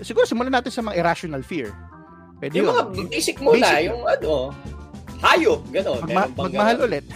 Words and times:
Siguro 0.00 0.24
simulan 0.24 0.54
natin 0.54 0.72
sa 0.72 0.80
mga 0.80 0.96
irrational 0.96 1.42
fear. 1.42 1.74
Pwede 2.40 2.56
Yung 2.56 2.66
yun. 2.66 2.72
mga 2.72 2.84
basic 3.10 3.36
muna, 3.38 3.68
Basic. 3.68 3.84
yung 3.92 4.00
ano, 4.02 4.32
hayop, 5.20 5.60
gano'n. 5.68 6.00
Magma- 6.08 6.32
magmahal 6.40 6.76
gano'n? 6.78 6.88
ulit. 6.88 7.04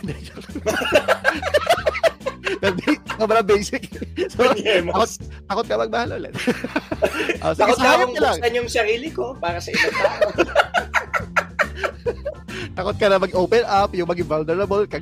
Sobrang 3.14 3.46
basic. 3.46 3.82
So, 4.24 4.46
Panyemos. 4.46 5.20
takot 5.46 5.66
ka 5.66 5.74
magmahal 5.76 6.10
ulit. 6.16 6.34
oh, 7.44 7.52
sige, 7.52 7.60
Takot 7.60 7.78
na 7.78 7.88
akong 7.94 8.14
ka 8.14 8.20
lang. 8.20 8.36
buksan 8.36 8.54
yung 8.56 8.68
sarili 8.68 9.08
ko 9.10 9.34
para 9.36 9.58
sa 9.58 9.70
ibang 9.70 9.94
tao. 9.94 10.28
Takot 12.74 12.96
ka 12.96 13.06
na 13.06 13.18
mag-open 13.18 13.64
up, 13.64 13.90
yung 13.92 14.08
maging 14.08 14.26
vulnerable, 14.26 14.84
ka. 14.84 14.98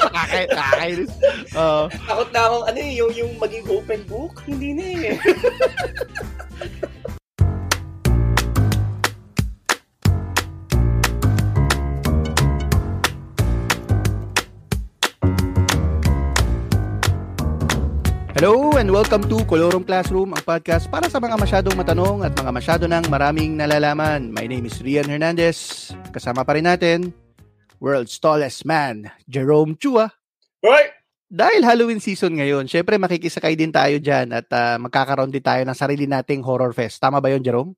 Nakakay, 0.00 0.44
nakakainis. 0.48 1.12
Oo. 1.52 1.82
Takot 1.92 2.28
na 2.32 2.40
akong 2.48 2.64
ano 2.72 2.78
eh, 2.80 2.92
yung, 2.96 3.12
yung 3.12 3.32
maging 3.36 3.64
open 3.68 4.00
book. 4.08 4.34
Hindi 4.48 4.68
na 4.72 4.84
eh. 4.96 5.12
Hello 18.40 18.72
and 18.80 18.88
welcome 18.88 19.20
to 19.28 19.44
Colorum 19.44 19.84
Classroom, 19.84 20.32
ang 20.32 20.40
podcast 20.40 20.88
para 20.88 21.12
sa 21.12 21.20
mga 21.20 21.36
masyadong 21.36 21.76
matanong 21.76 22.24
at 22.24 22.32
mga 22.32 22.48
masyado 22.48 22.84
ng 22.88 23.04
maraming 23.12 23.52
nalalaman. 23.52 24.32
My 24.32 24.48
name 24.48 24.64
is 24.64 24.80
Rian 24.80 25.04
Hernandez. 25.04 25.92
Kasama 26.08 26.40
pa 26.40 26.56
rin 26.56 26.64
natin, 26.64 27.12
world's 27.80 28.16
tallest 28.16 28.62
man, 28.62 29.08
Jerome 29.24 29.74
Chua. 29.74 30.12
Hoy! 30.60 30.92
Dahil 31.26 31.62
Halloween 31.62 31.98
season 31.98 32.36
ngayon, 32.36 32.66
syempre 32.66 32.98
makikisakay 32.98 33.54
din 33.54 33.70
tayo 33.70 33.96
dyan 33.96 34.34
at 34.34 34.50
ah, 34.50 34.76
magkakaroon 34.76 35.30
din 35.30 35.40
tayo 35.40 35.62
ng 35.62 35.74
sarili 35.74 36.04
nating 36.04 36.42
horror 36.42 36.70
fest. 36.70 36.98
Tama 36.98 37.18
ba 37.18 37.30
yun, 37.30 37.40
Jerome? 37.40 37.72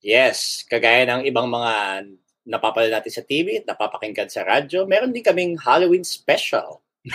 Yes, 0.00 0.64
kagaya 0.64 1.04
ng 1.06 1.24
ibang 1.24 1.46
mga 1.46 2.04
napapala 2.44 2.88
natin 2.90 3.08
sa 3.08 3.22
TV, 3.22 3.60
napapakinggan 3.62 4.28
sa 4.28 4.44
radyo, 4.44 4.84
meron 4.84 5.12
din 5.12 5.24
kaming 5.24 5.56
Halloween 5.56 6.04
special. 6.04 6.80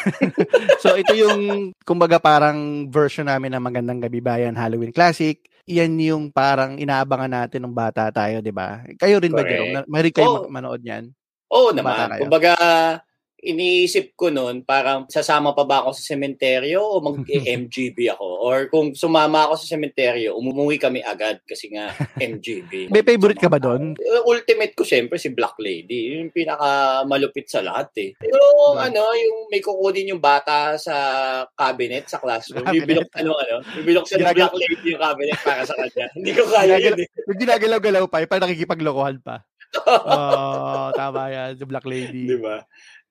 So 0.80 0.94
ito 0.94 1.12
yung 1.12 1.74
kumbaga 1.82 2.22
parang 2.22 2.88
version 2.88 3.26
namin 3.26 3.52
ng 3.52 3.64
Magandang 3.64 4.00
Gabi 4.00 4.22
Bayan 4.22 4.54
Halloween 4.54 4.94
Classic. 4.94 5.42
Iyan 5.66 5.98
yung 6.00 6.24
parang 6.30 6.78
inaabangan 6.78 7.30
natin 7.30 7.62
nung 7.62 7.74
bata 7.74 8.10
tayo, 8.10 8.40
'di 8.40 8.50
ba? 8.50 8.86
Kayo 8.96 9.18
rin 9.18 9.34
ba, 9.34 9.42
Correct. 9.42 9.52
Jerome? 9.52 9.74
Na- 9.76 9.88
Mahilig 9.90 10.16
kayo 10.16 10.30
Oh. 10.30 10.38
ma- 10.46 10.62
manood 10.62 10.82
niyan? 10.82 11.10
Oo 11.50 11.70
naman. 11.70 12.18
Kumbaga, 12.18 12.54
iniisip 13.40 14.14
ko 14.14 14.28
noon, 14.28 14.62
parang 14.62 15.08
sasama 15.08 15.56
pa 15.56 15.64
ba 15.64 15.80
ako 15.82 15.96
sa 15.96 16.12
sementeryo 16.12 16.84
o 16.84 17.00
mag-MGB 17.08 18.12
ako? 18.12 18.28
Or 18.44 18.68
kung 18.68 18.92
sumama 18.92 19.48
ako 19.48 19.56
sa 19.56 19.74
sementeryo, 19.74 20.36
umuwi 20.36 20.76
kami 20.76 21.00
agad 21.00 21.40
kasi 21.44 21.72
nga 21.72 21.96
MGB. 22.22 22.92
May 22.92 23.00
favorite 23.00 23.40
ka 23.40 23.48
ba 23.48 23.56
doon? 23.56 23.96
Uh, 23.96 24.24
ultimate 24.26 24.76
ko 24.76 24.84
syempre 24.84 25.16
si 25.16 25.32
Black 25.32 25.56
Lady. 25.58 26.20
Yung 26.20 26.30
pinaka 26.30 26.68
malupit 27.06 27.48
sa 27.48 27.64
lahat 27.64 27.90
eh. 27.98 28.12
Yung 28.22 28.48
Hmm. 28.70 28.86
ano, 28.86 29.02
yung 29.16 29.48
may 29.48 29.64
kukunin 29.64 30.12
yung 30.12 30.22
bata 30.22 30.76
sa 30.76 30.94
cabinet 31.50 32.06
sa 32.06 32.20
classroom. 32.20 32.62
Yung 32.62 32.84
Cabinet. 32.84 33.08
bilok, 33.08 33.10
ano, 33.16 33.32
ano, 33.34 33.56
yung 33.72 33.86
bilok 33.88 34.06
sa 34.06 34.20
Ginagawa- 34.20 34.52
Black 34.52 34.62
Lady 34.62 34.88
yung 34.92 35.02
cabinet 35.02 35.40
para 35.40 35.62
sa 35.64 35.74
kanya. 35.74 36.06
Hindi 36.20 36.32
ko 36.36 36.44
kaya 36.46 36.76
yun 36.78 36.98
eh. 37.00 37.08
Yung 37.24 37.40
ginagalaw-galaw 37.40 38.04
pa, 38.06 38.20
yung 38.20 38.30
parang 38.30 38.46
nakikipaglokohan 38.46 39.18
pa. 39.24 39.42
Oh, 39.72 40.90
tama 40.94 41.30
yan, 41.30 41.50
the 41.56 41.66
Black 41.66 41.86
Lady. 41.86 42.26
Di 42.26 42.38
ba? 42.38 42.62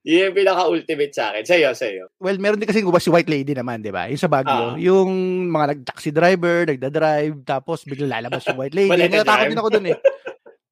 Yun 0.06 0.30
yung 0.30 0.36
pinaka-ultimate 0.36 1.12
sa 1.12 1.30
akin. 1.30 1.44
Sa'yo, 1.44 1.68
sa'yo. 1.74 2.04
Well, 2.16 2.38
meron 2.38 2.56
din 2.56 2.64
kasi 2.64 2.80
guba 2.80 2.96
si 2.96 3.10
White 3.10 3.28
Lady 3.28 3.52
naman, 3.52 3.82
'di 3.82 3.90
ba? 3.90 4.06
Yung 4.08 4.16
sa 4.16 4.30
Baguio, 4.30 4.72
Ah. 4.72 4.78
yung 4.78 5.10
mga 5.46 5.66
nag-taxi 5.74 6.10
driver, 6.10 6.64
nagda-drive, 6.64 7.34
tapos 7.44 7.82
bigla 7.84 8.16
lalabas 8.16 8.46
yung 8.46 8.56
White 8.56 8.72
Lady. 8.72 8.88
Natatakot 8.88 9.46
din 9.46 9.58
ako 9.58 9.70
doon 9.70 9.86
eh. 9.92 9.98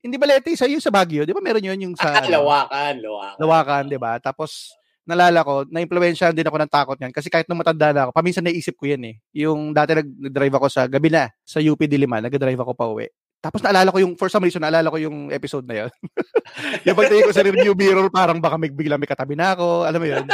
Hindi 0.01 0.17
ba 0.17 0.31
leti 0.31 0.55
sa 0.55 0.71
sa 0.71 0.95
Baguio, 0.95 1.27
'di 1.27 1.35
ba? 1.35 1.43
Meron 1.43 1.67
'yun 1.67 1.85
yung 1.91 1.95
sa 1.99 2.17
Ah, 2.17 2.25
lawakan, 2.25 2.95
lawakan. 3.03 3.37
Lawakan, 3.37 3.83
'di 3.91 3.99
ba? 3.99 4.17
Tapos 4.23 4.73
nalala 5.03 5.43
ko, 5.43 5.63
na-impluwensyahan 5.69 6.35
din 6.35 6.47
ako 6.47 6.57
ng 6.63 6.73
takot 6.73 6.97
niyan 6.97 7.13
kasi 7.15 7.31
kahit 7.31 7.47
nung 7.47 7.59
matanda 7.59 7.91
na 7.91 8.01
ako, 8.07 8.11
paminsan 8.15 8.47
naisip 8.47 8.79
ko 8.79 8.87
'yan 8.89 9.03
eh. 9.11 9.15
Yung 9.37 9.75
dati 9.75 9.95
nag- 9.95 10.17
nag-drive 10.31 10.55
ako 10.55 10.67
sa 10.67 10.87
gabi 10.87 11.11
na 11.11 11.29
sa 11.43 11.59
UP 11.59 11.79
Diliman, 11.83 12.23
nag-drive 12.23 12.59
ako 12.59 12.73
pa 12.73 12.87
uwi. 12.87 13.11
Tapos 13.41 13.61
naalala 13.63 13.93
ko 13.93 13.99
yung 14.03 14.15
for 14.19 14.27
some 14.33 14.43
reason 14.43 14.59
naalala 14.59 14.91
ko 14.91 14.99
yung 14.99 15.31
episode 15.31 15.65
na 15.69 15.85
'yon. 15.85 15.93
yung 16.89 16.97
pagtingin 16.97 17.27
ko 17.29 17.35
sa 17.35 17.47
review 17.47 17.73
mirror, 17.77 18.09
parang 18.11 18.43
baka 18.43 18.57
may 18.59 18.73
bigla 18.73 18.99
may 18.99 19.07
katabi 19.07 19.39
na 19.39 19.55
ako, 19.55 19.87
alam 19.87 20.01
mo 20.01 20.09
'yun. 20.09 20.27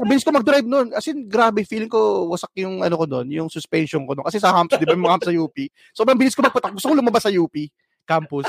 Sa 0.00 0.06
bilis 0.06 0.24
ko 0.24 0.32
mag-drive 0.32 0.64
noon. 0.64 0.96
As 0.96 1.04
in, 1.12 1.28
grabe, 1.28 1.60
feeling 1.66 1.90
ko 1.90 2.30
wasak 2.32 2.54
yung 2.56 2.80
ano 2.80 2.94
ko 2.96 3.04
doon, 3.04 3.26
yung 3.28 3.48
suspension 3.52 4.00
ko 4.08 4.16
doon. 4.16 4.24
Kasi 4.24 4.40
sa 4.40 4.54
humps, 4.54 4.80
di 4.80 4.86
ba, 4.88 4.96
mga 4.96 5.12
humps 5.12 5.28
sa 5.28 5.34
UP. 5.34 5.56
Sobrang 5.92 6.16
bilis 6.16 6.32
ko 6.32 6.40
magpatak. 6.40 6.72
Gusto 6.72 6.88
ko 6.88 6.94
lumabas 6.96 7.26
sa 7.26 7.32
UP 7.34 7.52
campus. 8.10 8.46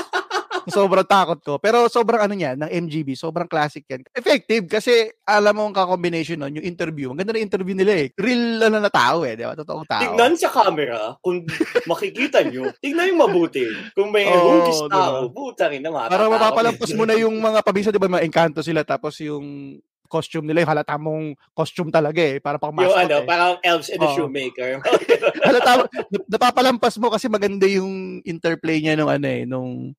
Sobrang 0.68 1.06
takot 1.06 1.38
ko. 1.40 1.52
Pero 1.58 1.88
sobrang 1.88 2.22
ano 2.26 2.34
niya, 2.36 2.54
ng 2.54 2.70
MGB, 2.70 3.16
sobrang 3.16 3.48
classic 3.48 3.86
yan. 3.88 4.04
Effective 4.12 4.68
kasi 4.68 5.10
alam 5.24 5.56
mo 5.56 5.66
ang 5.66 5.74
ka-combination 5.74 6.38
nun, 6.38 6.58
yung 6.60 6.66
interview. 6.66 7.10
Ang 7.10 7.24
ganda 7.24 7.34
ng 7.34 7.46
interview 7.46 7.74
nila 7.74 8.06
eh. 8.06 8.06
Real 8.14 8.68
ano 8.70 8.78
na 8.78 8.92
tao 8.92 9.26
eh, 9.26 9.34
di 9.34 9.42
ba? 9.42 9.56
Totoong 9.56 9.88
tao. 9.88 10.02
Tignan 10.02 10.34
sa 10.36 10.50
camera, 10.52 11.16
kung 11.18 11.42
makikita 11.86 12.44
nyo, 12.46 12.70
tignan 12.78 13.10
yung 13.10 13.22
mabuti. 13.24 13.66
Kung 13.96 14.12
may 14.12 14.28
hugis 14.28 14.86
diba? 14.86 14.92
tao, 14.92 15.16
buta 15.32 15.66
rin 15.72 15.82
na 15.82 15.90
Para 15.90 16.26
matatakot. 16.28 16.32
mapapalampas 16.36 16.90
mo 16.94 17.04
na 17.08 17.14
yung 17.16 17.34
mga 17.46 17.60
pabisa, 17.64 17.90
di 17.90 17.98
ba, 17.98 18.10
mga 18.10 18.26
engkanto 18.26 18.60
sila. 18.60 18.84
Tapos 18.84 19.18
yung 19.22 19.78
costume 20.12 20.44
nila, 20.44 20.60
yung 20.60 20.72
halata 20.76 21.00
mong 21.00 21.24
costume 21.56 21.88
talaga 21.88 22.20
eh. 22.20 22.36
Para 22.36 22.60
pang 22.60 22.76
Yung 22.76 22.84
mascot 22.84 23.00
ano, 23.08 23.16
eh. 23.16 23.24
parang 23.24 23.52
elves 23.64 23.88
and 23.88 24.00
the 24.04 24.08
Oo. 24.12 24.16
shoemaker. 24.20 24.70
halata, 25.48 25.88
nap- 25.88 26.28
napapalampas 26.28 27.00
mo 27.00 27.08
kasi 27.08 27.32
maganda 27.32 27.64
yung 27.64 28.20
interplay 28.28 28.84
niya 28.84 28.92
nung 29.00 29.08
ano 29.08 29.24
eh, 29.24 29.48
nung 29.48 29.96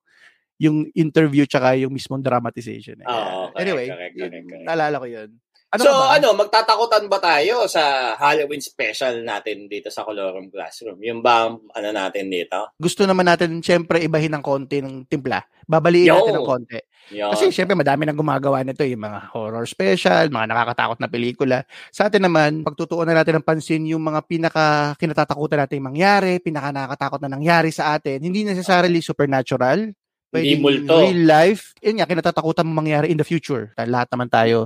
yung 0.63 0.88
interview 0.96 1.44
tsaka 1.44 1.75
yung 1.75 1.91
mismong 1.91 2.24
dramatization. 2.24 3.03
Eh. 3.03 3.07
Oo, 3.07 3.51
correct, 3.51 3.59
anyway, 3.59 3.88
correct, 3.91 4.16
yun, 4.16 4.31
correct, 4.31 4.63
naalala 4.63 4.96
ko 4.97 5.07
yun. 5.12 5.29
Ano 5.74 5.90
so, 5.90 5.90
ba? 5.90 6.22
ano, 6.22 6.38
magtatakutan 6.38 7.09
ba 7.09 7.18
tayo 7.18 7.66
sa 7.66 8.13
Halloween 8.13 8.62
special 8.62 9.25
natin 9.25 9.66
dito 9.66 9.90
sa 9.90 10.06
Colorum 10.06 10.53
Classroom? 10.53 11.02
Yung 11.02 11.25
ba, 11.25 11.50
ang 11.50 11.66
ano 11.73 11.90
natin 11.90 12.29
dito? 12.29 12.78
Gusto 12.78 13.09
naman 13.09 13.25
natin 13.25 13.57
syempre 13.57 13.97
ibahin 14.06 14.38
ng 14.38 14.46
konti 14.46 14.85
ng 14.85 15.09
timpla. 15.09 15.41
Babaliin 15.66 16.13
Yo! 16.13 16.22
natin 16.22 16.38
ng 16.38 16.46
konti. 16.46 16.79
Yun. 17.18 17.34
Kasi 17.34 17.50
syempre 17.50 17.73
madami 17.73 18.06
nang 18.06 18.22
gumagawa 18.22 18.62
nito, 18.62 18.85
yung 18.85 19.02
mga 19.02 19.34
horror 19.34 19.66
special, 19.66 20.29
mga 20.29 20.46
nakakatakot 20.53 21.02
na 21.02 21.09
pelikula. 21.09 21.66
Sa 21.90 22.06
atin 22.06 22.29
naman, 22.29 22.62
pagtutuunan 22.62 23.18
natin 23.18 23.41
ng 23.41 23.47
pansin 23.47 23.81
yung 23.90 24.06
mga 24.06 24.29
pinaka 24.29 24.94
kinatatakutan 25.02 25.57
natin 25.57 25.81
mangyari, 25.81 26.38
pinaka 26.38 26.69
nakakatakot 26.69 27.18
na 27.25 27.34
nangyari 27.34 27.73
sa 27.73 27.97
atin. 27.97 28.22
Hindi 28.22 28.46
necessarily 28.46 29.02
supernatural. 29.02 29.90
Pwedeng 30.34 30.66
multo. 30.66 30.98
real 30.98 31.22
life. 31.30 31.78
Yun 31.86 32.02
nga, 32.02 32.10
kinatatakutan 32.10 32.66
mo 32.66 32.74
mangyari 32.74 33.14
in 33.14 33.22
the 33.22 33.28
future. 33.28 33.70
Lahat 33.78 34.10
naman 34.10 34.34
tayo, 34.34 34.66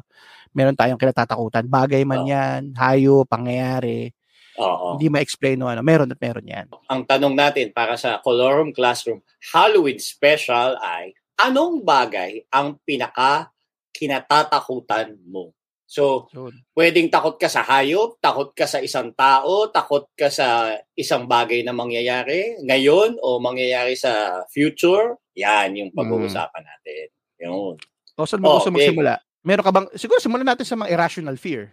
meron 0.56 0.80
tayong 0.80 0.96
kinatatakutan. 0.96 1.68
Bagay 1.68 2.08
man 2.08 2.24
Oo. 2.24 2.32
yan, 2.32 2.62
hayo, 2.80 3.28
pangyayari. 3.28 4.16
Oo. 4.58 4.96
Hindi 4.96 5.12
ma-explain 5.12 5.60
no, 5.60 5.68
ano. 5.68 5.84
Meron 5.84 6.10
at 6.10 6.18
meron 6.24 6.48
yan. 6.48 6.72
Ang 6.88 7.04
tanong 7.04 7.36
natin 7.36 7.76
para 7.76 8.00
sa 8.00 8.24
Colorum 8.24 8.72
Classroom 8.72 9.20
Halloween 9.52 10.00
special 10.00 10.80
ay, 10.80 11.14
anong 11.38 11.84
bagay 11.84 12.48
ang 12.50 12.80
pinaka 12.82 13.52
kinatatakutan 13.92 15.20
mo? 15.28 15.57
So, 15.88 16.28
pwedeng 16.74 17.08
takot 17.08 17.40
ka 17.40 17.48
sa 17.48 17.64
hayop, 17.64 18.20
takot 18.20 18.52
ka 18.52 18.68
sa 18.68 18.84
isang 18.84 19.16
tao, 19.16 19.72
takot 19.72 20.04
ka 20.14 20.28
sa 20.28 20.76
isang 20.94 21.24
bagay 21.26 21.64
na 21.64 21.72
mangyayari 21.72 22.60
ngayon 22.62 23.16
o 23.18 23.40
mangyayari 23.40 23.96
sa 23.96 24.44
future. 24.48 25.16
Yan 25.34 25.74
yung 25.74 25.92
pag-uusapan 25.96 26.60
natin. 26.62 27.08
Yun. 27.40 27.80
o 28.14 28.26
saan 28.26 28.42
mo 28.42 28.58
gusto 28.58 28.68
Okay. 28.68 28.92
magsimula? 28.92 29.16
Meron 29.42 29.64
ka 29.64 29.72
bang, 29.72 29.88
siguro 29.94 30.20
simulan 30.20 30.44
natin 30.46 30.66
sa 30.66 30.76
mga 30.76 30.92
irrational 30.92 31.38
fear. 31.38 31.72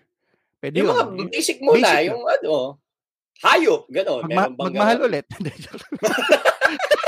Pwede 0.60 0.78
Yung 0.78 0.86
yun. 0.86 0.94
mga 0.94 1.04
basic 1.28 1.58
muna, 1.58 1.82
Basic 1.82 2.06
yung 2.06 2.22
ano, 2.22 2.52
hayop, 3.42 3.82
gano'n. 3.90 4.22
Magma- 4.24 4.54
magmahal 4.62 4.96
gano'n? 4.96 5.08
ulit. 5.10 5.26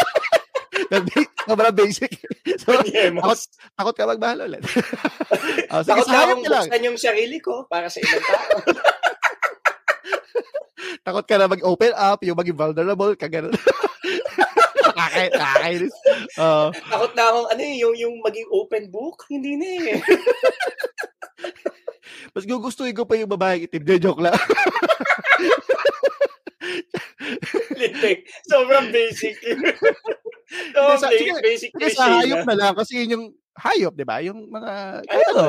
Sobrang 1.46 1.74
basic. 1.74 2.12
So, 2.56 2.72
Panyemos. 2.72 3.52
takot 3.76 3.92
ka 3.92 4.08
magmahal 4.08 4.48
ulit. 4.48 4.64
oh, 5.70 5.82
sige, 5.84 5.92
Takot 5.92 6.08
na 6.08 6.18
akong 6.24 6.42
buksan 6.46 6.86
yung 6.88 6.96
sarili 6.96 7.36
ko 7.42 7.68
para 7.68 7.92
sa 7.92 8.00
ibang 8.00 8.22
tao. 8.22 8.64
Takot 11.06 11.26
ka 11.26 11.36
na 11.36 11.52
mag-open 11.52 11.92
up, 11.92 12.20
yung 12.24 12.38
maging 12.38 12.56
vulnerable, 12.56 13.12
ka 13.12 13.28
ganun. 13.28 13.52
Nakakay- 14.88 15.34
Nakakainis. 15.36 15.94
Oh. 16.40 16.72
Takot 16.72 17.12
na 17.12 17.24
akong 17.28 17.48
ano 17.52 17.60
eh, 17.60 17.76
yung, 17.76 17.94
yung 17.98 18.14
maging 18.24 18.48
open 18.48 18.84
book. 18.88 19.28
Hindi 19.28 19.60
na 19.60 19.68
eh. 19.92 20.00
mas 22.32 22.48
gugustuhin 22.48 22.96
ko 22.96 23.04
pa 23.04 23.20
yung 23.20 23.30
babaeng 23.30 23.68
itim. 23.68 23.84
De, 23.84 24.00
joke 24.00 24.24
lang. 24.24 24.38
Lintik. 27.76 28.18
Sobrang 28.42 28.88
basic. 28.90 29.36
Sobrang 30.74 30.98
sa- 30.98 31.10
sige, 31.10 31.32
basic 31.38 31.70
Kasi 31.70 31.92
cliche 31.92 31.96
sa 31.96 32.18
hayop 32.18 32.42
na. 32.42 32.48
na 32.48 32.56
lang, 32.56 32.72
kasi 32.72 32.92
yun 32.98 33.12
yung 33.12 33.26
hayop, 33.54 33.92
di 33.92 34.06
ba? 34.06 34.16
Yung 34.20 34.46
mga, 34.46 34.72
Ayun. 35.04 35.26
ano, 35.32 35.44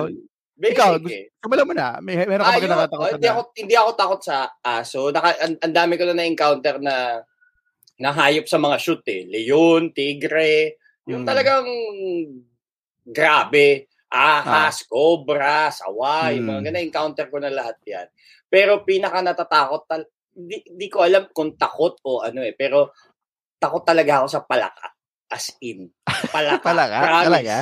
Basic 0.57 0.73
ikaw, 0.73 0.97
eh. 1.05 1.29
kumala 1.37 1.63
mo 1.63 1.73
na. 1.77 1.87
May, 2.01 2.17
meron 2.17 2.41
ka 2.41 2.49
ba 2.49 2.57
Ayun, 2.57 2.71
nakatakutan 2.71 3.05
oh, 3.05 3.13
hindi 3.13 3.29
ako 3.29 3.41
hindi 3.53 3.75
ako 3.77 3.89
takot 3.93 4.21
sa 4.25 4.37
aso. 4.57 4.99
Naka, 5.13 5.29
ang, 5.37 5.53
ang 5.61 5.73
dami 5.75 5.93
ko 5.95 6.03
na 6.03 6.15
na-encounter 6.17 6.75
na 6.81 7.21
na 7.97 8.09
hayop 8.09 8.49
sa 8.49 8.57
mga 8.57 8.77
shoot 8.77 9.05
eh. 9.05 9.25
Leon, 9.25 9.93
tigre, 9.93 10.81
yung 11.05 11.21
Mm. 11.23 11.29
talagang 11.29 11.67
grabe. 13.05 13.85
Ahas, 14.07 14.87
cobra, 14.87 15.67
sawa, 15.67 16.31
yung 16.31 16.47
mga 16.47 16.71
ganun, 16.71 16.85
encounter 16.87 17.27
ko 17.27 17.37
na 17.37 17.51
lahat 17.51 17.75
yan. 17.83 18.07
Pero 18.47 18.81
pinaka 18.81 19.19
natatakot, 19.19 19.83
tal- 19.83 20.07
di, 20.37 20.61
di 20.69 20.87
ko 20.87 21.01
alam 21.01 21.25
kung 21.33 21.57
takot 21.57 21.97
o 22.05 22.21
ano 22.21 22.45
eh, 22.45 22.53
pero 22.53 22.93
takot 23.57 23.81
talaga 23.81 24.21
ako 24.21 24.27
sa 24.29 24.41
palaka. 24.45 24.93
As 25.27 25.51
in. 25.59 25.89
Palaka. 26.35 26.63
Talaga? 26.71 26.97
Promise. 27.03 27.25
Talaga? 27.27 27.55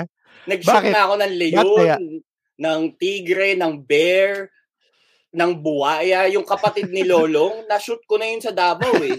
Nag-shoot 0.46 0.76
Bakit? 0.78 0.92
na 0.94 1.02
ako 1.02 1.14
ng 1.18 1.34
leon, 1.34 2.00
ng 2.62 2.82
tigre, 3.02 3.50
ng 3.58 3.74
bear, 3.82 4.54
ng 5.34 5.52
buwaya. 5.58 6.30
Yung 6.30 6.46
kapatid 6.46 6.94
ni 6.94 7.02
Lolong, 7.02 7.66
na-shoot 7.66 8.06
ko 8.06 8.22
na 8.22 8.30
yun 8.30 8.44
sa 8.44 8.54
Davao 8.54 8.94
eh. 9.02 9.18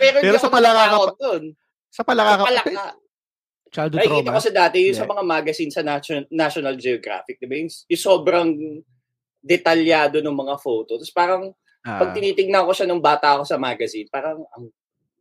Pero, 0.00 0.16
Pero 0.24 0.36
sa 0.40 0.48
palaka 0.48 0.72
ka 0.72 0.86
natatakot 0.88 1.16
dun. 1.20 1.42
Sa 1.92 2.02
palaka 2.08 2.32
Sa 2.32 2.38
ka. 2.38 2.44
palaka. 2.48 2.84
Childhood 3.72 4.00
Nakikita 4.04 4.20
trauma. 4.24 4.36
ko 4.36 4.40
sa 4.44 4.52
dati 4.52 4.76
yung 4.84 4.96
sa 4.96 5.04
Hindi. 5.04 5.12
mga 5.12 5.24
magazine 5.28 5.72
sa 5.72 5.82
National, 5.84 6.24
National 6.32 6.74
Geographic, 6.80 7.36
di 7.36 7.46
ba? 7.48 7.56
Yung, 7.56 7.70
yung 7.72 8.02
sobrang 8.04 8.50
detalyado 9.40 10.20
ng 10.24 10.36
mga 10.36 10.56
photo. 10.56 10.96
Tapos 10.96 11.12
parang, 11.12 11.52
Ah. 11.82 11.98
pag 11.98 12.14
tinitignan 12.14 12.62
ko 12.62 12.72
siya 12.74 12.86
nung 12.86 13.02
bata 13.02 13.34
ako 13.38 13.42
sa 13.42 13.58
magazine, 13.58 14.06
parang, 14.06 14.42
ang 14.54 14.70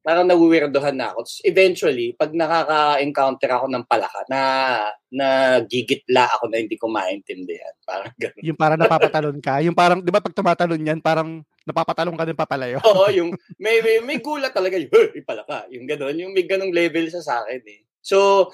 parang 0.02 0.26
nawiwirdohan 0.26 0.98
na 0.98 1.14
ako. 1.14 1.26
Eventually, 1.46 2.18
pag 2.18 2.34
nakaka-encounter 2.34 3.50
ako 3.54 3.66
ng 3.70 3.86
palaka, 3.86 4.26
na, 4.28 4.42
na 5.14 5.28
gigitla 5.62 6.26
ako 6.26 6.50
na 6.50 6.58
hindi 6.58 6.74
ko 6.76 6.90
maintindihan. 6.90 7.74
Parang 7.92 8.14
ganun. 8.18 8.42
yung 8.42 8.58
parang 8.58 8.80
napapatalon 8.82 9.38
ka. 9.44 9.62
Yung 9.62 9.78
parang, 9.78 10.00
di 10.02 10.10
ba 10.10 10.24
pag 10.24 10.34
tumatalon 10.34 10.82
yan, 10.82 11.00
parang 11.04 11.46
napapatalon 11.68 12.18
ka 12.18 12.26
din 12.26 12.38
papalayo. 12.40 12.82
Oo, 12.90 13.14
yung 13.14 13.30
may, 13.64 13.78
may, 13.86 14.02
may 14.02 14.18
gulat 14.18 14.54
talaga 14.56 14.82
yung, 14.82 14.90
"Huh, 14.90 15.14
palaka. 15.22 15.70
Yung 15.70 15.86
gano'n, 15.86 16.18
yung 16.18 16.34
may 16.34 16.50
ganong 16.50 16.74
level 16.74 17.06
sa 17.14 17.46
akin 17.46 17.62
eh. 17.70 17.82
So, 18.02 18.50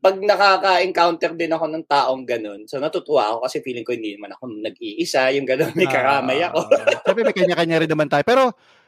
pag 0.00 0.16
nakaka-encounter 0.16 1.36
din 1.36 1.52
ako 1.52 1.64
ng 1.68 1.84
taong 1.84 2.24
ganun, 2.24 2.64
so 2.64 2.80
natutuwa 2.80 3.36
ako 3.36 3.38
kasi 3.44 3.60
feeling 3.60 3.84
ko 3.84 3.92
hindi 3.92 4.16
naman 4.16 4.32
ako 4.32 4.48
nag-iisa, 4.48 5.28
yung 5.36 5.44
gano'n, 5.44 5.76
may 5.76 5.84
karamay 5.86 6.40
ako. 6.48 6.58
Ah, 6.72 7.04
Siyempre 7.04 7.22
may 7.28 7.36
kanya-kanya 7.36 7.76
rin 7.84 7.90
naman 7.92 8.08
tayo. 8.08 8.24
Pero, 8.24 8.42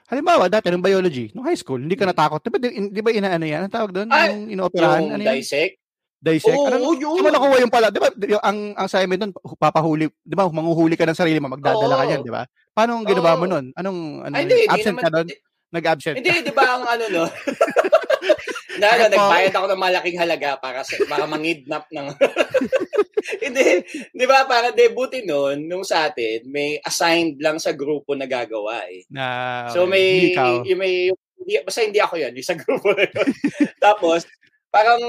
halimbawa, 0.08 0.48
dati 0.48 0.72
nung 0.72 0.80
biology, 0.80 1.28
nung 1.36 1.44
high 1.44 1.56
school, 1.56 1.76
hindi 1.78 1.94
ka 1.94 2.08
natakot. 2.08 2.40
Di 2.40 2.48
ba, 2.48 2.56
di, 2.56 2.68
di 2.88 3.00
ba 3.04 3.12
inaano 3.12 3.44
yan? 3.44 3.68
Ang 3.68 3.72
tawag 3.72 3.92
doon? 3.92 4.08
Hmm. 4.08 4.16
Ay, 4.16 4.28
yung 4.32 4.48
inooperahan? 4.56 5.00
yung 5.04 5.12
Ano 5.12 5.22
yan? 5.22 5.36
dissect. 5.36 5.74
Dissect? 6.22 6.54
Oo, 6.56 6.66
ano, 6.70 6.94
yun. 6.94 7.18
Saan 7.18 7.24
mo 7.26 7.30
nakuha 7.34 7.56
yung 7.60 7.74
pala? 7.74 7.86
Di 7.90 8.00
ba, 8.00 8.08
di- 8.08 8.32
ang, 8.32 8.58
ang 8.72 8.86
assignment 8.88 9.20
doon, 9.20 9.32
papahuli, 9.58 10.06
di 10.22 10.34
ba, 10.38 10.48
manguhuli 10.48 10.96
ka 10.96 11.04
ng 11.04 11.18
sarili 11.18 11.42
mo, 11.42 11.52
magdadala 11.52 11.98
ka 11.98 12.04
Oo. 12.06 12.12
yan, 12.14 12.20
di 12.24 12.32
ba? 12.32 12.48
Paano 12.72 12.96
ang 12.96 13.04
ginawa 13.04 13.36
mo 13.36 13.44
nun? 13.44 13.68
Anong, 13.76 13.98
ano, 14.24 14.32
Ay, 14.32 14.48
hindi 14.48 14.64
absent 14.64 14.96
naman. 14.96 15.04
ka 15.04 15.10
doon? 15.12 15.28
Nag-absent 15.72 16.20
Hindi, 16.20 16.44
di 16.44 16.52
ba 16.52 16.76
ang 16.76 16.84
ano 16.84 17.04
no? 17.08 17.24
na, 18.80 18.86
ano, 18.92 19.04
nagbayad 19.08 19.52
ako 19.56 19.66
ng 19.72 19.82
malaking 19.82 20.20
halaga 20.20 20.60
para 20.60 20.84
sa, 20.84 21.00
para 21.08 21.24
mangidnap 21.24 21.88
ng 21.88 22.06
Hindi, 23.44 23.86
di 24.10 24.26
ba 24.26 24.44
para 24.44 24.74
debutin 24.74 25.24
noon 25.24 25.64
nung 25.70 25.86
sa 25.86 26.10
atin, 26.10 26.42
may 26.50 26.76
assigned 26.82 27.38
lang 27.38 27.56
sa 27.62 27.72
grupo 27.72 28.12
na 28.19 28.26
gagawa 28.26 28.82
eh. 28.90 29.06
na, 29.08 29.70
So 29.70 29.86
may, 29.86 30.34
ikaw. 30.34 30.66
yung 30.66 30.80
may 30.82 31.08
hindi, 31.42 31.58
basta 31.66 31.82
hindi 31.82 31.98
ako 31.98 32.14
yan, 32.19 32.38
yung 32.38 32.46
sa 32.46 32.58
grupo 32.58 32.94
na 32.94 33.02
yun. 33.06 33.26
Tapos, 33.84 34.26
parang 34.70 35.02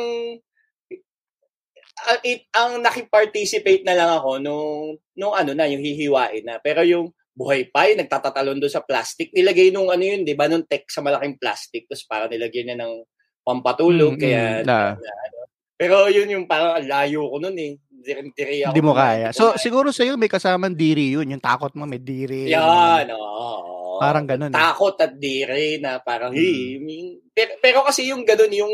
ang, 2.04 2.20
it, 2.26 2.50
ang 2.58 2.82
nakiparticipate 2.82 3.86
na 3.86 3.94
lang 3.94 4.10
ako 4.18 4.42
nung, 4.42 4.98
nung 5.14 5.34
ano 5.38 5.54
na, 5.54 5.70
yung 5.70 5.82
hihiwain 5.82 6.46
na. 6.46 6.58
Pero 6.58 6.82
yung 6.82 7.14
buhay 7.34 7.66
pa, 7.68 7.90
yung 7.90 8.06
nagtatatalon 8.06 8.62
doon 8.62 8.70
sa 8.72 8.86
plastic, 8.86 9.34
nilagay 9.34 9.74
nung 9.74 9.90
ano 9.90 10.02
yun, 10.02 10.22
di 10.22 10.38
ba, 10.38 10.46
nung 10.46 10.64
tech 10.64 10.86
sa 10.88 11.02
malaking 11.02 11.42
plastic, 11.42 11.90
tapos 11.90 12.06
parang 12.06 12.30
nilagyan 12.30 12.74
niya 12.74 12.78
ng 12.86 12.94
pampatulog, 13.42 14.16
Mm, 14.16 14.22
kaya, 14.22 14.44
na. 14.64 14.78
ano. 14.96 15.40
Pero 15.74 16.08
yun 16.08 16.30
yung 16.30 16.46
parang 16.46 16.78
ang 16.80 16.86
layo 16.88 17.28
ko 17.28 17.38
nun 17.42 17.58
eh. 17.58 17.74
Diri-diri 18.04 18.64
ako. 18.64 18.72
Hindi 18.72 18.84
mo 18.86 18.94
kaya. 18.94 19.28
So, 19.34 19.52
kaya. 19.52 19.60
siguro 19.60 19.88
sa'yo 19.90 20.16
may 20.16 20.30
kasamang 20.30 20.76
diri 20.76 21.16
yun. 21.16 21.28
Yung 21.28 21.44
takot 21.44 21.72
mo 21.74 21.84
may 21.84 22.00
diri. 22.00 22.48
Yan, 22.52 23.10
oo. 23.12 23.98
Parang 23.98 24.24
ganun, 24.24 24.52
eh. 24.52 24.56
Takot 24.56 24.96
at 25.00 25.14
dire 25.18 25.80
na 25.80 26.00
parang, 26.00 26.32
Mm. 26.32 26.40
hey, 26.40 26.60
yung- 26.78 27.18
pero, 27.34 27.52
pero 27.60 27.78
kasi 27.84 28.12
yung 28.14 28.24
ganun, 28.24 28.54
yung 28.54 28.74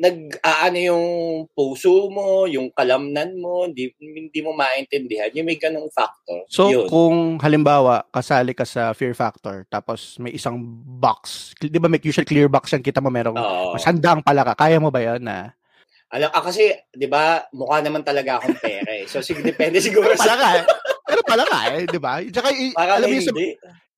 nag 0.00 0.40
aano 0.40 0.78
yung 0.80 1.06
puso 1.52 2.08
mo, 2.08 2.48
yung 2.48 2.72
kalamnan 2.72 3.36
mo, 3.36 3.68
hindi, 3.68 3.92
hindi 4.00 4.40
mo 4.40 4.56
maintindihan. 4.56 5.28
Yung 5.36 5.44
may 5.44 5.60
ganung 5.60 5.92
factor. 5.92 6.40
So, 6.48 6.72
yun. 6.72 6.88
kung 6.88 7.36
halimbawa, 7.36 8.08
kasali 8.08 8.56
ka 8.56 8.64
sa 8.64 8.96
Fear 8.96 9.12
Factor, 9.12 9.68
tapos 9.68 10.16
may 10.16 10.32
isang 10.32 10.56
box, 10.96 11.52
di 11.60 11.76
ba 11.76 11.92
may 11.92 12.00
usual 12.00 12.24
clear 12.24 12.48
box 12.48 12.72
yan, 12.72 12.80
kita 12.80 13.04
mo 13.04 13.12
merong 13.12 13.36
Oo. 13.36 13.76
masandang 13.76 14.24
pala 14.24 14.40
ka, 14.48 14.56
kaya 14.56 14.80
mo 14.80 14.88
ba 14.88 15.04
yan 15.04 15.20
na? 15.20 15.52
Alam, 16.10 16.32
ah, 16.32 16.42
kasi, 16.42 16.74
di 16.90 17.06
ba, 17.06 17.44
mukha 17.54 17.84
naman 17.84 18.02
talaga 18.02 18.40
akong 18.40 18.58
pera 18.58 18.90
eh. 18.98 19.06
So, 19.06 19.22
sige, 19.22 19.46
depende 19.46 19.78
siguro 19.84 20.10
Pala 20.18 20.34
sa... 20.34 20.40
ka 20.40 20.48
eh. 20.58 20.64
Pero 21.06 21.22
pala 21.22 21.44
ka 21.46 21.58
eh, 21.70 21.86
di 21.86 22.00
ba? 22.02 22.18
Tsaka, 22.24 22.50
Parang 22.74 22.96
alam 22.98 23.06
mo 23.06 23.14
yung 23.14 23.28
sa, 23.30 23.34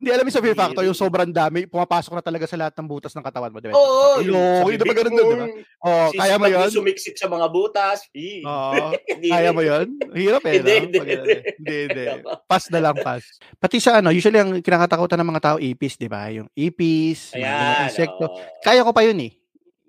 hindi. 0.02 0.04
hindi 0.04 0.10
alam 0.10 0.22
mo 0.22 0.28
yung 0.28 0.34
sa 0.34 0.42
Fear 0.42 0.58
Factor, 0.58 0.82
Hindi. 0.82 0.90
yung 0.90 0.98
sobrang 0.98 1.30
dami, 1.30 1.58
pumapasok 1.64 2.12
na 2.12 2.24
talaga 2.26 2.44
sa 2.44 2.58
lahat 2.58 2.74
ng 2.74 2.88
butas 2.90 3.14
ng 3.14 3.22
katawan 3.22 3.54
mo, 3.54 3.62
di 3.62 3.70
ba? 3.70 3.78
Oo. 3.78 4.18
Ilong, 4.18 4.58
sa 4.58 4.64
di 4.66 4.74
ba 4.74 4.82
bibig 4.82 4.96
ganun 4.98 5.14
doon, 5.14 5.22
di 5.22 5.36
ba? 5.38 5.46
mo, 5.46 5.46
Oh, 5.82 6.06
si- 6.10 6.18
kaya 6.18 6.34
mo 6.34 6.46
yun? 6.46 6.68
Sumiksik 6.68 7.14
sa 7.14 7.26
mga 7.26 7.46
butas. 7.46 7.98
Oo. 8.10 8.86
Hindi 9.08 9.28
Kaya 9.30 9.50
mo 9.54 9.62
yun? 9.62 9.86
Hirap 10.10 10.42
eh, 10.42 10.54
Hindi, 10.58 10.74
hindi, 10.82 10.98
hindi. 10.98 11.34
Hindi, 11.56 11.76
hindi. 11.86 12.04
Pass 12.44 12.66
na 12.66 12.80
lang, 12.82 12.98
pass. 12.98 13.22
Pati 13.56 13.78
sa 13.78 14.02
ano, 14.02 14.10
usually 14.10 14.36
ang 14.36 14.58
kinakatakutan 14.58 15.22
ng 15.22 15.30
mga 15.30 15.42
tao, 15.42 15.56
ipis, 15.56 15.94
di 15.94 16.10
ba? 16.10 16.26
Yung 16.28 16.50
ipis, 16.52 17.30
Ayan. 17.32 17.86
insekto. 17.86 18.26
oo. 18.26 18.38
Kaya 18.58 18.82
ko 18.82 18.90
pa 18.90 19.06
yun 19.06 19.22
eh. 19.22 19.32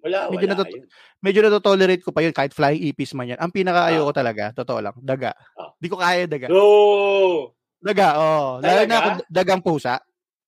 Wala, 0.03 0.27
Medyo 0.29 0.51
wala. 0.51 0.67
yun. 0.67 0.83
medyo 1.23 1.39
na-tolerate 1.41 2.03
ko 2.03 2.11
pa 2.11 2.19
yun 2.19 2.35
kahit 2.35 2.51
flying 2.51 2.83
ipis 2.85 3.15
man 3.15 3.31
yan. 3.31 3.39
Ang 3.39 3.55
pinaka-ayaw 3.55 4.03
ko 4.03 4.11
talaga, 4.11 4.51
totoo 4.51 4.83
lang, 4.83 4.95
daga. 4.99 5.31
Ah. 5.55 5.71
Di 5.79 5.87
ko 5.87 5.95
kaya 5.95 6.27
daga. 6.27 6.51
No! 6.51 7.55
Daga, 7.83 8.07
oh. 8.15 8.47
Lalo 8.63 8.81
na 8.87 8.95
ako 8.95 9.09
dagang 9.27 9.59
pusa. 9.59 9.99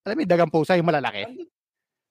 Alam 0.07 0.15
mo 0.15 0.21
yung 0.23 0.31
dagang 0.31 0.51
pusa, 0.53 0.79
yung 0.79 0.87
malalaki. 0.87 1.27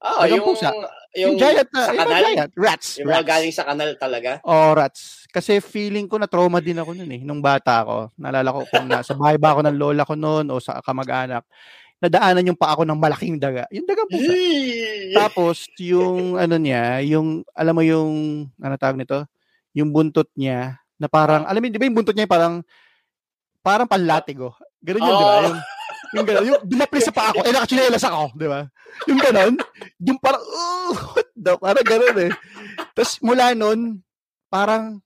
Ah, 0.05 0.29
Dagang 0.29 0.45
yung, 0.45 0.45
pusa. 0.45 0.69
yung, 0.69 0.85
Yung, 1.17 1.35
giant 1.41 1.71
na, 1.73 1.81
sa 1.81 1.93
yung 1.97 2.01
kanal? 2.05 2.21
giant. 2.21 2.51
Rats. 2.61 2.89
yung 3.01 3.09
mga 3.09 3.17
rats. 3.25 3.31
galing 3.33 3.55
sa 3.57 3.65
kanal 3.65 3.91
talaga. 3.97 4.31
Oh, 4.45 4.77
rats. 4.77 5.25
Kasi 5.33 5.65
feeling 5.65 6.05
ko 6.05 6.21
na 6.21 6.29
trauma 6.29 6.61
din 6.61 6.77
ako 6.77 6.93
noon 6.93 7.09
eh, 7.09 7.21
nung 7.25 7.41
bata 7.41 7.81
ako. 7.81 8.13
Naalala 8.21 8.53
ko 8.53 8.61
kung 8.69 8.85
nasa 8.85 9.17
bahay 9.17 9.41
ba 9.41 9.57
ako 9.57 9.65
ng 9.65 9.77
lola 9.81 10.05
ko 10.05 10.13
noon 10.13 10.53
o 10.53 10.61
sa 10.61 10.85
kamag-anak. 10.85 11.41
Nadaanan 12.05 12.53
yung 12.53 12.59
pa 12.59 12.77
ako 12.77 12.85
ng 12.85 13.01
malaking 13.01 13.41
daga. 13.41 13.65
Yung 13.73 13.89
dagang 13.89 14.11
pusa. 14.13 14.29
Tapos, 15.17 15.65
yung 15.81 16.37
ano 16.43 16.61
niya, 16.61 17.01
yung, 17.01 17.41
alam 17.57 17.73
mo 17.73 17.81
yung, 17.81 18.13
ano 18.61 18.75
tawag 18.77 19.01
nito? 19.01 19.25
Yung 19.73 19.89
buntot 19.89 20.29
niya, 20.37 20.77
na 21.01 21.09
parang, 21.09 21.49
alam 21.49 21.65
mo, 21.65 21.73
di 21.73 21.81
ba 21.81 21.89
yung 21.89 21.97
buntot 21.97 22.13
niya 22.13 22.29
parang, 22.29 22.61
parang 23.65 23.89
panlatigo. 23.89 24.53
Ganun 24.85 25.01
yun, 25.01 25.15
di 25.17 25.25
ba? 25.25 25.33
Oh. 25.33 25.43
Yung, 25.43 25.59
yung 26.15 26.27
gano'n, 26.29 26.45
yung 26.47 26.61
dumapli 26.63 27.01
sa 27.01 27.11
paa 27.11 27.33
ko, 27.33 27.41
eh, 27.43 27.51
nakachinelas 27.51 28.05
ako, 28.05 28.37
di 28.37 28.47
ba? 28.47 28.61
Yung 29.11 29.19
gano'n, 29.19 29.53
yung 30.05 30.19
parang, 30.21 30.43
oh, 30.45 30.93
what 31.17 31.29
the, 31.35 31.53
parang 31.59 31.87
gano'n 31.89 32.17
eh. 32.29 32.33
Tapos, 32.93 33.19
mula 33.19 33.57
nun, 33.57 33.99
parang, 34.53 35.03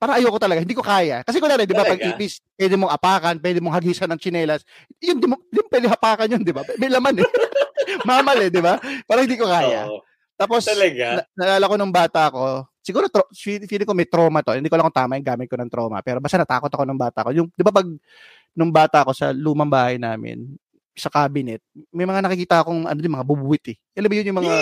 parang 0.00 0.16
ayoko 0.18 0.40
talaga, 0.40 0.64
hindi 0.64 0.74
ko 0.74 0.82
kaya. 0.82 1.20
Kasi 1.22 1.38
kunwari, 1.38 1.68
di 1.68 1.76
ba, 1.76 1.84
pag 1.84 2.00
ipis, 2.00 2.40
pwede 2.56 2.74
mong 2.74 2.90
apakan, 2.96 3.36
pwede 3.38 3.60
mong 3.60 3.76
hagisan 3.76 4.08
ng 4.10 4.20
chinelas. 4.20 4.64
Yun, 4.98 5.20
di 5.20 5.28
mo, 5.28 5.36
di 5.52 5.60
mo 5.60 5.68
pwede 5.68 5.86
hapakan 5.86 6.32
yun, 6.34 6.42
di 6.42 6.50
ba? 6.56 6.64
May 6.80 6.88
laman 6.90 7.20
eh. 7.20 7.28
Mamal 8.08 8.48
eh, 8.48 8.50
di 8.50 8.58
ba? 8.64 8.80
Parang 9.04 9.24
hindi 9.28 9.36
ko 9.36 9.46
kaya. 9.46 9.86
Oo. 9.86 10.00
Tapos, 10.40 10.64
Talaga? 10.64 11.20
na- 11.20 11.28
naalala 11.36 11.68
ko 11.68 11.74
nung 11.76 11.92
bata 11.92 12.32
ko, 12.32 12.64
siguro 12.80 13.12
tro- 13.12 13.28
fe- 13.28 13.68
feeling 13.68 13.84
ko 13.84 13.92
may 13.92 14.08
trauma 14.08 14.40
to. 14.40 14.56
Hindi 14.56 14.72
ko 14.72 14.80
alam 14.80 14.88
kung 14.88 14.98
tama 15.04 15.20
yung 15.20 15.28
gamit 15.28 15.52
ko 15.52 15.60
ng 15.60 15.68
trauma. 15.68 16.00
Pero 16.00 16.16
basta 16.16 16.40
natakot 16.40 16.72
ako 16.72 16.82
nung 16.88 16.96
bata 16.96 17.28
ko. 17.28 17.30
Yung, 17.36 17.52
di 17.52 17.60
ba 17.60 17.68
pag 17.68 17.84
nung 18.54 18.72
bata 18.72 19.06
ko 19.06 19.12
sa 19.14 19.30
lumang 19.34 19.70
bahay 19.70 19.96
namin, 19.96 20.46
sa 20.94 21.08
cabinet, 21.08 21.62
may 21.94 22.04
mga 22.04 22.20
nakikita 22.20 22.60
akong 22.60 22.84
ano 22.84 22.98
din, 22.98 23.12
mga 23.14 23.26
bubuwit 23.26 23.64
eh. 23.72 23.76
Alam 23.96 24.10
mo 24.10 24.14
yun 24.20 24.28
yung 24.28 24.40
mga... 24.42 24.54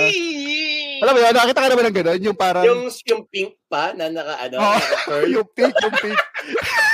Alam 0.99 1.13
mo 1.15 1.19
yun, 1.19 1.35
nakita 1.35 1.61
ka 1.63 1.69
naman 1.71 1.85
ng 1.89 1.97
gano'n, 1.99 2.21
yung 2.23 2.39
parang... 2.39 2.65
yung, 2.67 2.83
yung 2.91 3.23
pink 3.31 3.55
pa 3.71 3.95
na 3.95 4.11
naka, 4.11 4.35
ano, 4.47 4.57
yung 5.35 5.47
pink, 5.55 5.75
yung 5.79 5.95
pink. 5.99 6.19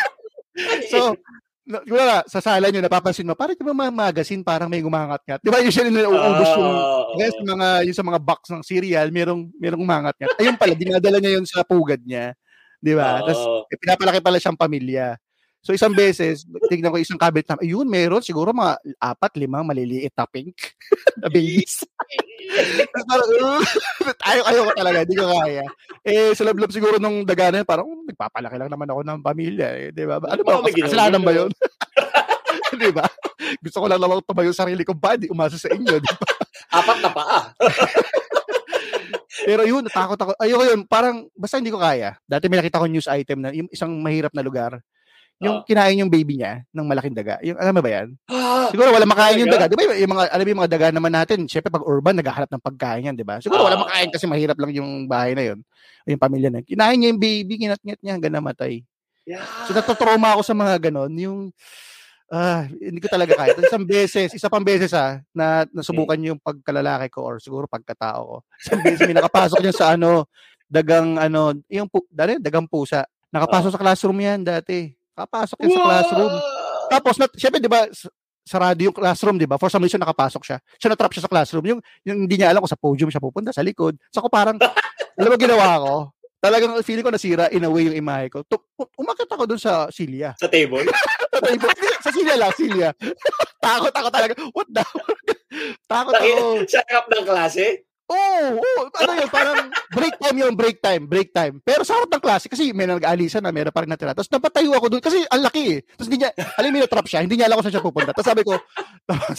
so, 0.92 1.16
na, 1.64 1.80
wala, 1.88 2.20
sa 2.28 2.44
sala 2.44 2.68
nyo, 2.68 2.84
napapansin 2.84 3.24
mo, 3.24 3.32
parang 3.32 3.56
yung 3.56 3.72
mga 3.72 3.92
magazine, 3.92 4.44
parang 4.44 4.68
may 4.68 4.84
gumangat-ngat. 4.84 5.40
Di 5.40 5.48
ba 5.48 5.64
usually 5.64 5.88
nauubos 5.88 6.50
yung 6.52 6.76
Oo. 6.76 7.16
Kaya 7.16 7.30
sa 7.32 7.42
mga 7.42 7.68
yung 7.88 7.96
sa 7.96 8.04
mga 8.04 8.20
box 8.20 8.40
ng 8.52 8.62
cereal, 8.66 9.08
merong 9.08 9.48
merong 9.56 9.80
umangat 9.80 10.14
nga. 10.20 10.28
Ayun 10.36 10.60
pala, 10.60 10.76
dinadala 10.76 11.18
niya 11.22 11.40
yun 11.40 11.46
sa 11.48 11.64
pugad 11.64 12.02
niya. 12.04 12.36
'Di 12.82 12.92
ba? 12.92 13.22
Oo. 13.22 13.32
Tapos 13.32 13.40
eh, 13.72 13.78
pinapalaki 13.80 14.20
pala 14.20 14.36
siyang 14.36 14.58
pamilya. 14.60 15.16
So 15.64 15.72
isang 15.72 15.96
beses, 15.96 16.44
tingnan 16.68 16.92
ko 16.92 17.00
isang 17.00 17.16
cabinet 17.16 17.48
na, 17.48 17.56
ayun, 17.56 17.88
meron 17.88 18.20
siguro 18.20 18.52
mga 18.52 18.76
apat, 19.00 19.32
limang 19.40 19.64
maliliit 19.64 20.12
na 20.12 20.28
pink 20.28 20.76
na 21.24 21.32
babies. 21.32 21.88
Parang, 23.08 23.30
ayaw, 24.28 24.44
ayaw 24.44 24.62
ko 24.68 24.72
talaga, 24.76 24.98
hindi 25.08 25.16
ko 25.16 25.26
kaya. 25.32 25.64
Eh, 26.04 26.36
sa 26.36 26.44
loob 26.44 26.68
siguro 26.68 27.00
nung 27.00 27.24
daga 27.24 27.48
na 27.48 27.64
yun, 27.64 27.68
parang, 27.68 27.88
"Oh, 27.88 28.04
nagpapalaki 28.04 28.60
lang 28.60 28.68
naman 28.68 28.92
ako 28.92 29.00
ng 29.00 29.20
pamilya. 29.24 29.68
Eh, 29.80 29.88
di 29.96 30.04
ba? 30.04 30.20
Ano 30.20 30.44
ba? 30.44 30.60
Baka 30.60 30.68
may 30.68 30.76
Kasalanan 30.76 31.24
ba 31.24 31.32
yun? 31.32 31.50
di 32.84 32.90
ba? 32.92 33.08
Gusto 33.64 33.80
ko 33.80 33.86
lang 33.88 34.00
naman 34.04 34.20
tumayo 34.20 34.52
sarili 34.52 34.84
ko 34.84 34.92
body, 34.92 35.32
umasa 35.32 35.56
sa 35.56 35.72
inyo. 35.72 35.96
Di 35.96 36.12
ba? 36.12 36.28
Apat 36.76 36.98
na 37.00 37.08
paa. 37.08 37.40
Pero 39.48 39.64
yun, 39.64 39.84
natakot 39.88 40.20
ako. 40.20 40.30
Ayoko 40.36 40.64
yun, 40.68 40.80
parang 40.84 41.24
basta 41.32 41.56
hindi 41.56 41.72
ko 41.72 41.80
kaya. 41.80 42.20
Dati 42.28 42.52
may 42.52 42.60
nakita 42.60 42.84
ko 42.84 42.86
news 42.86 43.08
item 43.08 43.40
na 43.40 43.50
yung 43.56 43.72
isang 43.72 43.92
mahirap 44.04 44.36
na 44.36 44.44
lugar, 44.44 44.84
yung 45.42 45.60
Oo. 45.60 45.64
kinain 45.66 45.98
yung 45.98 46.12
baby 46.12 46.38
niya 46.38 46.62
ng 46.70 46.86
malaking 46.86 47.16
daga. 47.16 47.42
Yung 47.42 47.58
alam 47.58 47.74
mo 47.74 47.82
ba 47.82 47.90
yan? 47.90 48.08
Ah, 48.30 48.68
Siguro 48.72 48.94
wala 48.94 49.04
makain 49.04 49.42
yung 49.42 49.50
daga. 49.50 49.66
Di 49.66 49.74
ba 49.74 49.82
yung 49.90 50.12
mga, 50.14 50.24
alam 50.30 50.44
mo 50.46 50.50
yung 50.54 50.60
mga 50.62 50.72
daga 50.72 50.86
naman 50.94 51.12
natin, 51.12 51.38
syempre 51.50 51.68
pag 51.68 51.84
urban, 51.84 52.14
naghahanap 52.16 52.50
ng 52.54 52.62
pagkain 52.64 53.06
yan, 53.10 53.16
di 53.18 53.26
ba? 53.26 53.42
Siguro 53.42 53.66
wala 53.66 53.76
Ah. 53.76 53.82
makain 53.82 54.08
kasi 54.14 54.24
mahirap 54.24 54.54
lang 54.56 54.70
yung 54.72 55.10
bahay 55.10 55.34
na 55.34 55.42
yun. 55.52 55.58
O 56.04 56.10
yung 56.10 56.22
pamilya 56.22 56.48
na. 56.52 56.62
Kinain 56.62 56.94
niya 56.96 57.10
yung 57.10 57.20
baby, 57.20 57.54
kinat-ngat 57.58 58.00
niya 58.00 58.12
hanggang 58.14 58.34
namatay. 58.34 58.84
yeah. 59.26 59.42
So 59.64 59.72
natotrauma 59.72 60.36
ako 60.36 60.42
sa 60.44 60.54
mga 60.54 60.74
ganon. 60.88 61.12
Yung, 61.16 61.38
ah, 62.28 62.64
hindi 62.70 63.00
ko 63.00 63.08
talaga 63.08 63.34
kaya. 63.34 63.56
Isang 63.58 63.84
beses, 63.84 64.30
isa 64.32 64.48
pang 64.48 64.64
beses 64.64 64.92
ah, 64.92 65.18
na 65.32 65.64
nasubukan 65.72 66.16
yung 66.20 66.38
pagkalalaki 66.38 67.08
ko 67.10 67.24
or 67.24 67.34
siguro 67.40 67.64
pagkatao 67.66 68.20
ko. 68.22 68.36
Isang 68.60 68.80
beses 68.84 69.02
may 69.04 69.16
nakapasok 69.16 69.58
niya 69.60 69.74
sa 69.74 69.86
ano, 69.96 70.28
dagang 70.68 71.16
ano, 71.16 71.56
yung 71.68 71.88
dali, 72.08 72.36
dagang 72.40 72.68
pusa. 72.68 73.04
Nakapasok 73.32 73.74
sa 73.74 73.80
classroom 73.82 74.20
yan 74.20 74.44
dati. 74.44 74.94
Nakapasok 75.14 75.56
yan 75.62 75.70
sa 75.70 75.82
classroom. 75.86 76.32
Tapos, 76.90 77.14
na, 77.16 77.26
syempre, 77.38 77.58
di 77.62 77.70
ba, 77.70 77.86
sarado 78.44 78.80
yung 78.82 78.92
classroom, 78.92 79.38
di 79.40 79.48
ba? 79.48 79.56
For 79.56 79.70
some 79.70 79.86
reason, 79.86 80.02
nakapasok 80.02 80.42
siya. 80.44 80.58
Siya 80.76 80.90
na-trap 80.92 81.12
siya 81.14 81.24
sa 81.24 81.32
classroom. 81.32 81.64
Yung, 81.64 81.80
yung 82.04 82.18
hindi 82.26 82.36
niya 82.36 82.52
alam 82.52 82.60
kung 82.60 82.70
sa 82.70 82.78
podium 82.78 83.08
siya 83.08 83.22
pupunta, 83.22 83.54
sa 83.54 83.64
likod. 83.64 83.96
So, 84.12 84.20
ako 84.20 84.28
parang, 84.28 84.58
alam 85.18 85.30
mo 85.30 85.38
ginawa 85.38 85.80
ko? 85.80 85.94
Talagang 86.44 86.76
feeling 86.84 87.00
ko 87.00 87.08
nasira 87.08 87.48
in 87.48 87.64
a 87.64 87.70
way 87.72 87.88
yung 87.88 87.96
imahe 87.96 88.28
ko. 88.28 88.44
Tu- 88.44 88.60
umakit 89.00 89.24
ako 89.32 89.48
dun 89.48 89.56
sa 89.56 89.88
silya. 89.88 90.36
Sa 90.36 90.44
table? 90.44 90.84
sa 92.04 92.12
silya 92.12 92.36
lang, 92.36 92.52
silya. 92.52 92.92
Takot 93.64 93.88
ako 93.88 94.08
talaga. 94.12 94.36
What 94.52 94.68
the? 94.68 94.84
Takot 95.88 96.12
ako. 96.12 96.68
Sa 96.68 96.84
harap 96.84 97.08
ng 97.08 97.24
klase? 97.24 97.88
Oo, 98.04 98.60
oh, 98.60 98.84
ano 99.00 99.12
yun, 99.16 99.30
parang 99.32 99.72
break 99.96 100.20
time 100.20 100.36
yun, 100.36 100.52
break 100.52 100.78
time, 100.84 101.02
break 101.08 101.30
time. 101.32 101.56
Pero 101.64 101.88
sa 101.88 101.96
harap 101.96 102.12
ng 102.12 102.20
klase, 102.20 102.52
kasi 102.52 102.76
may 102.76 102.84
nag-aalisan 102.84 103.40
na, 103.40 103.48
meron 103.48 103.72
parang 103.72 103.88
natira. 103.88 104.12
Tapos 104.12 104.28
napatayo 104.28 104.76
ako 104.76 104.92
doon, 104.92 105.02
kasi 105.04 105.24
ang 105.24 105.40
laki 105.40 105.62
eh. 105.76 105.80
Tapos 105.96 106.12
hindi 106.12 106.20
niya, 106.20 106.30
alam 106.36 106.68
mo 106.68 106.76
yung 106.84 106.92
trap 106.92 107.08
siya, 107.08 107.24
hindi 107.24 107.40
niya 107.40 107.48
alam 107.48 107.56
kung 107.56 107.64
saan 107.64 107.76
siya 107.80 107.88
pupunta. 107.88 108.12
Tapos 108.12 108.28
sabi 108.28 108.42
ko, 108.44 108.60
tapos, 109.08 109.38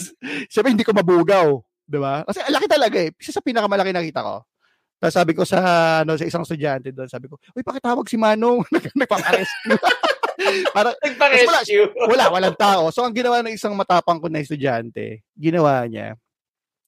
sabi 0.50 0.74
hindi 0.74 0.82
ko 0.82 0.90
mabugaw. 0.98 1.62
Di 1.86 1.98
ba? 2.02 2.26
Kasi 2.26 2.42
ang 2.42 2.54
laki 2.58 2.66
talaga 2.66 2.98
eh. 2.98 3.14
Isa 3.14 3.30
sa 3.30 3.38
pinakamalaki 3.38 3.94
nakita 3.94 4.26
ko. 4.26 4.42
Tapos 4.98 5.14
sabi 5.14 5.32
ko 5.38 5.46
sa, 5.46 5.58
ano, 6.02 6.18
sa 6.18 6.26
isang 6.26 6.42
estudyante 6.42 6.90
doon, 6.90 7.06
sabi 7.06 7.30
ko, 7.30 7.38
uy, 7.54 7.62
pakitawag 7.62 8.10
si 8.10 8.18
Manong. 8.18 8.66
Nagpaparescue. 8.98 9.78
para, 10.76 10.90
Nagpa-rescue. 11.06 11.86
wala, 12.10 12.34
walang 12.34 12.58
tao. 12.58 12.90
So, 12.90 13.06
ang 13.06 13.14
ginawa 13.14 13.46
ng 13.46 13.54
isang 13.54 13.78
matapang 13.78 14.18
ko 14.18 14.26
na 14.26 14.42
estudyante, 14.42 15.22
ginawa 15.38 15.86
niya, 15.86 16.18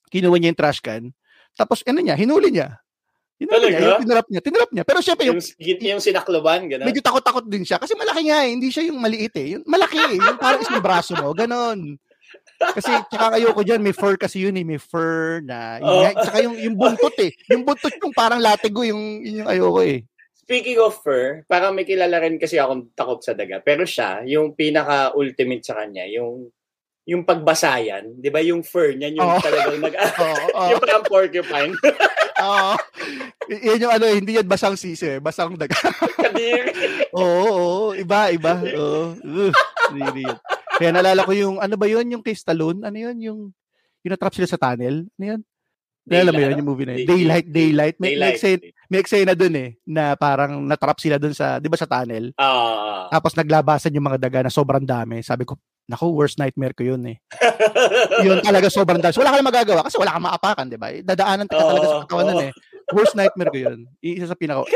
kinuha 0.08 0.36
niya 0.40 0.50
yung 0.50 0.58
trash 0.58 0.80
can, 0.80 1.12
tapos 1.58 1.82
ano 1.82 1.98
niya, 1.98 2.14
hinuli 2.14 2.54
niya. 2.54 2.78
Hinuli 3.38 3.70
niya, 3.70 3.78
Talaga? 3.78 3.90
yung 3.90 4.02
tinarap 4.06 4.26
niya. 4.30 4.42
Tinarap 4.42 4.70
niya. 4.74 4.84
Pero 4.86 4.98
syempre, 4.98 5.24
yung, 5.30 5.38
Yung, 5.38 5.78
yung 5.98 6.02
sinakloban, 6.02 6.66
gano'n. 6.66 6.86
medyo 6.86 7.02
takot-takot 7.02 7.46
din 7.46 7.62
siya. 7.62 7.78
Kasi 7.78 7.94
malaki 7.94 8.26
nga 8.26 8.42
eh. 8.42 8.50
Hindi 8.50 8.68
siya 8.70 8.90
yung 8.90 8.98
maliit 8.98 9.34
eh. 9.38 9.46
Yung 9.54 9.62
malaki 9.62 9.98
eh. 9.98 10.18
Yung 10.18 10.38
parang 10.38 10.58
isang 10.58 10.82
braso 10.82 11.14
mo. 11.14 11.30
Ganon. 11.30 11.98
Kasi 12.58 12.90
tsaka 13.06 13.38
ayoko 13.38 13.62
dyan, 13.62 13.78
may 13.78 13.94
fur 13.94 14.18
kasi 14.18 14.42
yun 14.42 14.58
eh. 14.58 14.66
May 14.66 14.82
fur 14.82 15.38
na. 15.46 15.78
Yung, 15.78 15.86
Oo. 15.86 16.18
Tsaka 16.18 16.38
yung, 16.42 16.56
yung 16.58 16.74
buntot 16.74 17.14
eh. 17.22 17.30
Yung 17.54 17.62
buntot 17.62 17.94
yung 17.94 18.10
parang 18.10 18.42
latigo 18.42 18.82
yung, 18.82 19.22
yun 19.22 19.46
yung 19.46 19.50
ayoko 19.50 19.86
eh. 19.86 20.02
Speaking 20.34 20.82
of 20.82 20.98
fur, 20.98 21.46
parang 21.46 21.78
may 21.78 21.86
kilala 21.86 22.18
rin 22.18 22.42
kasi 22.42 22.58
akong 22.58 22.90
takot 22.98 23.22
sa 23.22 23.38
daga. 23.38 23.62
Pero 23.62 23.86
siya, 23.86 24.26
yung 24.26 24.58
pinaka-ultimate 24.58 25.62
sa 25.62 25.78
kanya, 25.78 26.10
yung 26.10 26.50
yung 27.08 27.24
pagbasayan, 27.24 28.20
'di 28.20 28.28
ba? 28.28 28.44
Yung 28.44 28.60
fur 28.60 28.92
niyan 28.92 29.16
yung 29.16 29.24
Oo. 29.24 29.40
talagang 29.40 29.80
nag 29.80 29.94
Oo. 30.20 30.36
oo, 30.60 30.68
yung 30.68 30.80
parang 30.84 31.04
porcupine. 31.08 31.72
oo. 32.44 32.72
Y- 33.48 33.62
Yan 33.64 33.80
yung 33.80 33.92
ano, 33.96 34.04
hindi 34.12 34.36
yan 34.36 34.44
basang 34.44 34.76
sisi 34.76 35.16
eh. 35.16 35.18
Basang 35.18 35.56
daga. 35.56 35.72
Kadiri. 36.20 36.68
Oo, 37.16 37.40
oo. 37.48 37.86
Iba, 37.96 38.28
iba. 38.28 38.60
Oo. 38.76 39.16
Ugh, 39.16 39.54
Really. 39.88 40.28
Kaya 40.76 40.92
nalala 40.92 41.24
ko 41.24 41.32
yung, 41.32 41.56
ano 41.58 41.74
ba 41.74 41.88
yun? 41.88 42.04
Yung 42.12 42.20
kay 42.20 42.36
Stallone? 42.36 42.84
Ano 42.84 42.94
yun? 42.94 43.16
Yung, 43.24 43.40
yung 44.04 44.12
natrap 44.12 44.36
sila 44.36 44.44
sa 44.44 44.60
tunnel? 44.60 45.08
Ano 45.16 45.24
yun? 45.24 45.40
Nalala 46.04 46.30
mo 46.30 46.40
yun, 46.40 46.60
yung 46.60 46.68
movie 46.68 46.84
na 46.84 46.92
yun? 46.94 47.08
Daylight, 47.08 47.48
Daylight. 47.48 47.96
May, 47.96 48.04
may, 48.04 48.12
Daylight. 48.16 48.36
eksena, 48.36 48.58
may 48.88 48.98
eksena 49.00 49.32
dun 49.32 49.54
eh, 49.56 49.70
na 49.84 50.12
parang 50.12 50.60
natrap 50.60 51.00
sila 51.00 51.16
dun 51.16 51.32
sa, 51.32 51.56
di 51.56 51.68
ba 51.68 51.76
sa 51.76 51.88
tunnel? 51.88 52.32
Ah. 52.36 53.08
Tapos 53.08 53.32
naglabasan 53.32 53.92
yung 53.92 54.08
mga 54.08 54.20
daga 54.20 54.40
na 54.44 54.52
sobrang 54.52 54.84
dami. 54.84 55.20
Sabi 55.20 55.44
ko, 55.44 55.56
naku, 55.88 56.06
worst 56.12 56.36
nightmare 56.36 56.76
ko 56.76 56.84
yun 56.84 57.02
eh. 57.08 57.16
Yun 58.24 58.44
talaga 58.44 58.68
sobrang 58.68 59.00
dami. 59.00 59.16
So, 59.16 59.24
wala 59.24 59.32
ka 59.32 59.40
na 59.40 59.48
magagawa 59.48 59.80
kasi 59.88 59.96
wala 59.96 60.12
kang 60.12 60.26
maapakan, 60.28 60.66
di 60.68 60.76
ba? 60.76 60.92
Dadaanan 60.92 61.48
ka 61.48 61.56
talaga 61.56 61.86
sa 61.88 61.98
katawan 62.04 62.24
nun 62.28 62.36
oo. 62.36 62.46
eh. 62.46 62.52
Worst 62.92 63.16
nightmare 63.16 63.50
ko 63.52 63.58
yun. 63.58 63.78
Isa 64.04 64.28
sa 64.28 64.36
pinaka, 64.36 64.68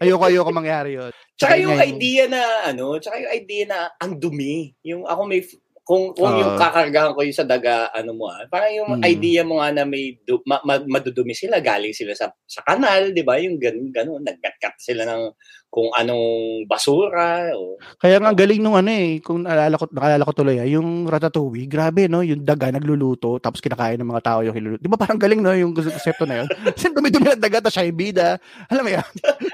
ayoko, 0.00 0.24
ayoko 0.28 0.50
mangyari 0.52 0.96
yun. 0.96 1.12
Tsaka 1.36 1.54
yung 1.60 1.76
Kaya 1.76 1.88
idea 1.92 2.24
na 2.26 2.42
ano, 2.72 2.96
tsaka 2.96 3.16
yung 3.20 3.32
idea 3.32 3.64
na 3.68 3.78
ang 4.00 4.16
dumi. 4.16 4.72
Yung 4.84 5.04
ako 5.04 5.20
may 5.28 5.40
kung 5.88 6.12
kung 6.12 6.36
Oo. 6.36 6.40
yung 6.44 6.52
kakargahan 6.60 7.16
ko 7.16 7.24
yung 7.24 7.32
sa 7.32 7.48
daga 7.48 7.88
ano 7.96 8.12
mo 8.12 8.28
ah, 8.28 8.44
parang 8.52 8.72
yung 8.76 8.90
Mm. 9.00 9.08
idea 9.08 9.40
mo 9.40 9.56
nga 9.56 9.72
na 9.72 9.88
may 9.88 10.20
du, 10.20 10.36
ma, 10.44 10.60
ma- 10.60 10.84
madudumi 10.84 11.32
sila 11.32 11.64
galing 11.64 11.96
sila 11.96 12.12
sa 12.12 12.28
sa 12.44 12.60
kanal, 12.60 13.08
'di 13.16 13.24
ba? 13.24 13.40
Yung 13.40 13.56
ganun 13.56 13.88
ganun 13.88 14.20
nagkat 14.20 14.76
sila 14.76 15.08
ng 15.08 15.32
kung 15.68 15.92
anong 15.92 16.64
basura 16.64 17.52
o 17.52 17.76
Kaya 18.00 18.16
nga 18.16 18.32
galing 18.32 18.64
nung 18.64 18.72
ano 18.72 18.88
eh, 18.88 19.20
kung 19.20 19.44
naalala 19.44 19.76
ko, 19.76 19.84
nakaalala 19.92 20.24
ko 20.24 20.32
tuloy 20.32 20.56
ah, 20.56 20.64
yung 20.64 21.04
ratatouille, 21.04 21.68
grabe 21.68 22.08
no, 22.08 22.24
yung 22.24 22.40
daga 22.40 22.72
nagluluto, 22.72 23.36
tapos 23.36 23.60
kinakain 23.60 24.00
ng 24.00 24.08
mga 24.08 24.24
tao 24.24 24.40
yung 24.40 24.56
hiluluto. 24.56 24.80
Di 24.80 24.88
ba 24.88 24.96
parang 24.96 25.20
galing 25.20 25.44
no, 25.44 25.52
yung 25.52 25.76
konsepto 25.76 26.24
na 26.24 26.42
yun? 26.42 26.48
Kasi 26.74 26.88
dumi-dumi 26.88 27.36
ng 27.36 27.44
daga, 27.44 27.60
tapos 27.60 27.76
siya 27.76 27.84
yung 27.84 28.00
bida. 28.00 28.40
Alam 28.72 28.82
mo 28.88 28.90
yan? 28.96 29.08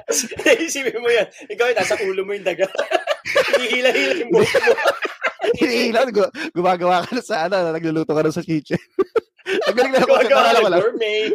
Isipin 0.65 1.03
mo 1.03 1.11
yan. 1.11 1.27
Ikaw 1.51 1.65
ay 1.67 1.75
nasa 1.75 1.99
ulo 1.99 2.23
mo 2.23 2.31
yung 2.31 2.47
daga. 2.47 2.71
Hinihila-hila 3.59 4.15
yung 4.23 4.31
buhok 4.31 4.55
mo. 4.55 4.75
Hinihilan, 5.55 6.09
gu- 6.15 6.33
gumagawa 6.55 7.05
ka 7.05 7.11
na 7.19 7.23
sa 7.27 7.37
ano, 7.51 7.75
nagluluto 7.75 8.15
ka 8.15 8.23
na 8.23 8.31
sa 8.31 8.41
kitchen. 8.41 8.79
ang 9.67 9.75
galing 9.77 9.93
na 9.93 9.99
yung 10.01 10.09
Gumagawa 10.09 10.41
naalala 10.41 10.59
ko 10.63 10.63
ng 10.63 10.73
lang. 10.73 10.83
gourmet. 10.83 11.31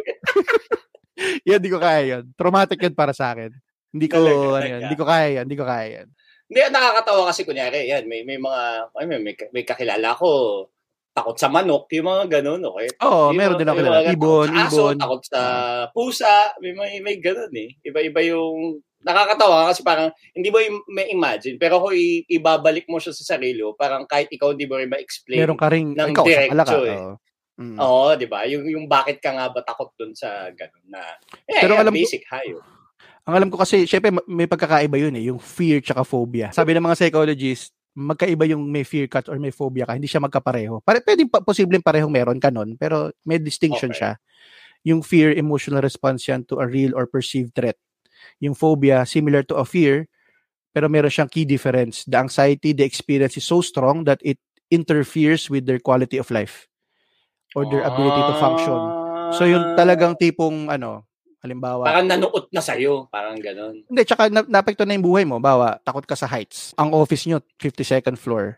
Yan, 1.46 1.60
di 1.60 1.68
ko 1.68 1.76
kaya 1.76 2.00
yun. 2.16 2.24
Traumatic 2.32 2.80
yun 2.80 2.96
para 2.96 3.12
sa 3.12 3.36
akin. 3.36 3.52
Hindi 3.90 4.06
ko, 4.06 4.16
Talaga, 4.16 4.34
ano 4.34 4.54
talaga. 4.54 4.76
hindi 4.80 4.96
ko 4.96 5.04
kaya 5.04 5.26
yan, 5.30 5.44
hindi 5.46 5.58
ko 5.58 5.66
kaya 5.66 5.86
yan. 5.90 6.08
Hindi, 6.50 6.58
nakakatawa 6.66 7.22
kasi 7.30 7.40
kunyari, 7.42 7.78
yan, 7.86 8.04
may, 8.06 8.20
may 8.22 8.38
mga, 8.38 8.60
ay, 8.90 9.04
may, 9.06 9.18
may, 9.22 9.34
may 9.50 9.64
kakilala 9.64 10.14
ko, 10.14 10.28
takot 11.10 11.34
sa 11.34 11.50
manok, 11.50 11.90
yung 11.90 12.06
mga 12.06 12.38
ganun, 12.38 12.62
okay? 12.70 12.86
Oo, 13.02 13.30
Yung 13.30 13.38
meron 13.38 13.54
mga- 13.54 13.60
din 13.60 13.68
ako 13.68 13.78
kilala. 13.78 13.98
Ibon, 14.08 14.48
takot 14.48 14.62
aso, 14.62 14.82
ibon. 14.86 14.98
takot 14.98 15.22
sa 15.26 15.40
pusa, 15.90 16.32
may, 16.58 16.72
may, 16.72 16.92
may 17.02 17.16
ganun 17.18 17.50
eh. 17.52 17.70
Iba-iba 17.82 18.20
yung, 18.30 18.78
nakakatawa 19.02 19.70
kasi 19.70 19.82
parang, 19.82 20.14
hindi 20.34 20.48
mo 20.50 20.58
may 20.86 21.10
imagine, 21.10 21.56
pero 21.56 21.82
kung 21.82 21.94
ibabalik 22.28 22.86
mo 22.86 23.02
siya 23.02 23.10
sa 23.10 23.34
sarili 23.34 23.64
parang 23.74 24.04
kahit 24.06 24.28
ikaw 24.30 24.52
hindi 24.52 24.70
mo 24.70 24.78
rin 24.78 24.86
ma-explain. 24.86 25.40
Meron 25.40 25.58
ka 25.58 25.66
rin, 25.66 25.96
ng 25.98 26.10
ikaw, 26.14 26.24
pala 26.26 26.64
ka. 26.64 26.74
eh. 26.84 26.94
oo. 26.94 27.14
Mm. 27.60 27.76
Oo, 27.76 28.16
di 28.16 28.24
ba? 28.24 28.48
Yung, 28.48 28.64
yung 28.64 28.86
bakit 28.88 29.20
ka 29.20 29.36
nga 29.36 29.52
ba 29.52 29.60
takot 29.60 29.92
dun 29.92 30.16
sa 30.16 30.48
ganun 30.50 30.84
na, 30.88 31.00
eh, 31.44 31.60
Pero 31.60 31.76
yan, 31.76 31.82
alam 31.84 31.92
basic 31.92 32.24
hayop. 32.26 32.64
Ang 33.28 33.34
alam 33.36 33.48
ko 33.52 33.60
kasi, 33.60 33.84
syempre 33.84 34.10
ma- 34.10 34.26
may 34.26 34.48
pagkakaiba 34.48 34.96
yun 34.96 35.14
eh, 35.16 35.28
yung 35.30 35.40
fear 35.40 35.80
tsaka 35.84 36.02
phobia. 36.04 36.50
Sabi 36.50 36.72
ng 36.74 36.84
mga 36.84 36.98
psychologists, 36.98 37.72
magkaiba 37.92 38.46
yung 38.48 38.64
may 38.70 38.86
fear 38.86 39.10
ka 39.10 39.20
or 39.28 39.36
may 39.36 39.50
phobia 39.52 39.84
ka, 39.84 39.98
hindi 39.98 40.08
siya 40.08 40.22
magkapareho. 40.22 40.80
Pare, 40.80 41.02
pwedeng 41.04 41.28
pa, 41.28 41.42
posibleng 41.42 41.82
parehong 41.84 42.10
meron 42.12 42.38
ka 42.40 42.48
nun, 42.48 42.78
pero 42.78 43.10
may 43.26 43.36
distinction 43.42 43.90
Okay. 43.92 43.98
siya. 43.98 44.10
Yung 44.86 45.02
fear, 45.04 45.34
emotional 45.36 45.82
response 45.84 46.24
yan 46.30 46.46
to 46.48 46.58
a 46.62 46.66
real 46.66 46.96
or 46.96 47.04
perceived 47.04 47.52
threat. 47.52 47.76
Yung 48.40 48.56
phobia, 48.56 49.04
similar 49.04 49.44
to 49.44 49.56
a 49.60 49.66
fear, 49.66 50.08
pero 50.72 50.88
meron 50.88 51.10
siyang 51.10 51.28
key 51.30 51.44
difference. 51.44 52.06
The 52.06 52.18
anxiety, 52.22 52.72
the 52.72 52.86
experience 52.86 53.36
is 53.36 53.44
so 53.44 53.60
strong 53.60 54.04
that 54.06 54.22
it 54.22 54.38
interferes 54.70 55.50
with 55.50 55.66
their 55.66 55.82
quality 55.82 56.16
of 56.16 56.30
life 56.30 56.70
or 57.58 57.66
their 57.66 57.82
ability 57.82 58.22
to 58.22 58.34
function. 58.38 58.94
So 59.34 59.46
yung 59.46 59.66
talagang 59.74 60.14
tipong 60.18 60.70
ano, 60.70 61.09
halimbawa, 61.40 61.84
Parang 61.84 62.06
nanuot 62.06 62.48
na 62.48 62.60
sa'yo. 62.60 63.08
Parang 63.08 63.36
ganun. 63.36 63.82
hindi, 63.82 64.02
tsaka 64.02 64.28
na, 64.28 64.40
naapekto 64.42 64.84
na 64.84 64.92
yung 64.92 65.04
buhay 65.04 65.24
mo. 65.24 65.36
Bawa, 65.36 65.80
takot 65.80 66.04
ka 66.04 66.14
sa 66.14 66.24
heights. 66.26 66.72
Ang 66.76 66.92
office 66.92 67.24
nyo, 67.24 67.40
52nd 67.56 68.14
floor. 68.14 68.56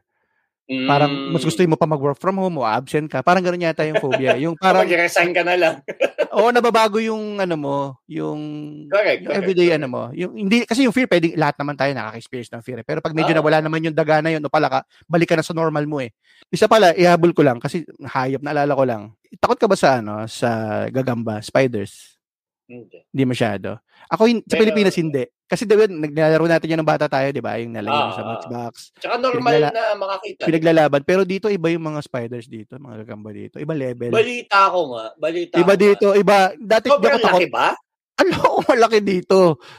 Parang 0.89 1.11
Mm. 1.11 1.35
mas 1.35 1.45
gusto 1.45 1.59
mo 1.67 1.77
pa 1.77 1.85
mag-work 1.85 2.17
from 2.17 2.39
home 2.39 2.57
o 2.57 2.65
absent 2.65 3.05
ka. 3.05 3.21
Parang 3.21 3.43
gano'n 3.43 3.67
yata 3.67 3.85
yung 3.85 3.99
phobia. 3.99 4.33
Yung 4.41 4.55
parang, 4.57 4.87
Mag-resign 4.87 5.35
ka 5.35 5.43
na 5.45 5.59
lang. 5.59 5.75
oo, 6.39 6.49
nababago 6.49 6.97
yung 6.97 7.37
ano 7.37 7.59
mo, 7.61 7.77
yung, 8.09 8.41
Correct. 8.89 9.21
yung 9.21 9.27
correct, 9.27 9.43
everyday 9.43 9.69
correct. 9.69 9.83
ano 9.83 9.89
mo. 9.91 10.03
Yung, 10.15 10.33
hindi, 10.33 10.65
kasi 10.65 10.87
yung 10.87 10.95
fear, 10.95 11.11
pwedeng 11.11 11.35
lahat 11.37 11.61
naman 11.61 11.77
tayo 11.77 11.93
nakaka-experience 11.93 12.49
ng 12.55 12.62
fear. 12.65 12.79
eh. 12.81 12.87
Pero 12.89 13.03
pag 13.05 13.12
medyo 13.12 13.35
Ah. 13.35 13.43
nawala 13.43 13.59
naman 13.61 13.85
yung 13.85 13.93
daga 13.93 14.23
na 14.25 14.33
yun, 14.33 14.41
o 14.41 14.49
pala 14.49 14.71
ka, 14.71 14.79
balik 15.05 15.29
ka 15.29 15.37
na 15.37 15.45
sa 15.45 15.53
normal 15.53 15.85
mo 15.85 16.01
eh. 16.01 16.15
Isa 16.49 16.65
pala, 16.65 16.95
ihabol 16.97 17.35
ko 17.37 17.43
lang, 17.45 17.61
kasi 17.61 17.85
hayop, 18.01 18.41
naalala 18.41 18.73
ko 18.73 18.85
lang. 18.87 19.03
Takot 19.37 19.59
ka 19.59 19.69
ba 19.69 19.77
sa 19.77 20.01
ano, 20.01 20.25
sa 20.25 20.49
gagamba, 20.89 21.43
spiders? 21.43 22.17
Hindi. 22.62 22.99
Hindi 23.04 23.25
masyado. 23.26 23.78
Ako, 24.09 24.23
hin- 24.25 24.42
sa 24.42 24.54
Pero- 24.54 24.62
Pilipinas, 24.64 24.97
hindi. 24.97 25.23
Kasi 25.45 25.69
diba, 25.69 25.85
naglalaro 25.85 26.47
natin 26.49 26.71
yan 26.73 26.81
ng 26.81 26.88
bata 26.88 27.04
tayo, 27.07 27.28
di 27.28 27.42
ba? 27.42 27.61
Yung 27.61 27.76
sa 27.76 27.85
Ah. 27.85 28.25
box 28.25 28.42
box. 28.49 28.75
Tsaka 28.97 29.21
normal 29.21 29.52
Pinaglala- 29.61 29.75
na 29.75 29.85
makakita. 29.95 30.42
Pinaglalaban. 30.49 31.02
Pero 31.04 31.23
dito, 31.23 31.47
iba 31.47 31.69
yung 31.69 31.85
mga 31.85 32.00
spiders 32.00 32.49
dito. 32.49 32.81
Mga 32.81 33.04
gagamba 33.04 33.31
dito. 33.31 33.57
Iba 33.59 33.75
level. 33.76 34.09
Balita 34.11 34.73
ko 34.73 34.81
nga. 34.97 35.04
Balita 35.14 35.54
Iba 35.57 35.75
ko 35.75 35.78
dito, 35.78 36.07
iba. 36.14 36.37
Dati, 36.57 36.87
Nga. 36.88 36.88
di 36.88 36.88
ako 36.88 36.97
Sobrang 36.97 37.21
takot. 37.21 37.37
laki 37.37 37.49
ba? 37.49 37.69
Ano 38.14 38.37
malaki 38.62 38.99
dito. 39.02 39.38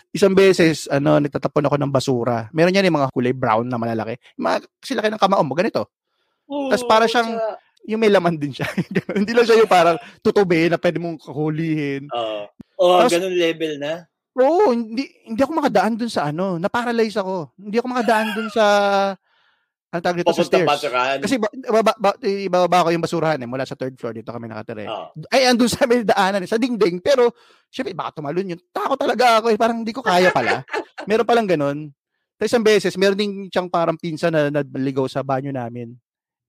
Isang 0.09 0.33
beses, 0.33 0.85
ano, 0.87 1.17
nagtatapon 1.17 1.63
ako 1.63 1.75
ng 1.79 1.89
basura. 1.89 2.49
Meron 2.51 2.75
yan 2.75 2.85
yung 2.85 2.99
mga 2.99 3.09
kulay 3.09 3.31
brown 3.31 3.63
na 3.63 3.77
malalaki. 3.77 4.13
Mga 4.35 4.55
kasi 4.77 4.93
laki 4.93 5.09
ng 5.09 5.21
kamao 5.21 5.41
mo, 5.41 5.55
ganito. 5.55 5.89
Tas 6.69 6.83
para 6.83 7.07
siyang- 7.07 7.33
Sa- 7.33 7.57
Yung 7.83 7.99
may 7.99 8.07
laman 8.07 8.39
din 8.39 8.55
siya. 8.55 8.63
Hindi 9.19 9.35
lang 9.35 9.43
siya 9.43 9.59
yung 9.59 9.67
parang 9.67 9.99
tutubi 10.23 10.71
na 10.71 10.79
pwede 10.79 11.03
mong 11.03 11.19
kahulihin. 11.19 12.07
Oo. 12.07 12.47
Oh, 12.83 12.99
Tapos- 12.99 13.13
ganun 13.15 13.33
level 13.33 13.73
na. 13.79 13.93
Oo, 14.33 14.73
hindi, 14.73 15.05
hindi 15.23 15.39
ako 15.39 15.53
makadaan 15.55 15.93
dun 15.93 16.09
sa 16.09 16.27
ano. 16.27 16.57
Na-paralyze 16.57 17.15
ako. 17.15 17.53
Hindi 17.55 17.77
ako 17.77 17.87
makadaan 17.87 18.27
dun 18.33 18.49
sa 18.49 18.65
ang 19.93 20.01
tawag 20.01 20.25
dito 20.25 20.33
sa 20.33 20.41
stairs. 20.41 20.65
basurahan. 20.65 21.21
Kasi 21.21 21.37
ba, 21.37 21.53
ibaba, 21.53 21.93
ba, 21.93 22.09
ibababa 22.17 22.89
ko 22.89 22.89
yung 22.89 23.05
basurahan 23.05 23.37
eh, 23.37 23.45
mula 23.45 23.61
sa 23.61 23.77
third 23.77 23.93
floor 23.93 24.17
dito 24.17 24.33
kami 24.33 24.49
nakatira. 24.49 24.81
eh. 24.81 24.89
Oo. 24.89 25.13
Ay, 25.29 25.45
andun 25.45 25.69
sa 25.69 25.85
may 25.85 26.01
daanan, 26.01 26.41
eh, 26.41 26.49
sa 26.49 26.57
dingding. 26.57 26.97
Pero, 26.97 27.29
syempre, 27.69 27.93
baka 27.93 28.17
tumalon 28.17 28.57
yun. 28.57 28.61
Takot 28.73 28.97
talaga 28.97 29.37
ako 29.37 29.53
eh. 29.53 29.57
Parang 29.61 29.85
hindi 29.85 29.93
ko 29.93 30.01
kaya 30.01 30.33
pala. 30.33 30.65
meron 31.09 31.29
palang 31.29 31.45
ganun. 31.45 31.93
Tapos 32.33 32.49
isang 32.49 32.65
beses, 32.65 32.97
meron 32.97 33.13
din 33.13 33.31
siyang 33.53 33.69
parang 33.69 33.93
pinsa 33.93 34.33
na 34.33 34.49
naligaw 34.49 35.05
sa 35.05 35.21
banyo 35.21 35.53
namin. 35.53 35.93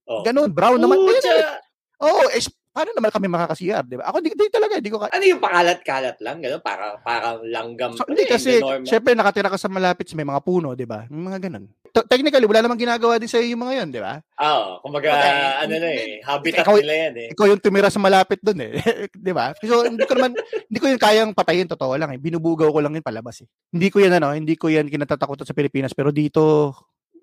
Oo. 0.08 0.24
Ganun, 0.24 0.48
brown 0.48 0.80
naman. 0.80 0.96
Oo, 0.96 1.12
tsa- 1.12 1.60
Oo, 2.00 2.24
eh, 2.32 2.40
paano 2.74 2.90
naman 2.90 3.14
kami 3.14 3.30
makakasiyar, 3.30 3.86
di 3.86 3.94
ba? 3.94 4.10
Ako, 4.10 4.18
di, 4.18 4.34
di 4.34 4.50
talaga, 4.50 4.82
di 4.82 4.90
ko 4.90 4.98
kaya. 4.98 5.14
ano 5.14 5.22
yung 5.22 5.38
pakalat-kalat 5.38 6.18
lang? 6.18 6.42
Ganun, 6.42 6.58
para, 6.58 6.98
parang 6.98 7.38
langgam. 7.46 7.94
So, 7.94 8.02
hindi 8.10 8.26
kasi, 8.26 8.58
syempre, 8.82 9.14
nakatira 9.14 9.46
ka 9.46 9.54
sa 9.54 9.70
malapit 9.70 10.10
sa 10.10 10.18
may 10.18 10.26
mga 10.26 10.42
puno, 10.42 10.74
di 10.74 10.82
ba? 10.82 11.06
Yung 11.06 11.30
mga 11.30 11.38
ganun. 11.46 11.70
T- 11.94 12.06
technically, 12.10 12.42
wala 12.42 12.66
namang 12.66 12.82
ginagawa 12.82 13.22
din 13.22 13.30
sa 13.30 13.38
iyo 13.38 13.54
yung 13.54 13.62
mga 13.62 13.74
yun, 13.78 13.88
di 13.94 14.02
ba? 14.02 14.18
Oo, 14.42 14.82
kumbaga, 14.82 15.14
Okay. 15.14 15.62
ano 15.62 15.74
na 15.78 15.88
eh, 15.88 16.18
habitat 16.18 16.66
Ikaw- 16.66 16.80
nila 16.82 16.94
yan 16.98 17.14
eh. 17.14 17.28
Ikaw 17.30 17.46
yung 17.46 17.62
tumira 17.62 17.88
sa 17.94 18.02
malapit 18.02 18.42
doon 18.42 18.58
eh. 18.58 18.72
di 19.14 19.30
ba? 19.30 19.54
So, 19.62 19.86
hindi 19.86 20.02
ko 20.02 20.18
naman, 20.18 20.34
hindi 20.66 20.78
ko 20.82 20.86
yun 20.90 20.98
kayang 20.98 21.30
patayin, 21.30 21.70
totoo 21.70 21.94
lang 21.94 22.10
eh. 22.10 22.18
Binubugaw 22.18 22.74
ko 22.74 22.82
lang 22.82 22.98
yun 22.98 23.06
palabas 23.06 23.46
eh. 23.46 23.48
Hindi 23.70 23.86
ko 23.94 24.02
yan 24.02 24.18
ano, 24.18 24.34
hindi 24.34 24.58
ko 24.58 24.66
yan 24.66 24.90
kinatatakutan 24.90 25.46
sa 25.46 25.54
Pilipinas, 25.54 25.94
pero 25.94 26.10
dito, 26.10 26.74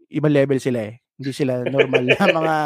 ibang 0.08 0.32
level 0.32 0.64
sila 0.64 0.88
eh. 0.88 1.04
Hindi 1.22 1.32
sila 1.32 1.62
normal 1.62 2.02
na 2.04 2.18
mga 2.42 2.58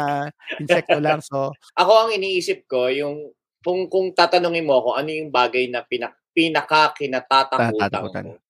insekto 0.58 0.96
lang. 0.96 1.20
So, 1.20 1.52
Ako 1.76 1.92
ang 2.08 2.10
iniisip 2.16 2.64
ko, 2.64 2.88
yung, 2.88 3.30
kung, 3.60 3.92
kung 3.92 4.16
tatanungin 4.16 4.64
mo 4.64 4.80
ako, 4.80 4.96
ano 4.96 5.12
yung 5.12 5.28
bagay 5.28 5.68
na 5.68 5.84
pinak, 5.84 6.16
pinaka 6.32 6.96
kinatatakutan 6.96 8.24
mo? 8.24 8.40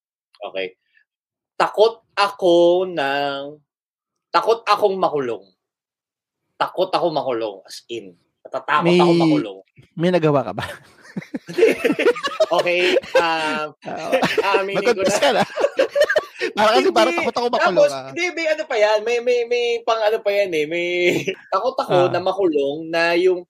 Okay. 0.47 0.79
Takot 1.59 2.07
ako 2.15 2.55
ng, 2.87 3.59
takot 4.31 4.63
akong 4.63 4.95
makulong. 4.95 5.43
Takot 6.55 6.89
ako 6.89 7.07
makulong, 7.11 7.57
as 7.67 7.83
in. 7.91 8.15
Natatakot 8.47 8.87
May- 8.87 9.03
ako 9.03 9.13
makulong. 9.19 9.59
may 9.99 10.11
nagawa 10.15 10.47
ka 10.47 10.53
ba? 10.55 10.65
Okay, 12.47 12.95
um, 13.19 13.75
aminin 14.55 14.79
ko 14.79 14.93
Mag-confess 14.95 15.19
na. 15.19 15.23
ka 15.25 15.31
na. 15.35 15.43
Parang 16.57 16.81
kasi 16.81 16.89
Hindi. 16.89 16.97
parang 16.97 17.15
takot 17.15 17.37
ako 17.37 17.49
makulong. 17.53 17.77
Tapos, 17.77 17.93
ah. 17.93 18.09
hindi, 18.09 18.25
may 18.33 18.47
ano 18.49 18.63
pa 18.65 18.77
yan, 18.81 18.99
may, 19.05 19.19
may, 19.21 19.39
may 19.45 19.67
pang 19.85 20.01
ano 20.01 20.19
pa 20.25 20.31
yan 20.33 20.51
eh, 20.57 20.65
may, 20.65 20.89
takot 21.53 21.77
ako 21.77 21.95
Ah. 21.95 22.11
na 22.11 22.21
makulong 22.25 22.79
na 22.89 23.03
yung, 23.13 23.45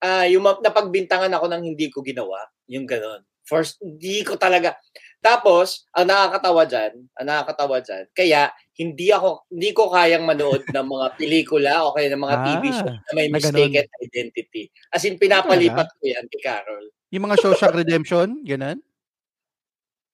ah 0.00 0.24
yung 0.24 0.40
ma- 0.40 0.56
napagbintangan 0.58 1.28
ako 1.36 1.44
ng 1.52 1.62
hindi 1.62 1.92
ko 1.92 2.00
ginawa, 2.00 2.40
yung 2.66 2.88
ganon. 2.88 3.20
First, 3.44 3.80
hindi 3.80 4.24
ko 4.24 4.40
talaga. 4.40 4.80
Tapos, 5.20 5.84
ang 5.92 6.08
nakakatawa 6.08 6.64
dyan, 6.64 6.94
ang 7.16 7.26
nakakatawa 7.28 7.84
dyan, 7.84 8.04
kaya, 8.16 8.48
hindi 8.78 9.10
ako, 9.10 9.50
hindi 9.50 9.74
ko 9.74 9.90
kayang 9.90 10.22
manood 10.24 10.62
ng 10.72 10.86
mga 10.86 11.06
pelikula 11.18 11.82
o 11.84 11.92
kaya 11.92 12.08
ng 12.14 12.22
mga 12.22 12.36
TV 12.46 12.64
Ah, 12.64 12.76
show 12.78 12.92
na 12.94 13.12
may 13.12 13.26
na 13.28 13.34
mistaken 13.36 13.86
identity. 14.00 14.62
As 14.88 15.02
in, 15.04 15.18
pinapalipat 15.18 15.90
ko 15.98 16.02
yan 16.06 16.24
kay 16.30 16.40
Carol. 16.40 16.86
Yung 17.10 17.24
mga 17.26 17.36
Shawshank 17.42 17.74
Redemption, 17.74 18.40
ganun. 18.46 18.78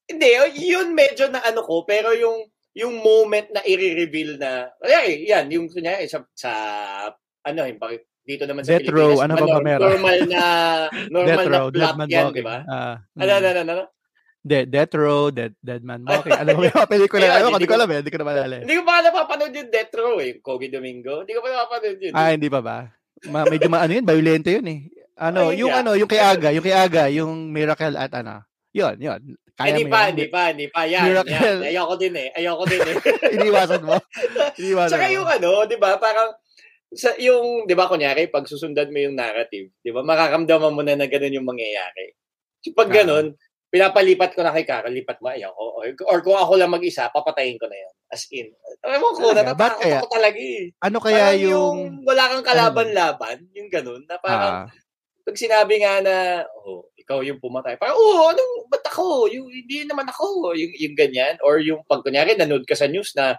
Hindi, 0.04 0.28
yun 0.60 0.92
medyo 0.92 1.28
na 1.28 1.40
ano 1.40 1.64
ko, 1.64 1.82
pero 1.84 2.12
yung 2.12 2.44
yung 2.74 2.98
moment 2.98 3.46
na 3.54 3.62
i-reveal 3.62 4.34
na, 4.36 4.66
ay, 4.82 5.30
yan, 5.30 5.46
yung 5.46 5.70
kunyari 5.70 6.10
sa, 6.10 6.26
sa 6.34 6.50
ano, 7.46 7.60
yung 7.62 7.78
dito 8.24 8.48
naman 8.48 8.66
sa 8.66 8.74
Death 8.74 8.90
Row, 8.90 9.14
Pilipinas, 9.14 9.24
ano 9.24 9.34
ba 9.36 9.46
ba 9.46 9.58
meron? 9.62 9.84
Normal 9.94 10.18
na, 10.26 10.42
normal 11.14 11.28
Death 11.28 11.44
na 11.46 11.52
Row, 11.54 11.66
plot 11.70 11.96
yan, 12.10 12.26
di 12.32 12.42
ba? 12.42 12.56
Ah, 12.66 12.96
Ano, 13.14 13.30
ano, 13.30 13.46
ano, 13.46 13.60
ano? 13.62 13.84
De- 14.44 14.68
Death 14.68 14.92
Row, 14.92 15.32
Dead, 15.32 15.56
Dead 15.56 15.80
Man 15.80 16.04
Walking. 16.04 16.36
Ano 16.36 16.48
ba 16.52 16.60
yung 16.68 16.76
mga 16.76 16.90
pelikula? 16.90 17.24
Ayun, 17.24 17.32
Ano 17.32 17.44
ko, 17.44 17.48
hindi 17.48 17.64
di 17.64 17.70
ko 17.70 17.76
alam 17.80 17.88
eh. 17.88 17.98
Hindi 18.04 18.12
ko 18.12 18.18
na 18.20 18.26
maalala. 18.28 18.52
eh. 18.52 18.60
Hindi 18.60 18.74
ko 18.76 18.82
pa 18.84 18.94
napapanood 19.00 19.52
yung 19.56 19.70
Death 19.72 19.94
Row 19.96 20.14
eh, 20.20 20.30
Kogi 20.36 20.68
Domingo. 20.68 21.14
Hindi 21.24 21.32
ko 21.32 21.40
pa 21.40 21.48
napapanood 21.48 21.98
yun. 22.00 22.12
Ah, 22.12 22.28
hindi 22.28 22.48
pa 22.52 22.60
ba? 22.60 22.76
Ma- 23.24 23.48
medyo 23.48 23.68
ma- 23.72 23.80
ano 23.80 23.92
yun, 23.96 24.04
violento 24.04 24.48
yun 24.52 24.66
eh. 24.68 24.80
Ano, 25.16 25.48
Ayun 25.48 25.58
yung 25.64 25.70
nga. 25.72 25.80
ano, 25.80 25.90
yung 25.96 26.10
kay 26.10 26.20
Aga, 26.20 26.48
yung 26.52 26.64
kay 26.66 26.76
Aga, 26.76 27.04
yung 27.08 27.32
Miracle 27.48 27.96
at 27.96 28.12
ano. 28.12 28.44
Yun, 28.74 28.96
yun. 28.98 29.20
Eh, 29.22 29.54
Kaya 29.54 29.70
hindi 29.70 29.86
mo 29.86 29.92
pa, 29.94 30.00
hindi 30.10 30.26
pa, 30.26 30.42
hindi 30.50 30.66
pa. 30.66 30.80
Yan, 30.82 31.04
Miracle. 31.06 31.30
yan. 31.30 31.58
Ayoko 31.70 31.94
din 31.94 32.14
eh. 32.18 32.28
Ayoko 32.34 32.64
din 32.66 32.82
eh. 32.82 32.96
Iniwasan 33.38 33.82
mo. 33.86 33.94
Iniwasan 34.60 34.90
Tsaka 34.90 35.06
mo. 35.06 35.14
yung 35.14 35.28
ano, 35.30 35.50
di 35.70 35.76
ba, 35.78 35.94
parang, 36.02 36.34
sa 36.90 37.14
yung, 37.22 37.62
di 37.70 37.74
ba, 37.78 37.86
kunyari, 37.86 38.26
pag 38.26 38.50
susundan 38.50 38.90
mo 38.90 38.98
yung 38.98 39.14
narrative, 39.14 39.70
di 39.78 39.90
ba, 39.94 40.02
makakamdaman 40.02 40.74
mo 40.74 40.82
na 40.82 40.98
na 40.98 41.06
ganun 41.06 41.38
yung 41.38 41.46
mangyayari. 41.46 42.18
So, 42.66 42.74
pag 42.74 42.90
ganun, 42.90 43.38
pinapalipat 43.70 44.34
ko 44.34 44.42
na 44.42 44.50
kay 44.50 44.66
Carol, 44.66 44.90
lipat 44.90 45.22
mo, 45.22 45.30
ayaw 45.30 45.54
ko. 45.54 45.64
Or, 45.78 45.86
or 46.10 46.18
kung 46.22 46.38
ako 46.38 46.58
lang 46.58 46.74
mag-isa, 46.74 47.10
papatayin 47.14 47.58
ko 47.58 47.70
na 47.70 47.78
yun. 47.78 47.94
As 48.10 48.26
in. 48.34 48.50
Alam 48.82 48.98
mo 49.02 49.14
ko, 49.14 49.30
natatakot 49.30 49.82
kaya? 49.86 49.98
ako 50.02 50.06
talaga 50.10 50.38
eh. 50.38 50.70
Ano 50.82 50.98
kaya 50.98 51.30
Parang 51.30 51.42
yung... 51.46 51.76
wala 52.02 52.22
kang 52.30 52.46
kalaban-laban, 52.46 53.36
yung 53.54 53.70
ganun, 53.70 54.02
na 54.06 54.18
parang, 54.18 54.66
Ah, 54.66 54.70
pag 55.24 55.36
sinabi 55.38 55.78
nga 55.78 55.94
na, 56.02 56.14
oh, 56.62 56.86
ikaw 57.04 57.20
yung 57.20 57.36
pumatay, 57.36 57.76
parang, 57.76 58.00
oh, 58.00 58.32
anong, 58.32 58.64
ba't 58.72 58.84
ako? 58.88 59.28
Yung, 59.28 59.52
hindi 59.52 59.84
naman 59.84 60.08
ako. 60.08 60.56
Yung, 60.56 60.72
yung 60.72 60.96
ganyan. 60.96 61.36
Or 61.44 61.60
yung 61.60 61.84
pag, 61.84 62.00
kunyari, 62.00 62.32
nanood 62.32 62.64
ka 62.64 62.72
sa 62.72 62.88
news 62.88 63.12
na 63.12 63.36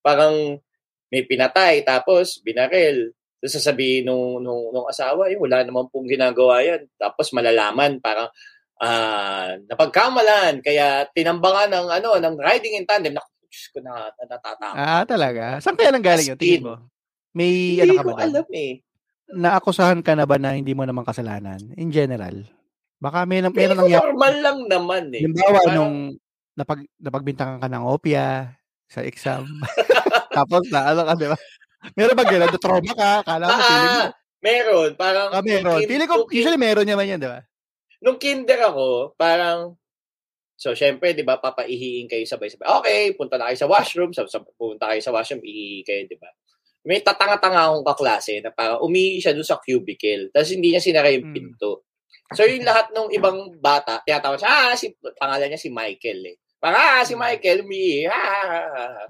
parang 0.00 0.62
may 1.10 1.26
pinatay, 1.26 1.82
tapos 1.82 2.38
binaril. 2.46 3.10
Tapos 3.42 3.58
sasabihin 3.58 4.06
nung, 4.06 4.38
nung, 4.38 4.70
nung 4.70 4.86
asawa, 4.86 5.26
eh, 5.26 5.34
wala 5.34 5.66
naman 5.66 5.90
pong 5.90 6.06
ginagawa 6.06 6.62
yan. 6.62 6.86
Tapos 6.94 7.34
malalaman, 7.34 7.98
parang, 7.98 8.30
ah, 8.78 9.58
napagkamalan, 9.66 10.62
kaya 10.62 11.02
tinambangan 11.10 11.74
ng, 11.74 11.86
ano, 11.90 12.08
ng 12.22 12.34
riding 12.38 12.78
in 12.78 12.86
tandem. 12.86 13.18
Naku, 13.18 13.30
Diyos 13.50 13.66
ko 13.74 13.78
na, 13.82 14.14
na 14.14 14.22
natatakot. 14.30 14.76
ah, 14.78 15.02
talaga? 15.02 15.58
Saan 15.58 15.74
kaya 15.74 15.90
nang 15.90 16.06
galing 16.06 16.30
yun? 16.34 16.38
Tingin 16.38 16.62
in. 16.62 16.66
mo? 16.70 16.74
May 17.34 17.50
Hindi 17.78 17.82
ano 17.82 17.92
ka 17.92 18.02
ko 18.02 18.06
ba 18.06 18.12
doon? 18.14 18.26
alam 18.30 18.48
eh. 18.54 18.72
Naakusahan 19.28 20.00
ka 20.00 20.12
na 20.16 20.24
ba 20.24 20.36
na 20.40 20.56
hindi 20.56 20.72
mo 20.72 20.88
naman 20.88 21.04
kasalanan? 21.04 21.60
In 21.76 21.92
general. 21.92 22.46
Baka 22.98 23.24
may, 23.24 23.38
may 23.40 23.50
Pero 23.50 23.72
nangyari. 23.74 24.02
normal 24.04 24.34
lang 24.42 24.58
naman 24.66 25.02
eh. 25.14 25.22
Halimbawa, 25.22 25.58
Parang- 25.62 25.74
nung 25.74 25.96
napag, 26.54 26.80
napagbintangan 26.98 27.58
ka 27.58 27.68
ng 27.70 27.84
opia 27.84 28.58
sa 28.86 29.00
exam. 29.02 29.46
Tapos 30.34 30.66
na, 30.68 30.90
ano 30.90 31.06
ka, 31.06 31.14
di 31.14 31.26
ba? 31.26 31.38
Meron 31.94 32.18
ba 32.18 32.24
gano'n? 32.26 32.50
Na-trauma 32.50 32.92
ka? 32.92 33.10
Kala 33.22 33.44
mo, 33.46 33.54
feeling 33.56 33.86
mo. 33.86 34.02
Ah, 34.02 34.08
meron. 34.40 34.90
Parang, 34.94 35.28
Ah, 35.30 35.42
meron. 35.42 35.78
kin- 35.78 35.88
Feeling 35.88 36.08
ko, 36.08 36.26
kin- 36.26 36.34
usually 36.36 36.58
meron 36.58 36.84
naman 36.84 37.06
yan, 37.06 37.18
di 37.18 37.30
ba? 37.30 37.40
nung 37.98 38.14
kinder 38.14 38.62
ako, 38.62 39.14
parang, 39.14 39.74
so 40.54 40.70
syempre, 40.70 41.10
di 41.12 41.22
ba, 41.22 41.34
papaihiin 41.36 42.06
kayo 42.06 42.22
sabay-sabay. 42.24 42.66
Okay, 42.78 43.02
punta 43.14 43.34
na 43.34 43.50
kayo 43.50 43.58
sa 43.58 43.66
washroom, 43.66 44.10
sa, 44.10 44.22
sa, 44.26 44.38
punta 44.54 44.86
kayo 44.86 45.02
sa 45.02 45.10
washroom, 45.10 45.42
iihi 45.42 45.82
kayo, 45.82 46.06
di 46.06 46.14
ba? 46.14 46.30
May 46.82 46.98
tatanga-tanga 46.98 47.58
akong 47.66 47.82
kaklase 47.84 48.38
na 48.38 48.50
parang 48.50 48.78
umihi 48.80 49.18
siya 49.18 49.34
doon 49.34 49.42
sa 49.42 49.58
cubicle, 49.58 50.30
tapos 50.30 50.50
hindi 50.50 50.70
niya 50.70 50.78
sinara 50.78 51.10
yung 51.10 51.26
Hmm. 51.26 51.34
pinto. 51.34 51.87
So 52.36 52.44
yung 52.44 52.64
lahat 52.64 52.92
ng 52.92 53.08
ibang 53.16 53.56
bata, 53.56 54.04
tinatawag 54.04 54.40
siya, 54.40 54.50
ah, 54.50 54.74
si, 54.76 54.92
pangalan 55.16 55.48
niya 55.48 55.60
si 55.60 55.72
Michael 55.72 56.20
eh. 56.28 56.36
Parang, 56.60 57.00
ah, 57.00 57.02
si 57.06 57.14
Michael, 57.16 57.64
umihi, 57.64 58.04
ah, 58.10 58.12
ah, 58.12 58.44
ah, 58.52 58.68
ah. 59.00 59.08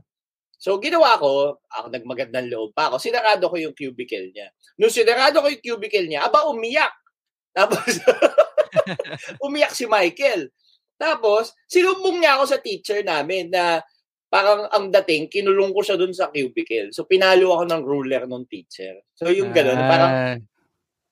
So, 0.58 0.82
ginawa 0.82 1.14
ko, 1.22 1.62
ako 1.70 1.86
nagmagandang 1.94 2.50
loob 2.50 2.74
pa 2.74 2.90
ako, 2.90 2.98
sinarado 2.98 3.46
ko 3.46 3.56
yung 3.62 3.78
cubicle 3.78 4.34
niya. 4.34 4.50
Nung 4.74 4.90
sinarado 4.90 5.38
ko 5.38 5.46
yung 5.46 5.62
cubicle 5.62 6.10
niya, 6.10 6.26
aba, 6.26 6.50
umiyak. 6.50 6.90
Tapos, 7.58 8.02
umiyak 9.46 9.70
si 9.74 9.86
Michael. 9.86 10.50
Tapos, 10.98 11.54
sinumbong 11.70 12.18
niya 12.18 12.38
ako 12.38 12.44
sa 12.50 12.58
teacher 12.58 13.06
namin 13.06 13.54
na 13.54 13.78
parang 14.28 14.66
ang 14.74 14.90
dating, 14.90 15.30
kinulong 15.30 15.70
ko 15.70 15.80
siya 15.80 15.94
dun 15.94 16.10
sa 16.12 16.28
cubicle. 16.34 16.90
So, 16.90 17.06
pinalo 17.06 17.54
ako 17.54 17.64
ng 17.70 17.82
ruler 17.86 18.22
ng 18.26 18.44
teacher. 18.50 18.98
So, 19.14 19.30
yung 19.30 19.54
parang 19.54 20.12
Ah, 20.12 20.36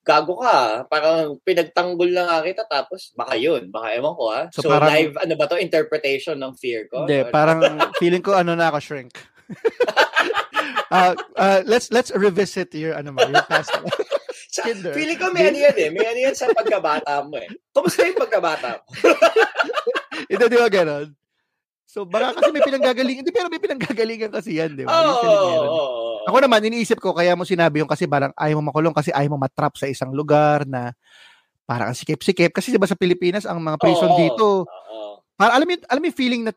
gago 0.07 0.39
ka. 0.39 0.47
ah. 0.49 0.75
Parang 0.87 1.35
pinagtanggol 1.43 2.15
na 2.15 2.23
nga 2.25 2.39
kita 2.41 2.63
tapos 2.65 3.11
baka 3.13 3.35
yun. 3.35 3.67
Baka 3.69 3.99
ewan 3.99 4.15
ko 4.15 4.25
ha. 4.31 4.43
So, 4.55 4.63
So, 4.63 4.71
parang- 4.71 4.95
live, 4.95 5.15
ano 5.19 5.35
ba 5.35 5.51
to? 5.51 5.59
Interpretation 5.59 6.39
ng 6.39 6.55
fear 6.55 6.87
ko? 6.87 7.03
Hindi, 7.05 7.27
parang 7.29 7.59
feeling 8.01 8.23
ko 8.23 8.33
ano 8.33 8.55
na 8.55 8.71
ako 8.71 8.79
shrink. 8.79 9.19
uh, 10.89 11.13
uh, 11.37 11.61
let's 11.67 11.91
let's 11.91 12.15
revisit 12.15 12.71
your 12.73 12.95
ano 12.95 13.11
mo, 13.11 13.27
your 13.27 13.43
past. 13.45 13.75
Sa, 14.47 14.65
kinder. 14.65 14.95
feeling 14.97 15.21
ko 15.21 15.29
may 15.35 15.51
ano 15.51 15.59
yan 15.59 15.77
eh. 15.77 15.89
May 15.91 16.07
ano 16.07 16.21
yan 16.23 16.33
sa 16.33 16.49
pagkabata 16.49 17.21
mo 17.27 17.37
eh. 17.37 17.51
Kumusta 17.75 18.09
yung 18.09 18.17
pagkabata 18.17 18.81
mo? 18.81 18.89
Hindi, 20.25 20.45
di 20.47 20.57
ba 20.57 20.71
ganon? 20.71 21.13
So, 21.97 22.05
baka 22.05 22.37
kasi 22.37 22.53
may 22.53 22.61
pinanggagalingan. 22.61 23.25
Hindi, 23.25 23.33
pero 23.33 23.49
may 23.49 23.57
pinanggagalingan 23.57 24.29
kasi 24.29 24.61
yan, 24.61 24.77
di 24.77 24.85
ba? 24.85 24.93
Oo. 24.93 25.17
Meron. 25.25 25.69
oo. 25.73 26.29
Ako 26.29 26.37
naman, 26.45 26.61
iniisip 26.61 27.01
ko, 27.01 27.17
kaya 27.17 27.33
mo 27.33 27.49
sinabi 27.49 27.81
yung 27.81 27.89
kasi 27.89 28.05
parang 28.05 28.37
ayaw 28.37 28.61
mo 28.61 28.69
makulong 28.69 28.93
kasi 28.93 29.17
ayaw 29.17 29.33
mo 29.33 29.41
matrap 29.41 29.81
sa 29.81 29.89
isang 29.89 30.13
lugar 30.13 30.69
na 30.69 30.93
parang 31.65 31.89
ang 31.89 31.97
sikip-sikip. 31.97 32.53
Kasi 32.53 32.69
diba 32.69 32.85
sa 32.85 33.01
Pilipinas, 33.01 33.49
ang 33.49 33.65
mga 33.65 33.81
prison 33.81 34.13
Oo, 34.13 34.21
dito, 34.21 34.47
para 35.41 35.57
alam 35.57 35.65
mo, 35.65 35.73
alam 35.89 36.01
mo 36.05 36.07
yung 36.13 36.21
feeling 36.21 36.43
na 36.45 36.53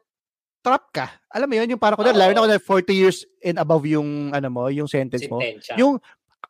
trap 0.60 0.92
ka. 0.92 1.08
Alam 1.32 1.48
mo 1.48 1.56
yun, 1.56 1.72
yung 1.72 1.80
parang, 1.80 1.96
kunwari, 1.96 2.20
Oo. 2.20 2.20
lalo 2.20 2.32
na 2.36 2.44
kunwari 2.44 2.60
40 2.60 2.92
years 2.92 3.24
and 3.40 3.56
above 3.64 3.88
yung, 3.88 4.36
ano 4.36 4.48
mo, 4.52 4.68
yung 4.68 4.92
sentence 4.92 5.24
mo. 5.32 5.40
Sentensya. 5.40 5.80
Yung, 5.80 6.04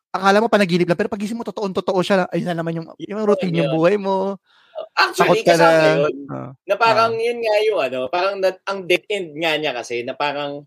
akala 0.10 0.42
mo 0.42 0.50
panaginip 0.50 0.90
lang, 0.90 0.98
pero 0.98 1.14
pagising 1.14 1.38
mo, 1.38 1.46
totoong-totoo 1.46 2.02
siya. 2.02 2.26
Ayun 2.34 2.50
na 2.50 2.58
naman 2.58 2.74
yung, 2.74 2.90
yung 2.98 3.22
routine 3.22 3.54
yun. 3.54 3.70
yung 3.70 3.72
buhay 3.78 4.02
mo. 4.02 4.42
Actually, 4.96 5.42
Takot 5.42 5.48
ka 5.48 5.54
kasama 5.56 5.80
na. 5.80 5.90
yun. 5.96 6.16
Ah. 6.30 6.52
Na 6.68 6.76
parang 6.76 7.12
yun 7.16 7.40
nga 7.40 7.56
yung 7.66 7.80
ano, 7.82 8.00
parang 8.08 8.36
na, 8.40 8.50
ang 8.68 8.80
dead 8.86 9.04
end 9.10 9.36
nga 9.40 9.54
niya 9.56 9.72
kasi 9.76 10.02
na 10.04 10.14
parang 10.14 10.64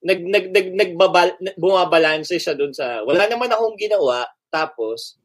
nag 0.00 0.20
nag 0.24 0.46
nag 0.48 0.68
nagbabal 0.76 1.28
bumabalanse 1.60 2.40
siya 2.40 2.56
doon 2.56 2.72
sa 2.72 3.04
wala 3.04 3.28
naman 3.28 3.52
akong 3.52 3.76
ginawa 3.76 4.24
tapos 4.48 5.20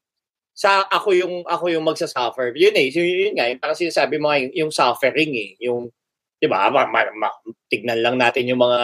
sa 0.55 0.87
ako 0.87 1.11
yung 1.15 1.35
ako 1.47 1.67
yung 1.71 1.83
magsasuffer. 1.83 2.55
Yun 2.55 2.75
eh, 2.79 2.87
yun, 2.91 3.07
yun 3.07 3.33
nga, 3.35 3.51
yung 3.51 3.59
parang 3.59 3.75
sinasabi 3.75 4.15
mo 4.19 4.31
nga, 4.31 4.39
yung, 4.39 4.53
yung 4.55 4.71
suffering 4.71 5.31
eh, 5.35 5.51
yung 5.63 5.91
'di 6.39 6.47
ba? 6.47 6.67
Ma, 6.71 6.87
ma, 6.87 7.03
ma- 7.15 7.39
tignan 7.71 7.99
lang 8.03 8.15
natin 8.19 8.47
yung 8.47 8.59
mga 8.63 8.81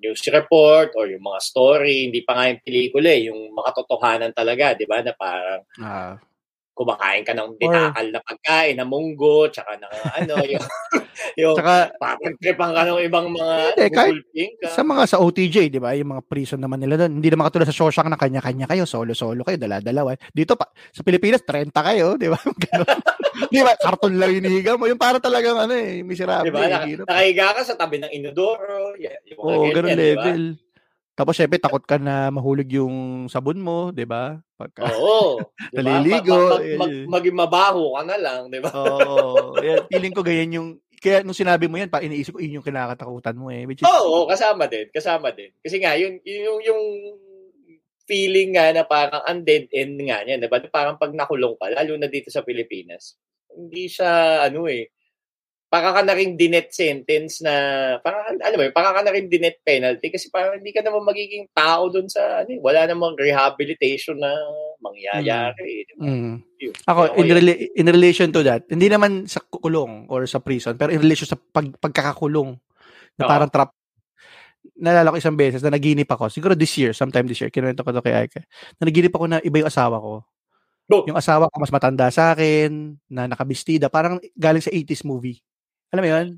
news 0.00 0.22
report 0.30 0.94
or 0.96 1.08
yung 1.10 1.24
mga 1.24 1.40
story, 1.42 2.08
hindi 2.08 2.22
pa 2.24 2.38
nga 2.38 2.48
yung 2.54 2.62
pelikula 2.64 3.10
eh, 3.12 3.22
yung 3.32 3.52
makatotohanan 3.52 4.32
talaga, 4.32 4.72
'di 4.76 4.86
ba? 4.88 5.00
Na 5.04 5.12
parang 5.16 5.60
Ah. 5.80 6.14
Kumakain 6.78 7.26
ka 7.26 7.34
ng 7.34 7.58
tinakal 7.58 8.06
na 8.14 8.20
pagkain, 8.22 8.78
na 8.78 8.86
munggo, 8.86 9.50
tsaka 9.50 9.74
ng 9.74 9.92
ano, 10.22 10.34
yung, 10.54 10.64
yung 11.34 11.56
Tsaka, 11.58 11.90
papatripan 11.98 12.70
ka 12.70 12.82
ng 12.86 13.00
ibang 13.02 13.26
mga 13.34 13.54
Hindi, 13.74 13.86
kahit 13.90 14.14
ka. 14.62 14.68
sa 14.70 14.82
mga 14.86 15.02
sa 15.10 15.18
OTJ, 15.18 15.56
di 15.74 15.82
ba? 15.82 15.90
Yung 15.98 16.14
mga 16.14 16.22
prison 16.22 16.62
naman 16.62 16.78
nila 16.78 16.94
doon. 16.94 17.18
Hindi 17.18 17.28
naman 17.34 17.50
katulad 17.50 17.66
sa 17.66 17.74
Shawshank 17.74 18.06
na 18.06 18.14
kanya-kanya 18.14 18.70
kayo, 18.70 18.86
solo-solo 18.86 19.42
kayo, 19.42 19.58
dala-dalawa. 19.58 20.14
Dito 20.30 20.54
pa 20.54 20.70
sa 20.94 21.02
Pilipinas 21.02 21.42
30 21.42 21.74
kayo, 21.74 22.14
di 22.14 22.30
ba? 22.30 22.38
Di 23.48 23.62
ba? 23.62 23.70
Karton 23.78 24.18
lang 24.18 24.34
hinihiga 24.34 24.74
mo. 24.74 24.90
Yung 24.90 24.98
para 24.98 25.22
talagang 25.22 25.54
ano 25.54 25.70
eh, 25.70 26.02
miserable. 26.02 26.50
Diba? 26.50 26.58
eh, 26.58 26.70
Naka, 26.70 26.86
hirap. 26.90 27.06
nakahiga 27.06 27.46
ka 27.54 27.62
sa 27.62 27.74
tabi 27.78 28.02
ng 28.02 28.10
inodoro. 28.10 28.98
Yeah, 28.98 29.14
Oo, 29.38 29.70
ganyan, 29.70 29.74
ganun 29.78 29.88
di 29.88 29.94
ba? 29.94 30.02
level. 30.02 30.42
Tapos 31.18 31.34
syempre 31.34 31.58
takot 31.58 31.82
ka 31.82 31.98
na 31.98 32.30
mahulog 32.30 32.70
yung 32.70 33.26
sabon 33.26 33.58
mo, 33.58 33.90
'di 33.90 34.06
ba? 34.06 34.38
Pagka 34.54 34.86
Oo. 34.86 35.42
Diba? 35.74 35.82
Naliligo, 35.82 36.30
Mag, 36.30 36.46
mag, 36.46 36.62
eh, 36.62 36.76
mag, 36.78 36.90
eh. 36.94 37.04
maging 37.10 37.36
mabaho 37.42 37.84
ka 37.98 38.02
na 38.06 38.16
lang, 38.22 38.40
di 38.46 38.62
ba? 38.62 38.70
Oo. 38.70 39.58
yeah, 39.66 39.82
feeling 39.90 40.14
ko 40.14 40.22
ganyan 40.22 40.54
yung 40.54 40.68
kaya 40.98 41.22
nung 41.22 41.34
sinabi 41.34 41.70
mo 41.70 41.78
yan, 41.78 41.90
pa 41.90 42.02
iniisip 42.02 42.34
ko 42.34 42.42
yun 42.42 42.58
yung 42.58 42.66
kinakatakutan 42.66 43.38
mo 43.38 43.54
eh. 43.54 43.62
Which 43.70 43.82
is, 43.82 43.86
Oo, 43.86 44.26
kasama 44.26 44.66
din. 44.66 44.90
Kasama 44.90 45.30
din. 45.30 45.54
Kasi 45.62 45.78
nga, 45.78 45.94
yun, 45.94 46.18
yung, 46.26 46.58
yung 46.58 46.82
feeling 48.02 48.58
nga 48.58 48.74
na 48.74 48.82
parang 48.82 49.22
ang 49.22 49.46
dead 49.46 49.70
end 49.70 49.94
nga 50.02 50.26
niya. 50.26 50.42
Diba? 50.42 50.58
Parang 50.74 50.98
pag 50.98 51.14
nakulong 51.14 51.54
ka, 51.54 51.70
lalo 51.70 51.94
na 51.94 52.10
dito 52.10 52.34
sa 52.34 52.42
Pilipinas, 52.42 53.14
hindi 53.54 53.86
siya, 53.86 54.42
ano 54.42 54.66
eh, 54.66 54.90
para 55.68 55.92
ka 55.92 56.00
na 56.00 56.16
rin 56.16 56.32
dinet 56.32 56.72
sentence 56.72 57.44
na, 57.44 57.52
parang, 58.00 58.40
ba, 58.40 58.64
yun, 58.64 58.72
para 58.72 58.96
ka 58.96 59.00
na 59.04 59.12
rin 59.12 59.28
dinet 59.28 59.60
penalty 59.60 60.08
kasi 60.08 60.32
parang 60.32 60.56
hindi 60.56 60.72
ka 60.72 60.80
naman 60.80 61.04
magiging 61.04 61.44
tao 61.52 61.92
dun 61.92 62.08
sa, 62.08 62.40
ano 62.42 62.50
eh, 62.56 62.60
wala 62.60 62.88
namang 62.88 63.20
rehabilitation 63.20 64.16
na 64.16 64.32
mangyayari. 64.80 65.84
Diba? 65.92 66.02
Mm. 66.08 66.34
Yun. 66.40 66.74
Ako, 66.88 67.00
Kaya 67.12 67.20
in, 67.20 67.28
rela- 67.36 67.60
in 67.84 67.86
relation 67.92 68.28
to 68.32 68.40
that, 68.40 68.64
hindi 68.72 68.88
naman 68.88 69.28
sa 69.28 69.44
kulong 69.44 70.08
or 70.08 70.24
sa 70.24 70.40
prison, 70.40 70.72
pero 70.80 70.88
in 70.88 71.04
relation 71.04 71.28
sa 71.28 71.36
pag, 71.36 71.68
pagkakakulong, 71.76 72.56
na 73.20 73.28
Oo. 73.28 73.30
parang 73.30 73.52
trap, 73.52 73.76
nalala 74.80 75.12
ko 75.12 75.20
isang 75.20 75.36
beses 75.36 75.60
na 75.60 75.76
naginip 75.76 76.08
ako, 76.08 76.32
siguro 76.32 76.56
this 76.56 76.72
year, 76.80 76.96
sometime 76.96 77.28
this 77.28 77.44
year, 77.44 77.52
kinuwento 77.52 77.84
ko 77.84 77.92
to 77.92 78.00
kay 78.00 78.24
Aika, 78.24 78.40
na 78.80 78.88
naginip 78.88 79.12
ako 79.12 79.24
na 79.28 79.38
iba 79.44 79.60
yung 79.60 79.68
asawa 79.68 80.00
ko. 80.00 80.24
Oh. 80.88 81.04
Yung 81.04 81.20
asawa 81.20 81.52
ko 81.52 81.56
mas 81.60 81.68
matanda 81.68 82.08
sa 82.08 82.32
akin, 82.32 82.96
na 83.12 83.28
nakabistida, 83.28 83.92
parang 83.92 84.16
galing 84.32 84.64
sa 84.64 84.72
80s 84.72 85.04
movie. 85.04 85.44
Alam 85.94 86.02
mo 86.04 86.10
yun? 86.10 86.28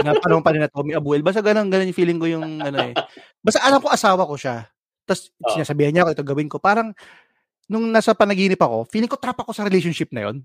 na 0.00 0.16
panahon 0.16 0.44
pa 0.44 0.52
rin 0.54 0.62
na 0.62 0.70
Tommy 0.70 0.92
Abuel. 0.96 1.20
Basta 1.20 1.44
ganun, 1.44 1.68
ganun 1.68 1.90
yung 1.90 1.98
feeling 1.98 2.18
ko 2.20 2.26
yung 2.28 2.60
ano 2.60 2.78
eh. 2.90 2.94
Basta 3.44 3.60
alam 3.64 3.80
ko 3.82 3.88
asawa 3.92 4.24
ko 4.24 4.34
siya. 4.36 4.68
Tapos 5.04 5.32
Oo. 5.42 5.52
sinasabihan 5.56 5.92
niya 5.92 6.02
ako, 6.06 6.10
ito 6.14 6.24
gawin 6.24 6.48
ko. 6.48 6.56
Parang, 6.62 6.94
nung 7.66 7.86
nasa 7.90 8.14
panaginip 8.14 8.60
ako, 8.60 8.86
feeling 8.88 9.10
ko 9.10 9.18
trap 9.18 9.42
ako 9.42 9.52
sa 9.54 9.66
relationship 9.66 10.10
na 10.14 10.30
yon. 10.30 10.36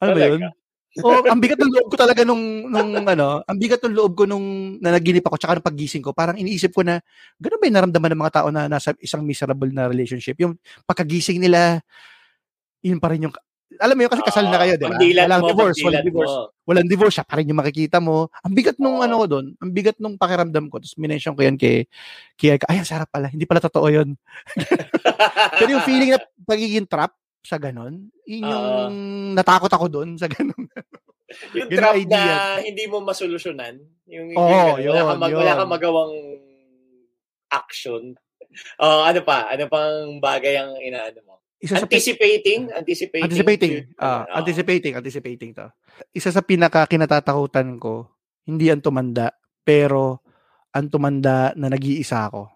Alam 0.00 0.14
mo 0.16 0.20
yun? 0.20 0.42
Oh, 1.06 1.22
ang 1.22 1.38
bigat 1.38 1.54
ng 1.62 1.70
loob 1.70 1.86
ko 1.86 1.94
talaga 1.94 2.26
nung 2.26 2.66
nung 2.66 3.06
ano, 3.06 3.46
ang 3.46 3.58
bigat 3.62 3.78
ng 3.78 3.94
loob 3.94 4.18
ko 4.18 4.26
nung 4.26 4.74
nanaginip 4.82 5.22
ako 5.22 5.38
tsaka 5.38 5.54
nung 5.54 5.68
paggising 5.70 6.02
ko, 6.02 6.10
parang 6.10 6.34
iniisip 6.34 6.74
ko 6.74 6.82
na 6.82 6.98
ganun 7.38 7.62
ba 7.62 7.66
yung 7.70 7.76
naramdaman 7.78 8.10
ng 8.10 8.20
mga 8.26 8.34
tao 8.34 8.48
na 8.50 8.66
nasa 8.66 8.90
isang 8.98 9.22
miserable 9.22 9.70
na 9.70 9.86
relationship? 9.86 10.34
Yung 10.42 10.58
pagkagising 10.90 11.38
nila, 11.38 11.78
yun 12.82 12.98
pa 12.98 13.14
rin 13.14 13.30
yung 13.30 13.34
alam 13.78 13.94
mo 13.94 14.02
yun 14.02 14.10
kasi 14.10 14.26
kasal 14.26 14.50
na 14.50 14.58
kayo, 14.58 14.74
di 14.74 14.86
ba? 14.90 14.98
Walang 14.98 15.42
mo, 15.46 15.48
divorce, 15.54 15.78
walang 15.86 16.02
divorce. 16.02 16.34
mo. 16.34 16.50
Walang 16.70 16.86
divorce, 16.86 17.18
siya 17.18 17.26
pa 17.26 17.34
rin 17.34 17.50
yung 17.50 17.58
makikita 17.58 17.98
mo. 17.98 18.30
Ang 18.46 18.54
bigat 18.54 18.78
nung 18.78 19.02
Oo. 19.02 19.04
ano 19.04 19.18
ko 19.18 19.26
doon, 19.26 19.58
ang 19.58 19.70
bigat 19.74 19.98
nung 19.98 20.14
pakiramdam 20.14 20.70
ko. 20.70 20.78
Tapos 20.78 20.94
minention 20.94 21.34
ko 21.34 21.42
yan 21.42 21.58
kay, 21.58 21.90
kay 22.38 22.54
Aika, 22.54 22.70
ay, 22.70 22.78
ang 22.78 22.86
sarap 22.86 23.10
pala. 23.10 23.26
Hindi 23.26 23.42
pala 23.42 23.58
totoo 23.58 23.90
yun. 23.90 24.14
Pero 25.58 25.74
yung 25.74 25.82
feeling 25.82 26.14
na 26.14 26.22
pagiging 26.46 26.86
trap 26.86 27.10
sa 27.42 27.58
ganon, 27.58 28.06
yun 28.22 28.46
yung 28.46 28.94
natakot 29.34 29.66
ako 29.66 29.90
doon 29.90 30.14
sa 30.14 30.30
ganon. 30.30 30.70
yung 31.58 31.70
Yun 31.74 31.78
trap 31.78 31.94
idea. 31.98 32.22
na 32.22 32.62
hindi 32.62 32.84
mo 32.86 33.02
masolusyonan. 33.02 33.82
Yung, 34.06 34.38
Oo, 34.38 34.78
yung, 34.78 34.94
wala, 34.94 35.02
yun, 35.02 35.10
ka 35.10 35.14
mag, 35.18 35.32
wala 35.34 35.54
ka 35.58 35.64
magawang 35.66 36.14
action. 37.50 38.14
Oh, 38.82 39.06
ano 39.06 39.22
pa? 39.22 39.46
Ano 39.46 39.70
pang 39.70 40.18
bagay 40.18 40.58
ang 40.58 40.74
inaano 40.82 41.22
mo? 41.22 41.34
Isa 41.60 41.76
sa 41.76 41.84
Anticipating? 41.84 42.72
Anticipating? 42.72 43.24
anticipating, 43.28 43.72
to- 43.84 44.00
ah, 44.00 44.24
ano, 44.24 44.40
anticipating, 44.40 44.92
anticipating 44.96 45.50
to. 45.52 45.68
Isa 46.16 46.32
sa 46.32 46.40
pinaka 46.40 46.88
kinatatakutan 46.88 47.76
ko, 47.76 48.08
hindi 48.48 48.72
ang 48.72 48.80
tumanda, 48.80 49.28
pero 49.60 50.24
ang 50.72 50.88
tumanda 50.88 51.52
na 51.60 51.68
nag-iisa 51.68 52.32
ako. 52.32 52.48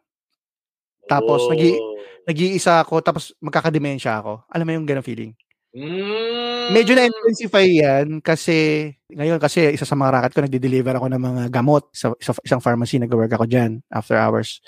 Tapos, 1.04 1.44
Oh. 1.44 1.52
nagi- 1.52 1.76
Nag-iisa 2.24 2.80
ako, 2.80 3.04
tapos 3.04 3.36
magkakademensya 3.36 4.16
ako. 4.24 4.48
Alam 4.48 4.64
mo 4.64 4.72
yung 4.80 4.88
ganong 4.88 5.04
feeling? 5.04 5.36
Mm. 5.76 6.72
Medyo 6.72 6.96
na-intensify 6.96 7.66
yan 7.68 8.06
kasi 8.24 8.88
ngayon 9.12 9.36
kasi 9.36 9.76
isa 9.76 9.84
sa 9.84 9.92
mga 9.92 10.10
racket 10.16 10.32
ko 10.32 10.40
nagde-deliver 10.40 10.96
ako 10.96 11.12
ng 11.12 11.20
mga 11.20 11.42
gamot 11.52 11.90
sa, 11.92 12.16
sa 12.16 12.32
isang 12.40 12.62
pharmacy 12.64 12.96
nag-work 12.96 13.28
ako 13.28 13.44
diyan 13.44 13.84
after 13.92 14.16
hours. 14.16 14.64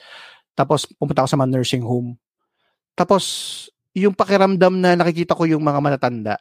Tapos 0.53 0.85
pumunta 1.01 1.25
ako 1.25 1.29
sa 1.33 1.38
mga 1.40 1.51
nursing 1.57 1.81
home. 1.81 2.18
Tapos 2.92 3.25
yung 3.96 4.12
pakiramdam 4.12 4.76
na 4.76 4.92
nakikita 4.92 5.32
ko 5.32 5.48
yung 5.48 5.64
mga 5.64 5.80
matatanda. 5.80 6.37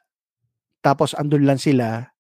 Tapos 0.84 1.16
andun 1.16 1.48
lang 1.48 1.56
sila. 1.56 2.12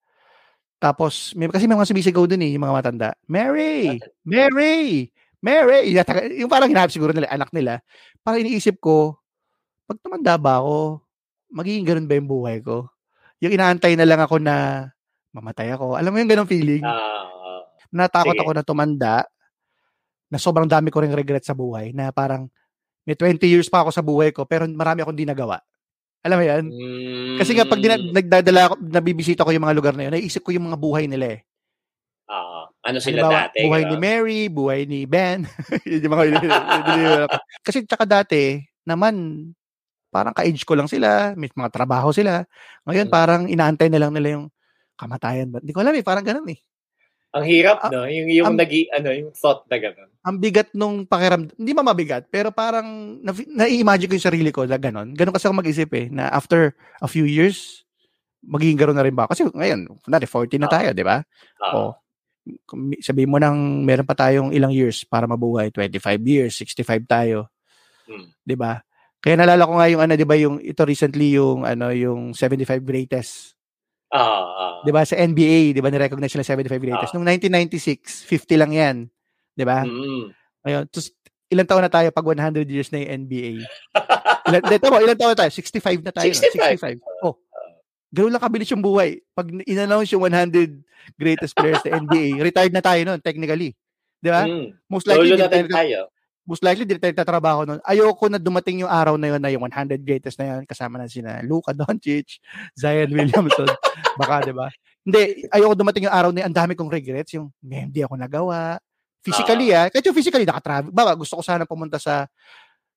Tapos 0.79 1.35
may 1.35 1.51
kasi 1.51 1.67
may 1.67 1.75
mga 1.75 1.91
sumisigaw 1.91 2.23
dun 2.23 2.39
eh, 2.39 2.55
yung 2.55 2.63
mga 2.63 2.77
matanda. 2.79 3.09
Mary! 3.27 3.99
Mary! 4.23 5.11
Mary! 5.43 5.91
Yung, 6.39 6.47
parang 6.47 6.71
hinahanap 6.71 6.89
siguro 6.89 7.11
nila, 7.11 7.27
anak 7.27 7.51
nila. 7.51 7.83
Parang 8.23 8.41
iniisip 8.47 8.79
ko, 8.79 9.19
pag 9.85 9.99
tumanda 9.99 10.39
ba 10.39 10.63
ako, 10.63 11.03
magiging 11.51 11.85
ganun 11.85 12.07
ba 12.07 12.15
yung 12.15 12.31
buhay 12.31 12.57
ko? 12.63 12.87
Yung 13.43 13.53
inaantay 13.53 13.93
na 13.99 14.07
lang 14.07 14.23
ako 14.23 14.39
na 14.39 14.87
mamatay 15.35 15.75
ako. 15.75 15.99
Alam 15.99 16.15
mo 16.15 16.17
yung 16.23 16.31
ganong 16.31 16.49
feeling? 16.49 16.81
Ah, 16.81 17.67
Natakot 17.91 18.33
sige. 18.33 18.41
ako 18.41 18.51
na 18.55 18.63
tumanda, 18.63 19.15
na 20.31 20.37
sobrang 20.41 20.65
dami 20.65 20.89
ko 20.89 21.03
ring 21.03 21.13
regret 21.13 21.45
sa 21.45 21.53
buhay, 21.53 21.93
na 21.93 22.09
parang 22.09 22.49
may 23.05 23.13
20 23.13 23.45
years 23.45 23.69
pa 23.69 23.81
ako 23.81 23.89
sa 23.89 24.01
buhay 24.01 24.29
ko, 24.29 24.43
pero 24.43 24.65
marami 24.67 25.01
akong 25.01 25.13
di 25.13 25.23
nagawa. 25.23 25.61
Alam 26.21 26.41
mo 26.41 26.43
yan? 26.43 26.63
mm, 26.65 27.37
Kasi 27.37 27.53
nga 27.53 27.63
pag 27.63 27.77
dina- 27.77 28.01
nagdadala 28.01 28.61
ako, 28.65 28.73
nabibisita 28.81 29.45
ko 29.45 29.53
yung 29.53 29.61
mga 29.61 29.77
lugar 29.77 29.93
na 29.93 30.09
yun, 30.09 30.13
naisip 30.17 30.41
ko 30.41 30.49
yung 30.49 30.65
mga 30.67 30.77
buhay 30.77 31.05
nila 31.05 31.37
eh. 31.37 31.41
ah, 32.25 32.65
ano 32.81 32.97
sila 32.97 33.21
Halimbawa, 33.21 33.39
dati? 33.45 33.59
buhay 33.61 33.81
diba? 33.81 33.89
ni 33.91 33.97
Mary, 34.01 34.41
buhay 34.49 34.79
ni 34.83 34.99
Ben. 35.05 35.45
yung 35.85 36.09
mga 36.09 36.25
Kasi 37.61 37.85
tsaka 37.85 38.09
dati, 38.09 38.57
naman, 38.81 39.13
parang 40.09 40.33
ka-age 40.33 40.65
ko 40.65 40.73
lang 40.73 40.89
sila, 40.89 41.37
may 41.37 41.45
mga 41.47 41.69
trabaho 41.69 42.09
sila. 42.09 42.41
Ngayon, 42.89 43.05
Hmm. 43.05 43.13
parang 43.13 43.41
inaantay 43.45 43.93
na 43.93 44.01
lang 44.01 44.09
nila 44.09 44.41
yung 44.41 44.45
kamatayan? 44.97 45.53
Hindi 45.53 45.73
ko 45.75 45.85
alam 45.85 45.93
eh, 45.93 46.01
parang 46.01 46.25
ganun 46.25 46.49
eh. 46.49 46.57
Ang 47.35 47.45
hirap, 47.45 47.83
Ah, 47.83 47.91
no? 47.91 48.07
Yung, 48.07 48.31
yung 48.31 48.47
ang- 48.47 48.59
nagi, 48.59 48.87
ano, 48.89 49.11
yung 49.11 49.35
thought 49.35 49.67
na 49.67 49.75
gano'n. 49.75 50.07
Ang 50.23 50.37
bigat 50.39 50.71
nung 50.71 51.03
pakiramdam, 51.03 51.51
hindi 51.59 51.71
ma 51.75 51.83
mabigat, 51.83 52.31
pero 52.31 52.47
parang 52.49 53.19
na, 53.19 53.35
na-imagine 53.35 54.07
ko 54.07 54.15
yung 54.15 54.27
sarili 54.31 54.49
ko 54.55 54.63
na 54.63 54.79
ganun. 54.79 55.11
Ganun 55.11 55.35
kasi 55.35 55.45
ako 55.45 55.59
mag-isip 55.59 55.91
eh, 55.93 56.07
na 56.07 56.31
after 56.31 56.71
a 57.03 57.09
few 57.11 57.27
years, 57.27 57.83
magiging 58.39 58.79
gano'n 58.79 58.95
na 58.95 59.03
rin 59.03 59.13
ba? 59.13 59.27
Kasi 59.27 59.43
ngayon, 59.43 59.99
kunwari, 59.99 60.23
40 60.25 60.55
na 60.55 60.71
Ah. 60.71 60.73
tayo, 60.79 60.89
di 60.95 61.03
ba? 61.03 61.19
Oh. 61.75 61.91
Kung 62.63 62.93
Sabihin 63.01 63.27
mo 63.27 63.41
nang 63.41 63.83
meron 63.83 64.05
pa 64.05 64.13
tayong 64.13 64.53
ilang 64.53 64.69
years 64.71 65.01
para 65.03 65.25
mabuhay, 65.25 65.73
25 65.73 66.21
years, 66.23 66.53
65 66.55 67.03
tayo. 67.03 67.49
Hmm. 68.05 68.29
'di 68.45 68.53
ba? 68.53 68.85
Kaya 69.17 69.33
nalala 69.33 69.65
ko 69.65 69.81
nga 69.81 69.89
yung 69.89 69.97
ano, 69.97 70.13
'di 70.13 70.27
ba, 70.29 70.37
yung 70.37 70.61
ito 70.61 70.85
recently 70.85 71.33
yung 71.33 71.65
ano, 71.65 71.89
yung 71.89 72.37
75 72.37 72.85
greatest. 72.85 73.54
Ah, 74.13 74.45
ah. 74.45 74.73
'Di 74.85 74.91
ba 74.93 75.01
sa 75.07 75.17
NBA, 75.17 75.73
'di 75.73 75.81
ba 75.81 75.89
ni-recognize 75.89 76.33
nila 76.35 76.45
75 76.45 76.83
greatest. 76.83 77.11
Nung 77.15 77.25
1996, 77.25 78.27
50 78.27 78.61
lang 78.61 78.71
'yan. 78.73 78.95
'Di 79.55 79.63
ba? 79.65 79.81
Mm. 79.81 80.33
Ngayon, 80.65 80.83
tus, 80.89 81.13
ilang 81.49 81.69
taon 81.69 81.85
na 81.85 81.93
tayo 81.93 82.09
pag 82.09 82.25
100 82.25 82.65
years 82.65 82.89
na 82.89 83.05
yung 83.05 83.11
NBA? 83.25 83.61
Ilan, 84.49 84.61
dito 84.65 84.85
mo, 84.89 84.97
ilang 84.97 85.17
taon 85.17 85.31
na 85.33 85.39
tayo? 85.45 85.51
65 85.53 86.01
na 86.01 86.11
tayo. 86.13 86.29
no? 86.29 86.33
65. 86.33 87.01
65. 87.05 87.25
Oh. 87.25 87.35
Ganun 88.15 88.31
lang 88.33 88.43
kabilis 88.43 88.71
yung 88.71 88.81
buhay. 88.81 89.21
Pag 89.35 89.51
in-announce 89.67 90.09
yung 90.15 90.23
100 90.25 90.81
greatest 91.19 91.53
players 91.53 91.83
sa 91.83 91.93
NBA, 91.93 92.41
retired 92.41 92.73
na 92.73 92.81
tayo 92.81 93.01
noon, 93.05 93.21
technically. 93.21 93.77
Di 94.23 94.29
ba? 94.31 94.47
Mm. 94.47 94.73
Most 94.89 95.05
likely, 95.05 95.35
Lolo 95.35 95.45
na 95.45 95.51
tayo, 95.51 95.65
tayo. 95.69 95.99
Most 96.45 96.61
likely, 96.61 96.85
di 96.85 96.97
tayo 97.01 97.13
tatrabaho 97.17 97.65
noon. 97.65 97.81
Ayoko 97.83 98.29
na 98.29 98.37
dumating 98.37 98.85
yung 98.85 98.91
araw 98.93 99.17
na 99.17 99.33
yun 99.33 99.41
na 99.41 99.49
yung 99.49 99.65
100 99.65 100.01
greatest 100.05 100.37
na 100.37 100.57
yun, 100.57 100.61
kasama 100.69 101.01
na 101.01 101.09
sina 101.09 101.41
Luka 101.41 101.73
Doncic, 101.73 102.39
Zion 102.77 103.09
Williamson. 103.11 103.65
Baka, 104.21 104.45
di 104.49 104.53
ba? 104.53 104.69
Hindi, 105.05 105.49
ayoko 105.49 105.73
dumating 105.77 106.05
yung 106.09 106.15
araw 106.15 106.29
na 106.33 106.45
yun, 106.45 106.47
ang 106.53 106.57
dami 106.57 106.73
kong 106.77 106.89
regrets, 106.93 107.33
yung 107.37 107.49
"May 107.65 107.85
hindi 107.89 108.01
ako 108.05 108.15
nagawa. 108.17 108.77
Physically, 109.25 109.73
ah. 109.73 109.89
Kahit 109.89 110.05
yung 110.05 110.17
physically, 110.17 110.45
nakatravel. 110.45 110.93
Baka 110.93 111.17
gusto 111.17 111.37
ko 111.37 111.43
sana 111.45 111.65
pumunta 111.65 111.97
sa 111.97 112.29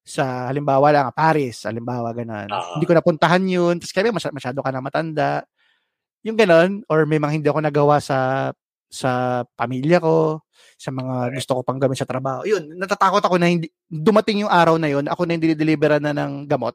sa 0.05 0.49
halimbawa 0.49 0.89
lang, 0.93 1.09
Paris, 1.13 1.69
halimbawa 1.69 2.13
ganun. 2.17 2.49
Ah. 2.49 2.77
Hindi 2.77 2.87
ko 2.89 2.95
napuntahan 2.97 3.45
yun. 3.45 3.77
Tapos 3.81 3.93
kaya 3.93 4.13
masyado, 4.13 4.35
masyado 4.37 4.59
ka 4.65 4.71
na 4.73 4.81
matanda. 4.85 5.31
Yung 6.27 6.37
ganun, 6.37 6.83
or 6.91 7.05
may 7.09 7.21
mga 7.23 7.33
hindi 7.41 7.49
ako 7.49 7.61
nagawa 7.65 7.97
sa 8.03 8.51
sa 8.89 9.45
pamilya 9.55 10.01
ko, 10.01 10.41
sa 10.81 10.89
mga 10.89 11.37
gusto 11.37 11.53
ko 11.59 11.61
pang 11.63 11.77
gawin 11.77 11.99
sa 11.99 12.09
trabaho. 12.09 12.43
Yun, 12.49 12.81
natatakot 12.81 13.21
ako 13.21 13.37
na 13.37 13.53
hindi, 13.53 13.69
dumating 13.87 14.49
yung 14.49 14.53
araw 14.53 14.81
na 14.81 14.89
yun, 14.89 15.05
ako 15.07 15.29
na 15.29 15.37
hindi 15.37 15.53
deliveran 15.53 16.03
na 16.03 16.17
ng 16.17 16.49
gamot. 16.49 16.75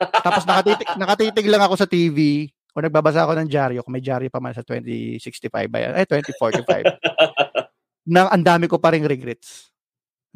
Tapos 0.00 0.44
nakatitig, 0.48 0.88
nakatitig 1.02 1.46
lang 1.48 1.62
ako 1.64 1.74
sa 1.76 1.88
TV 1.88 2.48
o 2.76 2.80
nagbabasa 2.80 3.24
ako 3.24 3.32
ng 3.40 3.48
dyaryo, 3.48 3.80
kung 3.84 3.94
may 3.96 4.04
dyaryo 4.04 4.28
pa 4.28 4.40
man 4.40 4.52
sa 4.52 4.64
2065 4.64 5.72
ba 5.72 5.78
yan? 5.80 5.92
Eh, 5.96 6.06
2045. 6.08 8.12
na 8.12 8.28
ang 8.28 8.44
dami 8.44 8.68
ko 8.68 8.76
pa 8.76 8.92
ring 8.92 9.04
regrets. 9.04 9.72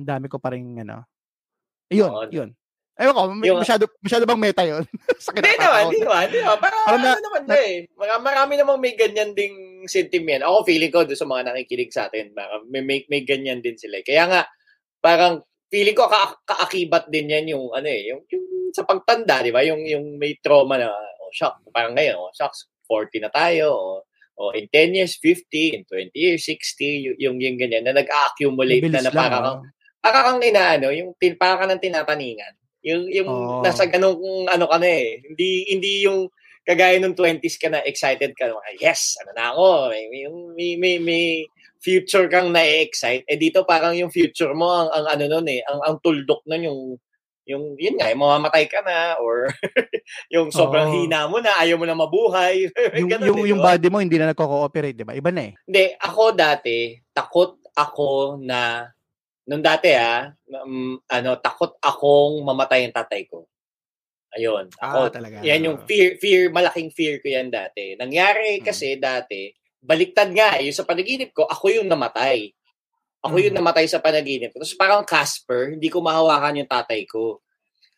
Ang 0.00 0.08
dami 0.08 0.26
ko 0.28 0.40
pa 0.40 0.52
ring 0.52 0.80
ano. 0.80 1.04
Ayun, 1.92 2.10
Oo. 2.10 2.24
yun. 2.32 2.50
Ayun 3.00 3.16
ko, 3.16 3.22
may- 3.32 3.48
Yung- 3.48 3.64
masyado, 3.64 3.84
masyado 4.04 4.24
bang 4.28 4.42
meta 4.44 4.62
yun? 4.68 4.84
sa 5.24 5.32
Hindi 5.32 5.56
naman, 5.56 5.82
hindi 5.88 5.98
ko. 5.98 6.04
naman, 6.04 6.22
hindi 6.28 6.40
naman. 6.44 6.58
Parang 6.60 6.80
Parang 6.84 7.00
na- 7.00 7.16
ano 7.16 7.22
naman 7.24 7.42
na, 7.48 7.56
eh. 7.56 7.76
Marami 7.96 8.52
namang 8.60 8.80
may 8.80 8.92
ganyan 8.92 9.32
ding 9.32 9.88
sentiment. 9.88 10.44
Ako 10.44 10.68
feeling 10.68 10.92
ko 10.92 11.08
doon 11.08 11.16
sa 11.16 11.24
mga 11.24 11.42
nakikinig 11.48 11.92
sa 11.96 12.12
atin, 12.12 12.36
may, 12.68 12.84
may, 12.84 13.00
may 13.08 13.24
ganyan 13.24 13.64
din 13.64 13.80
sila. 13.80 13.98
eh. 13.98 14.04
Kaya 14.04 14.28
nga, 14.28 14.42
parang 15.00 15.40
feeling 15.72 15.96
ko 15.96 16.12
ka, 16.12 16.44
kaakibat 16.44 17.08
din 17.08 17.32
yan 17.32 17.56
yung 17.56 17.72
ano 17.72 17.88
eh, 17.88 18.12
yung, 18.12 18.20
yung 18.28 18.74
sa 18.76 18.84
pagtanda, 18.84 19.40
di 19.40 19.54
ba? 19.54 19.64
Yung, 19.64 19.80
yung 19.86 20.20
may 20.20 20.36
trauma 20.42 20.76
na, 20.76 20.92
oh, 20.92 21.32
shock, 21.32 21.62
parang 21.72 21.96
ngayon, 21.96 22.20
oh, 22.20 22.30
shocks, 22.36 22.68
40 22.84 23.24
na 23.24 23.30
tayo, 23.32 23.70
o 23.70 23.90
oh, 24.40 24.52
in 24.52 24.66
10 24.68 24.98
years, 24.98 25.14
50, 25.16 25.76
in 25.78 25.82
20 25.86 26.10
years, 26.12 26.42
60, 26.44 27.06
yung, 27.06 27.16
yung, 27.16 27.36
yung 27.38 27.56
ganyan, 27.56 27.86
na 27.86 27.94
nag-accumulate 27.96 28.90
na, 28.90 29.00
na 29.00 29.08
lang, 29.08 29.14
parang, 29.14 29.44
oh. 29.46 29.60
parang 30.02 30.24
kang 30.26 30.42
inaano, 30.42 30.90
yung 30.92 31.14
parang 31.38 31.64
ka 31.64 31.66
ng 31.70 31.82
tinataningan. 31.82 32.54
Yung, 32.84 33.04
yung 33.12 33.28
Oo. 33.28 33.60
nasa 33.60 33.84
ganung 33.88 34.20
ano 34.48 34.64
ka 34.68 34.76
na 34.80 34.88
eh. 34.88 35.20
Hindi, 35.24 35.48
hindi 35.68 35.92
yung 36.08 36.32
kagaya 36.64 37.00
nung 37.00 37.16
20s 37.16 37.56
ka 37.60 37.68
na 37.68 37.84
excited 37.84 38.32
ka. 38.36 38.48
na, 38.48 38.56
Yes, 38.80 39.16
ano 39.20 39.30
na 39.36 39.52
ako. 39.52 39.92
May, 39.92 40.04
may, 40.56 40.70
may, 40.76 40.94
may, 41.00 41.24
future 41.80 42.28
kang 42.28 42.52
na-excite. 42.52 43.24
Eh 43.24 43.40
dito 43.40 43.64
parang 43.64 43.96
yung 43.96 44.12
future 44.12 44.52
mo, 44.52 44.68
ang, 44.68 44.92
ang 44.92 45.06
ano 45.16 45.24
nun 45.26 45.48
eh, 45.48 45.64
ang, 45.64 45.80
ang 45.80 45.96
tuldok 46.04 46.44
nun 46.44 46.68
yung 46.68 46.80
yung 47.48 47.74
yun 47.80 47.98
nga, 47.98 48.12
yung 48.12 48.22
mamamatay 48.22 48.68
ka 48.70 48.78
na 48.84 49.18
or 49.18 49.50
yung 50.34 50.54
sobrang 50.54 50.86
Oo. 50.86 50.94
hina 51.02 51.26
mo 51.26 51.42
na, 51.42 51.58
ayaw 51.58 51.80
mo 51.80 51.88
na 51.88 51.98
mabuhay. 51.98 52.70
yung, 53.00 53.10
Ganun 53.10 53.26
yung, 53.26 53.40
eh, 53.42 53.48
yung 53.50 53.62
body 53.64 53.88
mo 53.90 53.98
hindi 53.98 54.20
na 54.20 54.30
nagko-cooperate, 54.30 54.94
di 54.94 55.02
ba? 55.02 55.16
Iba 55.16 55.34
na 55.34 55.50
eh. 55.50 55.52
Hindi, 55.66 55.84
ako 55.98 56.22
dati, 56.36 56.94
takot 57.10 57.58
ako 57.74 58.38
na, 58.38 58.86
nung 59.50 59.64
dati 59.66 59.90
ah, 59.98 60.30
um, 60.62 60.94
ano, 61.10 61.30
takot 61.42 61.74
akong 61.82 62.38
mamatay 62.46 62.86
ang 62.86 62.94
tatay 62.94 63.26
ko. 63.26 63.50
Ayun, 64.30 64.70
ako. 64.78 64.98
Ah, 65.02 65.10
talaga. 65.10 65.42
yan 65.42 65.66
yung 65.66 65.78
fear, 65.90 66.14
fear, 66.22 66.54
malaking 66.54 66.94
fear 66.94 67.18
ko 67.18 67.26
yan 67.26 67.50
dati. 67.50 67.98
Nangyari 67.98 68.62
Mm. 68.62 68.64
kasi 68.64 68.94
dati, 68.94 69.50
baliktad 69.82 70.30
nga, 70.30 70.54
eh, 70.54 70.70
yung 70.70 70.78
sa 70.78 70.86
panaginip 70.86 71.34
ko, 71.34 71.50
ako 71.50 71.66
yung 71.74 71.90
namatay. 71.90 72.54
Ako 73.26 73.34
yung 73.42 73.58
Mm. 73.58 73.60
namatay 73.60 73.90
sa 73.90 73.98
panaginip 73.98 74.54
ko. 74.54 74.62
Tapos 74.62 74.78
parang 74.78 75.02
Casper, 75.02 75.74
hindi 75.74 75.90
ko 75.90 75.98
mahawakan 75.98 76.62
yung 76.62 76.70
tatay 76.70 77.02
ko. 77.10 77.42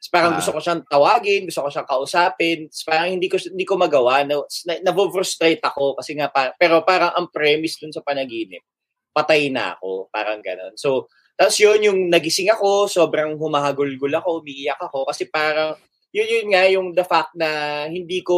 Tapos 0.01 0.11
parang 0.11 0.33
Ah. 0.33 0.37
gusto 0.41 0.51
ko 0.57 0.59
siyang 0.65 0.83
tawagin, 0.89 1.47
gusto 1.47 1.61
ko 1.63 1.69
siyang 1.69 1.87
kausapin. 1.87 2.59
Tapos 2.73 2.85
parang 2.89 3.09
hindi 3.13 3.29
ko 3.29 3.37
hindi 3.37 3.67
ko 3.69 3.75
magawa. 3.77 4.25
Na, 4.25 4.41
na, 4.41 4.75
na-frustrate 4.89 5.61
ako 5.63 6.01
kasi 6.01 6.17
nga 6.17 6.33
pa, 6.33 6.57
pero 6.57 6.81
parang 6.83 7.13
ang 7.13 7.29
premise 7.29 7.77
dun 7.77 7.93
sa 7.93 8.01
panaginip, 8.01 8.65
patay 9.13 9.53
na 9.53 9.77
ako, 9.77 10.09
parang 10.09 10.41
ganon. 10.41 10.73
So, 10.81 11.13
tapos 11.39 11.57
yun 11.59 11.81
yung 11.83 12.01
nagising 12.13 12.53
ako, 12.53 12.87
sobrang 12.87 13.35
humahagulgul 13.37 14.13
ako, 14.13 14.45
umiiyak 14.45 14.79
ako 14.79 15.09
kasi 15.09 15.29
parang 15.29 15.75
yun 16.13 16.29
yun 16.29 16.47
nga 16.53 16.63
yung 16.69 16.89
the 16.93 17.05
fact 17.05 17.33
na 17.35 17.85
hindi 17.89 18.21
ko 18.21 18.37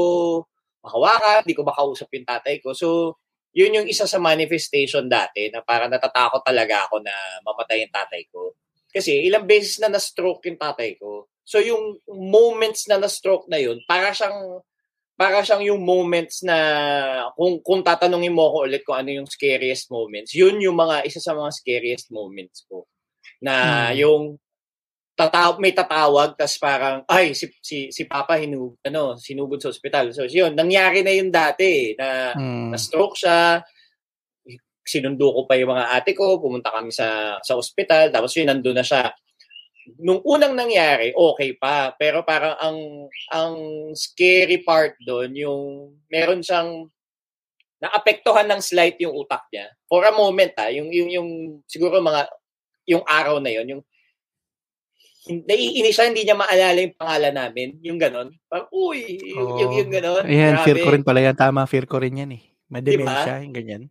mahawakan, 0.84 1.42
hindi 1.42 1.56
ko 1.56 1.62
makausap 1.66 2.08
yung 2.12 2.28
tatay 2.28 2.60
ko. 2.62 2.76
So, 2.76 3.18
yun 3.54 3.72
yung 3.72 3.88
isa 3.88 4.04
sa 4.04 4.18
manifestation 4.18 5.06
dati 5.06 5.48
na 5.48 5.62
parang 5.62 5.88
natatakot 5.88 6.42
talaga 6.42 6.90
ako 6.90 7.00
na 7.00 7.14
mamatay 7.46 7.86
yung 7.86 7.94
tatay 7.94 8.22
ko. 8.28 8.58
Kasi 8.90 9.26
ilang 9.26 9.46
beses 9.46 9.78
na 9.78 9.90
na-stroke 9.90 10.46
yung 10.50 10.58
tatay 10.58 10.98
ko. 10.98 11.30
So 11.46 11.62
yung 11.62 12.02
moments 12.10 12.90
na 12.90 12.98
na-stroke 12.98 13.46
na 13.46 13.62
yun, 13.62 13.78
para 13.86 14.10
siyang 14.10 14.58
para 15.14 15.42
siyang 15.46 15.62
yung 15.74 15.82
moments 15.86 16.42
na 16.42 16.58
kung 17.38 17.62
kung 17.62 17.80
tatanungin 17.86 18.34
mo 18.34 18.50
ako 18.50 18.58
ulit 18.66 18.82
kung 18.86 18.98
ano 18.98 19.10
yung 19.22 19.28
scariest 19.30 19.90
moments, 19.90 20.34
yun 20.34 20.58
yung 20.62 20.74
mga 20.78 21.06
isa 21.06 21.22
sa 21.22 21.34
mga 21.38 21.50
scariest 21.54 22.10
moments 22.10 22.66
ko. 22.70 22.86
Na 23.42 23.90
Hmm. 23.92 23.98
yung 24.00 24.22
tataw 25.18 25.58
may 25.62 25.70
tatawag 25.76 26.34
tas 26.38 26.58
parang 26.58 27.06
ay 27.06 27.34
si 27.38 27.46
si 27.62 27.88
si 27.94 28.02
Papa 28.10 28.34
hinu 28.40 28.74
ano 28.82 29.14
sinugod 29.20 29.62
sa 29.62 29.70
ospital. 29.70 30.10
So 30.14 30.26
yun, 30.26 30.54
nangyari 30.58 31.02
na 31.06 31.12
yun 31.14 31.30
dati 31.30 31.94
eh, 31.94 31.96
na 31.98 32.34
Mm. 32.38 32.74
na-stroke 32.74 33.14
siya. 33.18 33.62
Sinundo 34.84 35.32
ko 35.32 35.40
pa 35.48 35.56
yung 35.56 35.72
mga 35.72 35.96
ate 35.96 36.12
ko, 36.12 36.36
pumunta 36.42 36.68
kami 36.74 36.92
sa 36.92 37.40
sa 37.40 37.56
ospital, 37.56 38.12
tapos 38.12 38.36
yun, 38.36 38.48
nandun 38.52 38.76
na 38.76 38.84
siya. 38.84 39.08
Nung 40.00 40.24
unang 40.24 40.56
nangyari, 40.56 41.12
okay 41.12 41.56
pa. 41.56 41.92
Pero 41.96 42.24
parang 42.24 42.56
ang 42.56 42.78
ang 43.32 43.54
scary 43.92 44.64
part 44.64 44.96
doon, 45.04 45.36
yung 45.36 45.62
meron 46.08 46.40
siyang 46.40 46.88
naapektuhan 47.84 48.48
ng 48.48 48.60
slight 48.64 48.96
yung 49.04 49.12
utak 49.12 49.44
niya. 49.52 49.68
For 49.84 50.00
a 50.08 50.12
moment 50.14 50.56
ha, 50.56 50.72
yung, 50.72 50.88
yung, 50.88 51.10
yung 51.12 51.28
siguro 51.68 52.00
mga, 52.00 52.32
yung 52.88 53.04
araw 53.04 53.36
na 53.44 53.52
yun, 53.52 53.76
yung 53.76 53.82
naiinis 55.44 55.96
siya, 55.96 56.08
hindi 56.08 56.24
niya 56.24 56.36
maalala 56.36 56.78
yung 56.80 56.96
pangalan 56.96 57.34
namin. 57.36 57.68
Yung 57.80 57.96
ganon. 58.00 58.28
Parang, 58.48 58.68
uy, 58.72 59.20
yung, 59.20 59.56
yung, 59.60 59.72
yung 59.84 59.90
ganon. 59.92 60.24
Ayan, 60.24 60.60
fear 60.64 60.80
ko 60.80 60.88
Grabe. 60.88 60.94
rin 61.00 61.04
pala 61.04 61.20
yan. 61.24 61.36
Tama, 61.36 61.60
fear 61.68 61.84
ko 61.88 61.96
rin 62.00 62.20
yan 62.20 62.32
eh. 62.36 62.42
May 62.68 62.80
Diba? 62.80 63.24
yung 63.40 63.54
ganyan. 63.54 63.82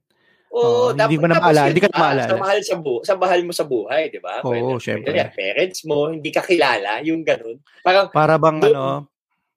Oo, 0.53 0.61
Oo, 0.61 0.93
hindi 0.93 1.17
mo 1.17 1.25
na 1.25 1.41
maalala, 1.41 1.65
hindi 1.65 1.81
ka 1.81 1.89
pa, 1.89 1.97
maalala. 1.99 2.29
Sa 2.29 2.37
mahal 2.37 2.59
sa 2.61 2.75
bu 2.77 2.93
sa 3.01 3.13
mahal 3.17 3.41
mo 3.41 3.51
sa 3.51 3.65
buhay, 3.65 4.13
di 4.13 4.21
ba? 4.21 4.37
Oo, 4.41 4.77
Pwede- 4.77 4.85
syempre. 4.85 5.09
yan, 5.11 5.33
parents 5.33 5.81
mo, 5.83 6.13
hindi 6.13 6.29
ka 6.29 6.45
kilala, 6.45 7.01
yung 7.01 7.25
ganun. 7.25 7.57
Parang, 7.81 8.13
Para 8.13 8.37
bang 8.37 8.61
Doon- 8.61 8.69
ano, 8.69 8.85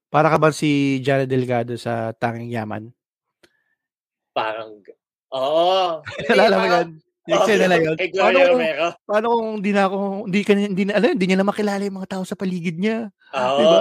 para 0.08 0.32
ka 0.32 0.40
bang 0.40 0.56
si 0.56 0.70
Jared 0.98 1.28
Delgado 1.28 1.76
sa 1.76 2.10
Tanging 2.12 2.48
Yaman? 2.48 2.88
parang, 4.32 4.68
oo. 5.32 6.00
Hindi, 6.16 6.28
Alala 6.28 6.54
mo 6.54 6.66
yan? 6.66 6.88
Yung 7.26 7.36
eksena 7.42 7.66
na 7.66 7.76
yun? 7.76 7.96
Kay 7.96 8.08
Paano 8.12 8.38
kung, 8.38 8.60
paano 9.02 9.26
kung 9.32 9.48
hindi 9.58 9.70
na 9.72 9.82
ako, 9.84 9.96
hindi, 10.24 10.40
ka, 10.40 10.52
hindi, 10.54 10.82
na, 10.84 10.92
alam, 10.94 11.08
hindi 11.12 11.26
niya 11.26 11.38
na 11.40 11.48
makilala 11.48 11.82
yung 11.82 11.98
mga 11.98 12.10
tao 12.16 12.22
sa 12.22 12.36
paligid 12.36 12.76
niya? 12.76 13.08
Oo. 13.34 13.58
Diba? 13.58 13.80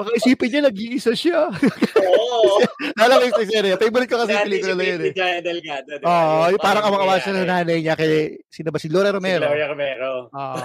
Baka 0.00 0.16
isipin 0.16 0.48
niya, 0.48 0.60
nag-iisa 0.64 1.12
siya. 1.12 1.52
Oo. 1.52 2.64
Alam 3.04 3.20
ko 3.28 3.44
yung 3.44 3.52
yun. 3.52 3.76
Favorite 3.76 4.08
ko 4.08 4.16
kasi 4.16 4.32
yung 4.32 4.40
si 4.40 4.46
pelikula 4.48 4.72
na 4.72 4.84
yun 4.88 5.00
eh. 5.04 5.12
Jaya 5.12 5.38
Delgado. 5.44 5.92
Oo, 6.00 6.08
Yung 6.48 6.52
yung 6.56 6.62
parang 6.64 6.84
kamakawala 6.88 7.20
siya 7.20 7.32
ng 7.36 7.44
nanay 7.44 7.78
niya 7.84 7.94
kay, 7.94 8.40
sino 8.48 8.72
ba, 8.72 8.80
si 8.80 8.88
Laura 8.88 9.12
Si 9.12 9.16
Romero. 9.20 9.44
Gloria 9.44 9.68
Romero. 9.68 10.10
Oo. 10.32 10.64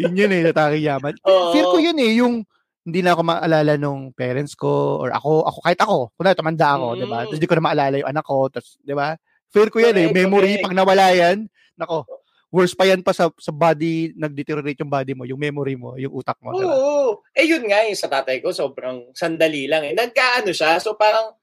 yun 0.00 0.16
yun 0.16 0.32
eh, 0.32 0.40
natake 0.48 0.80
yaman. 0.80 1.12
Oo. 1.28 1.52
Fear 1.52 1.66
ko 1.68 1.76
yun 1.76 1.98
eh, 2.00 2.12
yung 2.16 2.34
hindi 2.88 3.04
na 3.04 3.12
ako 3.12 3.20
maalala 3.20 3.76
nung 3.76 4.16
parents 4.16 4.56
ko 4.56 4.96
or 4.96 5.12
ako, 5.12 5.44
ako 5.44 5.58
kahit 5.60 5.80
ako, 5.84 5.96
kunwari 6.16 6.32
tumanda 6.32 6.68
ako, 6.72 6.86
Mm. 6.88 6.96
'di 6.96 7.04
ba? 7.04 7.18
Tapos 7.20 7.36
hindi 7.36 7.48
ko 7.52 7.56
na 7.60 7.64
maalala 7.68 7.94
yung 8.00 8.08
anak 8.08 8.24
ko, 8.24 8.36
tapos 8.48 8.70
'di 8.80 8.94
ba? 8.96 9.08
Fear 9.52 9.68
ko 9.68 9.76
yan 9.76 9.92
eh, 9.92 10.08
Correct, 10.08 10.16
memory 10.16 10.52
correct. 10.56 10.64
pag 10.64 10.72
nawala 10.72 11.06
yan, 11.12 11.36
nako. 11.76 11.98
Worse 12.48 12.72
pa 12.72 12.88
yan 12.88 13.04
pa 13.04 13.12
sa 13.12 13.28
sa 13.36 13.52
body, 13.52 14.16
nag-deteriorate 14.16 14.80
yung 14.80 14.88
body 14.88 15.12
mo, 15.12 15.28
yung 15.28 15.36
memory 15.36 15.76
mo, 15.76 16.00
yung 16.00 16.16
utak 16.16 16.40
mo? 16.40 16.56
Oo. 16.56 17.20
Eh 17.36 17.44
yun 17.44 17.60
nga 17.68 17.84
yung 17.84 17.98
sa 17.98 18.08
tatay 18.08 18.40
ko 18.40 18.56
sobrang 18.56 19.12
sandali 19.12 19.68
lang 19.68 19.84
eh. 19.84 19.92
Nagkaano 19.92 20.48
siya 20.56 20.80
so 20.80 20.96
parang 20.96 21.36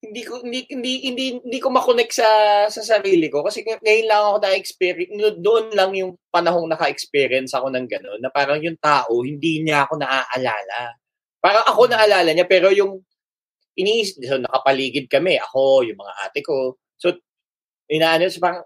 hindi 0.00 0.22
ko 0.24 0.40
hindi 0.40 0.64
hindi 0.72 0.92
hindi, 1.12 1.24
hindi 1.44 1.58
ko 1.60 1.68
makonect 1.68 2.12
sa 2.16 2.28
sa 2.72 2.80
sarili 2.80 3.28
ko 3.28 3.44
kasi 3.44 3.60
ng- 3.60 3.84
ngayon 3.84 4.06
lang 4.08 4.22
ako 4.24 4.36
na-experience 4.40 5.12
doon 5.44 5.66
lang 5.76 5.90
yung 5.92 6.16
panahong 6.32 6.72
naka-experience 6.72 7.52
ako 7.52 7.68
ng 7.68 7.84
gano'n 7.84 8.20
na 8.24 8.32
parang 8.32 8.64
yung 8.64 8.80
tao 8.80 9.20
hindi 9.20 9.60
niya 9.60 9.84
ako 9.84 10.00
naaalala. 10.00 10.96
Parang 11.42 11.64
ako 11.68 11.80
naalala 11.92 12.30
niya 12.32 12.48
pero 12.48 12.72
yung 12.72 13.02
iniis 13.76 14.16
so 14.16 14.40
nakapaligid 14.40 15.04
kami 15.10 15.36
ako 15.36 15.84
yung 15.84 16.00
mga 16.00 16.14
ate 16.22 16.40
ko. 16.40 16.80
So 16.96 17.12
inaano 17.92 18.30
so 18.32 18.40
parang 18.40 18.64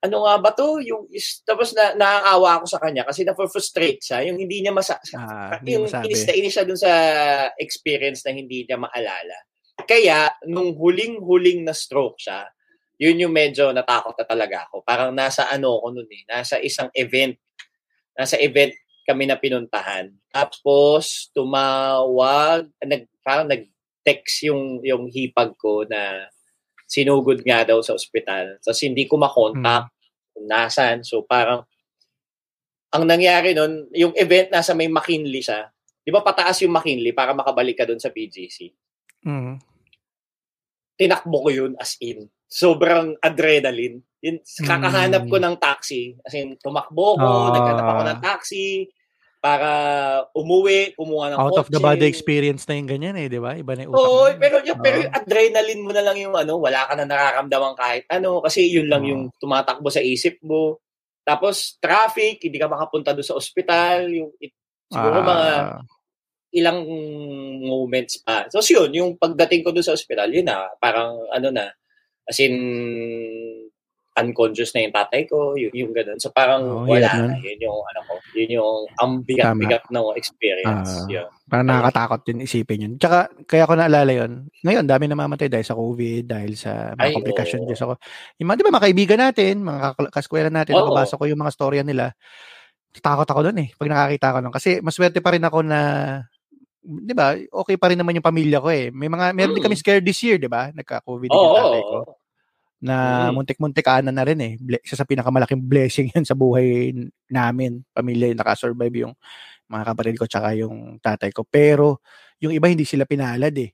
ano 0.00 0.16
nga 0.24 0.34
ba 0.40 0.50
to? 0.56 0.80
Yung 0.80 1.04
is, 1.12 1.44
tapos 1.44 1.76
na 1.76 1.92
naaawa 1.92 2.60
ako 2.60 2.66
sa 2.72 2.80
kanya 2.80 3.04
kasi 3.04 3.20
na-frustrate 3.20 4.00
siya 4.00 4.24
yung 4.24 4.40
hindi 4.40 4.64
niya 4.64 4.72
masa 4.72 4.96
Ah, 5.12 5.60
hindi 5.60 5.76
yung 5.76 5.84
mo 5.84 5.92
sabi. 5.92 6.08
inis 6.08 6.24
na 6.24 6.32
inis 6.32 6.52
siya 6.56 6.64
dun 6.64 6.80
sa 6.80 6.92
experience 7.60 8.24
na 8.24 8.32
hindi 8.32 8.64
niya 8.64 8.80
maalala. 8.80 9.36
kaya, 9.88 10.28
nung 10.44 10.76
huling-huling 10.76 11.64
na 11.64 11.72
stroke 11.72 12.20
siya, 12.20 12.44
yun 13.00 13.16
yung 13.16 13.32
medyo 13.32 13.72
natakot 13.72 14.12
na 14.12 14.28
talaga 14.28 14.68
ako. 14.68 14.84
Parang 14.84 15.08
nasa 15.16 15.48
ano 15.48 15.80
ko 15.80 15.88
nun 15.88 16.04
eh, 16.04 16.24
nasa 16.28 16.60
isang 16.60 16.92
event. 16.92 17.32
Nasa 18.12 18.36
event 18.36 18.76
kami 19.08 19.24
na 19.24 19.40
pinuntahan. 19.40 20.12
Tapos, 20.28 21.32
tumawag, 21.32 22.68
nag, 22.84 23.08
parang 23.24 23.48
nag-text 23.48 24.44
yung, 24.52 24.84
yung 24.84 25.08
hipag 25.08 25.56
ko 25.56 25.88
na 25.88 26.28
sinugod 26.90 27.46
nga 27.46 27.62
daw 27.62 27.78
sa 27.78 27.94
ospital. 27.94 28.58
Tapos 28.58 28.82
hindi 28.82 29.06
ko 29.06 29.14
makontak 29.14 29.86
hmm. 29.86 30.34
kung 30.34 30.46
nasan. 30.50 31.06
So 31.06 31.22
parang, 31.22 31.62
ang 32.90 33.06
nangyari 33.06 33.54
nun, 33.54 33.86
yung 33.94 34.10
event 34.18 34.50
nasa 34.50 34.74
may 34.74 34.90
McKinley 34.90 35.38
siya. 35.38 35.70
Di 36.02 36.10
ba 36.10 36.26
pataas 36.26 36.58
yung 36.66 36.74
McKinley 36.74 37.14
para 37.14 37.30
makabalik 37.30 37.78
ka 37.78 37.86
doon 37.86 38.02
sa 38.02 38.10
PGC? 38.10 38.74
Mm. 39.22 39.62
Tinakbo 40.98 41.38
ko 41.46 41.50
yun 41.54 41.72
as 41.78 41.94
in. 42.02 42.26
Sobrang 42.50 43.14
adrenaline. 43.22 44.02
Yun, 44.18 44.42
kakahanap 44.42 45.22
ko 45.30 45.38
mm. 45.38 45.44
ng 45.46 45.56
taxi. 45.62 46.18
As 46.26 46.34
in, 46.34 46.58
tumakbo 46.58 47.14
ko, 47.14 47.30
uh, 47.30 47.54
naghanap 47.54 47.86
ako 47.86 48.02
ng 48.10 48.20
taxi 48.26 48.90
para 49.40 49.70
umuwi, 50.36 50.92
kumuha 50.92 51.32
ng 51.32 51.40
Out 51.40 51.56
kotse. 51.56 51.60
of 51.64 51.68
the 51.72 51.80
body 51.80 52.04
experience 52.04 52.68
na 52.68 52.76
yung 52.76 52.88
ganyan 52.92 53.16
eh, 53.16 53.32
di 53.32 53.40
ba? 53.40 53.56
Iba 53.56 53.72
na 53.72 53.88
yung 53.88 53.96
Oo, 53.96 54.28
pero, 54.36 54.60
yung, 54.60 54.78
pero 54.84 55.00
yung 55.00 55.16
adrenaline 55.16 55.80
mo 55.80 55.92
na 55.96 56.04
lang 56.04 56.20
yung 56.20 56.36
ano, 56.36 56.60
wala 56.60 56.84
ka 56.84 56.92
na 56.92 57.08
nararamdaman 57.08 57.72
kahit 57.72 58.04
ano, 58.12 58.44
kasi 58.44 58.68
yun 58.68 58.92
lang 58.92 59.00
uh, 59.00 59.08
yung 59.08 59.22
tumatakbo 59.40 59.88
sa 59.88 60.04
isip 60.04 60.36
mo. 60.44 60.84
Tapos, 61.24 61.80
traffic, 61.80 62.36
hindi 62.44 62.60
ka 62.60 62.68
makapunta 62.68 63.16
doon 63.16 63.24
sa 63.24 63.36
ospital, 63.40 64.12
yung, 64.12 64.28
it, 64.44 64.52
siguro 64.92 65.24
uh, 65.24 65.26
mga 65.26 65.48
ilang 66.60 66.80
moments 67.64 68.20
pa. 68.20 68.44
So, 68.52 68.60
yun, 68.60 68.92
yung 68.92 69.10
pagdating 69.16 69.64
ko 69.64 69.72
doon 69.72 69.86
sa 69.88 69.96
ospital, 69.96 70.28
yun 70.28 70.44
na, 70.44 70.68
parang 70.76 71.16
ano 71.32 71.48
na, 71.48 71.72
as 72.28 72.36
in, 72.44 72.54
unconscious 74.20 74.76
na 74.76 74.84
yung 74.84 74.94
tatay 74.94 75.24
ko, 75.24 75.56
yung, 75.56 75.72
yung 75.72 75.92
ganun. 75.96 76.20
So 76.20 76.28
parang 76.30 76.62
oh, 76.62 76.84
wala 76.84 77.08
yeah, 77.08 77.26
na. 77.32 77.36
Yun 77.40 77.58
yung 77.64 77.78
ano 77.80 78.00
ko. 78.04 78.12
Yun 78.36 78.50
yung 78.60 78.76
ang 79.00 79.12
bigat-bigat 79.24 79.88
ng 79.88 80.06
experience. 80.14 81.08
Uh, 81.08 81.08
yun. 81.08 81.26
Parang 81.48 81.66
nakakatakot 81.66 82.20
din 82.28 82.44
isipin 82.44 82.84
yun. 82.84 82.92
Tsaka 83.00 83.32
kaya 83.48 83.64
ko 83.64 83.74
naalala 83.74 84.12
yun. 84.12 84.46
Ngayon, 84.62 84.84
dami 84.84 85.08
namamatay 85.08 85.48
dahil 85.48 85.66
sa 85.66 85.74
COVID, 85.74 86.22
dahil 86.28 86.52
sa 86.54 86.92
mga 86.94 87.16
komplikasyon. 87.16 87.60
Oh. 87.64 87.74
So, 87.74 87.96
yung 88.38 88.48
mga, 88.52 88.56
di 88.60 88.64
ba, 88.68 88.76
mga 88.76 88.86
kaibigan 88.86 89.20
natin, 89.20 89.52
mga 89.64 90.12
kaskwela 90.12 90.52
natin, 90.52 90.76
oh. 90.76 90.84
nakabasa 90.84 91.16
ko 91.16 91.24
yung 91.24 91.40
mga 91.40 91.54
storya 91.56 91.82
nila. 91.82 92.12
Takot 92.90 93.26
ako 93.26 93.40
doon 93.50 93.58
eh, 93.64 93.68
pag 93.74 93.88
nakakita 93.88 94.34
ko 94.34 94.38
nun. 94.42 94.54
Kasi 94.54 94.70
maswerte 94.84 95.18
pa 95.22 95.32
rin 95.32 95.46
ako 95.46 95.62
na 95.62 95.80
'di 96.80 97.14
ba? 97.14 97.36
Okay 97.36 97.76
pa 97.76 97.92
rin 97.92 98.00
naman 98.00 98.16
yung 98.16 98.24
pamilya 98.24 98.58
ko 98.58 98.72
eh. 98.72 98.88
May 98.90 99.06
mga 99.06 99.36
meron 99.36 99.52
mm. 99.52 99.56
din 99.60 99.66
kami 99.68 99.76
scared 99.78 100.02
this 100.02 100.18
year, 100.24 100.40
'di 100.40 100.50
ba? 100.50 100.74
Nagka-COVID 100.74 101.28
oh, 101.30 101.36
yung 101.38 101.54
tatay 101.54 101.82
ko. 101.86 101.96
Oh 102.02 102.19
na 102.80 103.28
mm. 103.28 103.36
muntik-muntik 103.36 103.84
ana 103.84 104.08
na 104.08 104.24
rin 104.24 104.40
eh. 104.40 104.52
Isa 104.80 104.96
sa 104.96 105.04
pinakamalaking 105.04 105.60
blessing 105.60 106.08
yun 106.16 106.24
sa 106.24 106.32
buhay 106.32 106.96
namin, 107.28 107.84
pamilya, 107.92 108.32
nakasurvive 108.32 109.04
yung 109.06 109.14
mga 109.70 109.84
kapatid 109.94 110.16
ko 110.16 110.24
tsaka 110.26 110.56
yung 110.56 110.96
tatay 110.98 111.30
ko. 111.30 111.44
Pero 111.44 112.00
yung 112.40 112.56
iba 112.56 112.66
hindi 112.66 112.88
sila 112.88 113.04
pinalad 113.04 113.52
eh. 113.54 113.70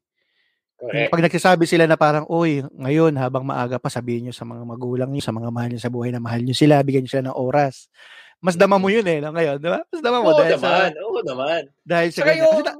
Correct. 0.77 1.09
Pag 1.09 1.25
nagsasabi 1.25 1.65
sila 1.65 1.89
na 1.89 1.97
parang, 1.97 2.29
uy, 2.29 2.61
ngayon 2.77 3.17
habang 3.17 3.49
maaga 3.49 3.81
pa, 3.81 3.89
sabihin 3.89 4.29
nyo 4.29 4.35
sa 4.37 4.45
mga 4.45 4.61
magulang 4.61 5.09
nyo, 5.09 5.25
sa 5.25 5.33
mga 5.33 5.49
mahal 5.49 5.73
nyo 5.73 5.81
sa 5.81 5.89
buhay 5.89 6.13
na 6.13 6.21
mahal 6.21 6.45
nyo 6.45 6.53
sila, 6.53 6.85
bigyan 6.85 7.09
nyo 7.09 7.13
sila 7.17 7.27
ng 7.33 7.39
oras. 7.41 7.89
Mas 8.45 8.61
dama 8.61 8.77
mo 8.77 8.93
yun 8.93 9.07
eh, 9.09 9.25
no, 9.25 9.33
ngayon, 9.33 9.57
di 9.57 9.73
ba? 9.73 9.81
Mas 9.89 10.03
dama 10.05 10.21
mo. 10.21 10.37
Oo 10.37 10.41
dahil 10.45 10.61
naman, 10.61 10.91
sa, 10.93 11.01
oo 11.01 11.21
naman. 11.25 11.63
Dahil 11.81 12.09
sa 12.13 12.21
saka 12.21 12.33
yung, 12.37 12.53
kasi, 12.53 12.73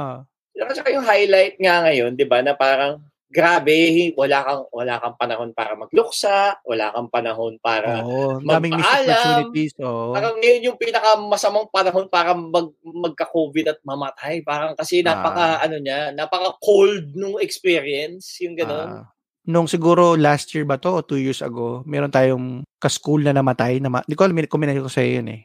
uh, 0.00 0.72
saka 0.72 0.88
yung 0.96 1.04
highlight 1.04 1.54
nga 1.60 1.74
ngayon, 1.84 2.10
di 2.16 2.24
ba, 2.24 2.40
na 2.40 2.56
parang, 2.56 3.04
grabe, 3.32 4.12
wala 4.14 4.38
kang 4.44 4.62
wala 4.70 4.94
kang 5.02 5.16
panahon 5.18 5.50
para 5.56 5.74
magluksa, 5.74 6.60
wala 6.62 6.94
kang 6.94 7.10
panahon 7.10 7.58
para 7.58 8.04
oh, 8.06 8.38
daming 8.38 8.78
missed 8.78 8.88
opportunities. 8.88 9.72
Oh. 9.82 10.14
Parang 10.14 10.38
ngayon 10.38 10.70
yung 10.70 10.78
pinakamasamang 10.78 11.68
panahon 11.74 12.06
para 12.06 12.36
mag, 12.36 12.70
magka-COVID 12.80 13.74
at 13.74 13.78
mamatay. 13.82 14.44
Parang 14.46 14.78
kasi 14.78 15.02
napaka 15.02 15.58
ah. 15.58 15.64
ano 15.66 15.82
niya, 15.82 16.14
napaka 16.14 16.54
cold 16.62 17.16
nung 17.18 17.42
experience, 17.42 18.38
yung 18.38 18.54
gano'n. 18.54 18.88
Ah. 19.02 19.06
Nung 19.44 19.68
siguro 19.68 20.16
last 20.16 20.56
year 20.56 20.64
ba 20.64 20.80
to 20.80 20.88
o 20.88 21.04
two 21.04 21.20
years 21.20 21.44
ago, 21.44 21.84
meron 21.84 22.08
tayong 22.08 22.64
ka-school 22.80 23.20
na 23.20 23.36
namatay. 23.36 23.76
Na 23.76 23.92
ma- 23.92 24.04
Hindi 24.06 24.16
ko 24.16 24.24
alam, 24.24 24.40
kuminay 24.40 24.80
ko 24.80 24.88
sa 24.88 25.04
yun 25.04 25.28
eh. 25.28 25.44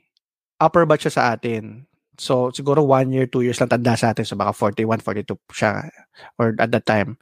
Upper 0.55 0.87
batch 0.87 1.07
siya 1.07 1.15
sa 1.19 1.23
atin. 1.35 1.88
So, 2.19 2.51
siguro 2.51 2.84
one 2.84 3.15
year, 3.15 3.25
two 3.32 3.41
years 3.41 3.58
lang 3.63 3.71
tanda 3.71 3.95
sa 3.95 4.12
atin. 4.12 4.27
So, 4.27 4.36
baka 4.36 4.51
41, 4.51 4.99
42 5.01 5.39
siya 5.55 5.88
or 6.36 6.51
at 6.60 6.69
that 6.69 6.84
time 6.84 7.15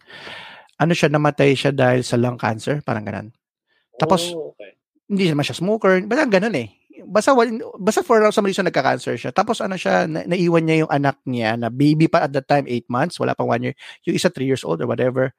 ano 0.78 0.94
siya, 0.94 1.10
namatay 1.10 1.58
siya 1.58 1.74
dahil 1.74 2.06
sa 2.06 2.16
lung 2.22 2.38
cancer, 2.38 2.86
parang 2.86 3.06
ganun. 3.06 3.28
Tapos, 3.98 4.30
oh, 4.34 4.54
okay. 4.54 4.78
hindi 5.10 5.34
naman 5.34 5.42
siya 5.42 5.58
smoker, 5.58 6.06
basta 6.06 6.30
ganun 6.30 6.54
eh. 6.54 6.70
Basta, 7.08 7.34
basta 7.78 8.02
for 8.06 8.22
some 8.30 8.46
reason 8.46 8.66
nagka-cancer 8.66 9.18
siya. 9.18 9.32
Tapos 9.34 9.62
ano 9.62 9.78
siya, 9.78 10.06
na, 10.06 10.26
naiwan 10.26 10.66
niya 10.66 10.78
yung 10.86 10.92
anak 10.94 11.18
niya 11.26 11.58
na 11.58 11.70
baby 11.70 12.10
pa 12.10 12.26
at 12.26 12.34
that 12.34 12.46
time, 12.46 12.66
8 12.70 12.90
months, 12.90 13.18
wala 13.18 13.34
pang 13.34 13.50
1 13.50 13.66
year. 13.66 13.76
Yung 14.06 14.16
isa 14.18 14.30
3 14.30 14.46
years 14.46 14.66
old 14.66 14.82
or 14.82 14.90
whatever. 14.90 15.34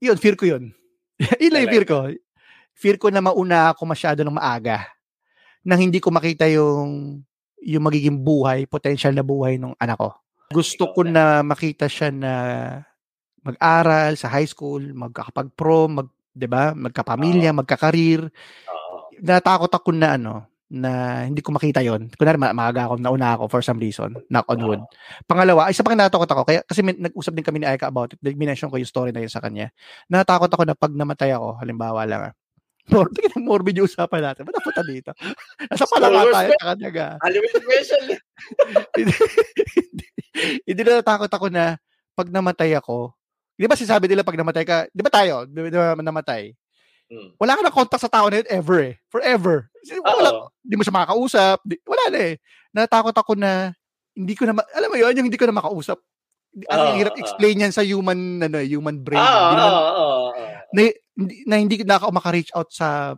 Yun, 0.00 0.16
fear 0.20 0.36
ko 0.36 0.44
yun. 0.48 0.72
yun 1.42 1.52
lang 1.52 1.68
yung 1.68 1.72
fear 1.72 1.88
ko. 1.88 2.08
Fear 2.76 2.96
ko 2.96 3.08
na 3.12 3.20
mauna 3.24 3.72
ako 3.72 3.84
masyado 3.88 4.20
ng 4.24 4.36
maaga. 4.36 4.88
Nang 5.64 5.80
hindi 5.80 6.00
ko 6.00 6.12
makita 6.12 6.48
yung 6.52 7.20
yung 7.62 7.86
magiging 7.86 8.18
buhay, 8.18 8.66
potential 8.66 9.14
na 9.14 9.22
buhay 9.22 9.56
ng 9.56 9.78
anak 9.78 9.98
ko. 9.98 10.10
Gusto 10.52 10.90
ko 10.92 11.06
na 11.06 11.40
makita 11.40 11.86
siya 11.88 12.12
na 12.12 12.32
mag-aral 13.42 14.14
sa 14.18 14.30
high 14.30 14.46
school, 14.46 14.82
magkakapag-prom, 14.92 16.02
mag, 16.02 16.08
'di 16.34 16.46
ba? 16.50 16.74
Magkapamilya, 16.74 17.50
uh, 17.54 17.58
magkakarir. 17.62 18.28
Uh, 18.66 19.00
Natakot 19.22 19.70
ako 19.70 19.94
na 19.94 20.18
ano, 20.18 20.46
na 20.72 21.22
hindi 21.26 21.40
ko 21.40 21.54
makita 21.54 21.80
'yon. 21.80 22.10
Kunwari 22.14 22.38
maaga 22.38 22.90
ako, 22.90 22.94
nauna 22.98 23.38
ako 23.38 23.44
for 23.48 23.62
some 23.62 23.78
reason, 23.78 24.14
knock 24.28 24.46
on 24.50 24.60
wood. 24.62 24.82
Uh, 24.82 25.22
Pangalawa, 25.24 25.70
isa 25.70 25.82
pang 25.86 25.96
natakot 25.96 26.28
ako 26.28 26.42
kaya 26.46 26.60
kasi 26.66 26.82
may, 26.82 26.94
nag-usap 26.98 27.32
din 27.34 27.46
kami 27.46 27.58
ni 27.62 27.66
Aika 27.66 27.88
about 27.88 28.14
it. 28.14 28.20
Minention 28.22 28.68
ko 28.68 28.76
yung 28.76 28.90
story 28.90 29.10
na 29.14 29.22
yun 29.22 29.32
sa 29.32 29.42
kanya. 29.42 29.70
Natakot 30.10 30.50
ako 30.50 30.62
na 30.66 30.74
pag 30.74 30.92
namatay 30.92 31.34
ako, 31.34 31.62
halimbawa 31.62 32.04
lang 32.04 32.34
Morbid, 32.90 33.30
morbid 33.38 33.74
yung 33.78 33.86
usapan 33.86 34.20
natin. 34.32 34.42
Ba't 34.42 34.58
napunta 34.58 34.82
dito? 34.82 35.10
Nasa 35.70 35.86
palaka 35.86 36.28
tayo 36.34 36.50
sa 36.58 36.66
kanya 36.74 36.88
ga. 36.90 37.08
Unlimited 37.22 37.62
question. 37.62 38.02
hindi, 38.98 39.14
hindi, 39.78 40.06
hindi 40.66 40.80
na 40.82 40.98
natakot 40.98 41.30
ako 41.30 41.46
na 41.46 41.78
pag 42.18 42.28
namatay 42.28 42.74
ako, 42.74 43.14
Di 43.62 43.70
ba 43.70 43.78
sinasabi 43.78 44.10
nila 44.10 44.26
pag 44.26 44.34
namatay 44.34 44.64
ka, 44.66 44.76
di 44.90 45.02
ba 45.06 45.10
tayo, 45.12 45.46
di 45.46 45.70
ba 45.70 45.94
namatay? 45.94 46.50
Hmm. 47.06 47.30
Wala 47.36 47.54
ka 47.54 47.62
na 47.62 47.70
contact 47.70 48.02
sa 48.02 48.10
tao 48.10 48.26
na 48.26 48.40
yun 48.40 48.48
ever 48.50 48.78
eh. 48.80 48.94
Forever. 49.12 49.70
Wala, 50.02 50.50
di 50.64 50.74
mo 50.74 50.82
siya 50.82 50.96
makakausap. 50.98 51.62
Di, 51.62 51.76
wala 51.86 52.04
na 52.08 52.18
eh. 52.32 52.34
Natakot 52.74 53.12
ako 53.12 53.36
na 53.36 53.76
hindi 54.16 54.34
ko 54.34 54.48
na, 54.48 54.56
ma- 54.58 54.70
alam 54.72 54.88
mo 54.88 54.96
yun, 54.96 55.14
yung 55.14 55.26
hindi 55.30 55.36
ko 55.36 55.46
na 55.46 55.54
makausap. 55.54 56.00
Ang 56.68 56.80
uh, 56.80 56.94
hirap 56.98 57.14
explain 57.16 57.64
yan 57.64 57.72
sa 57.72 57.86
human 57.86 58.42
ano, 58.42 58.60
human 58.60 58.98
brain. 58.98 59.20
Uh, 59.20 59.52
naman, 59.56 59.72
uh, 59.72 59.78
uh, 59.78 60.28
uh, 60.34 60.60
na, 60.72 60.82
na 61.18 61.56
hindi 61.60 61.80
na 61.84 62.00
ako 62.00 62.14
maka-reach 62.14 62.52
out 62.56 62.72
sa 62.72 63.16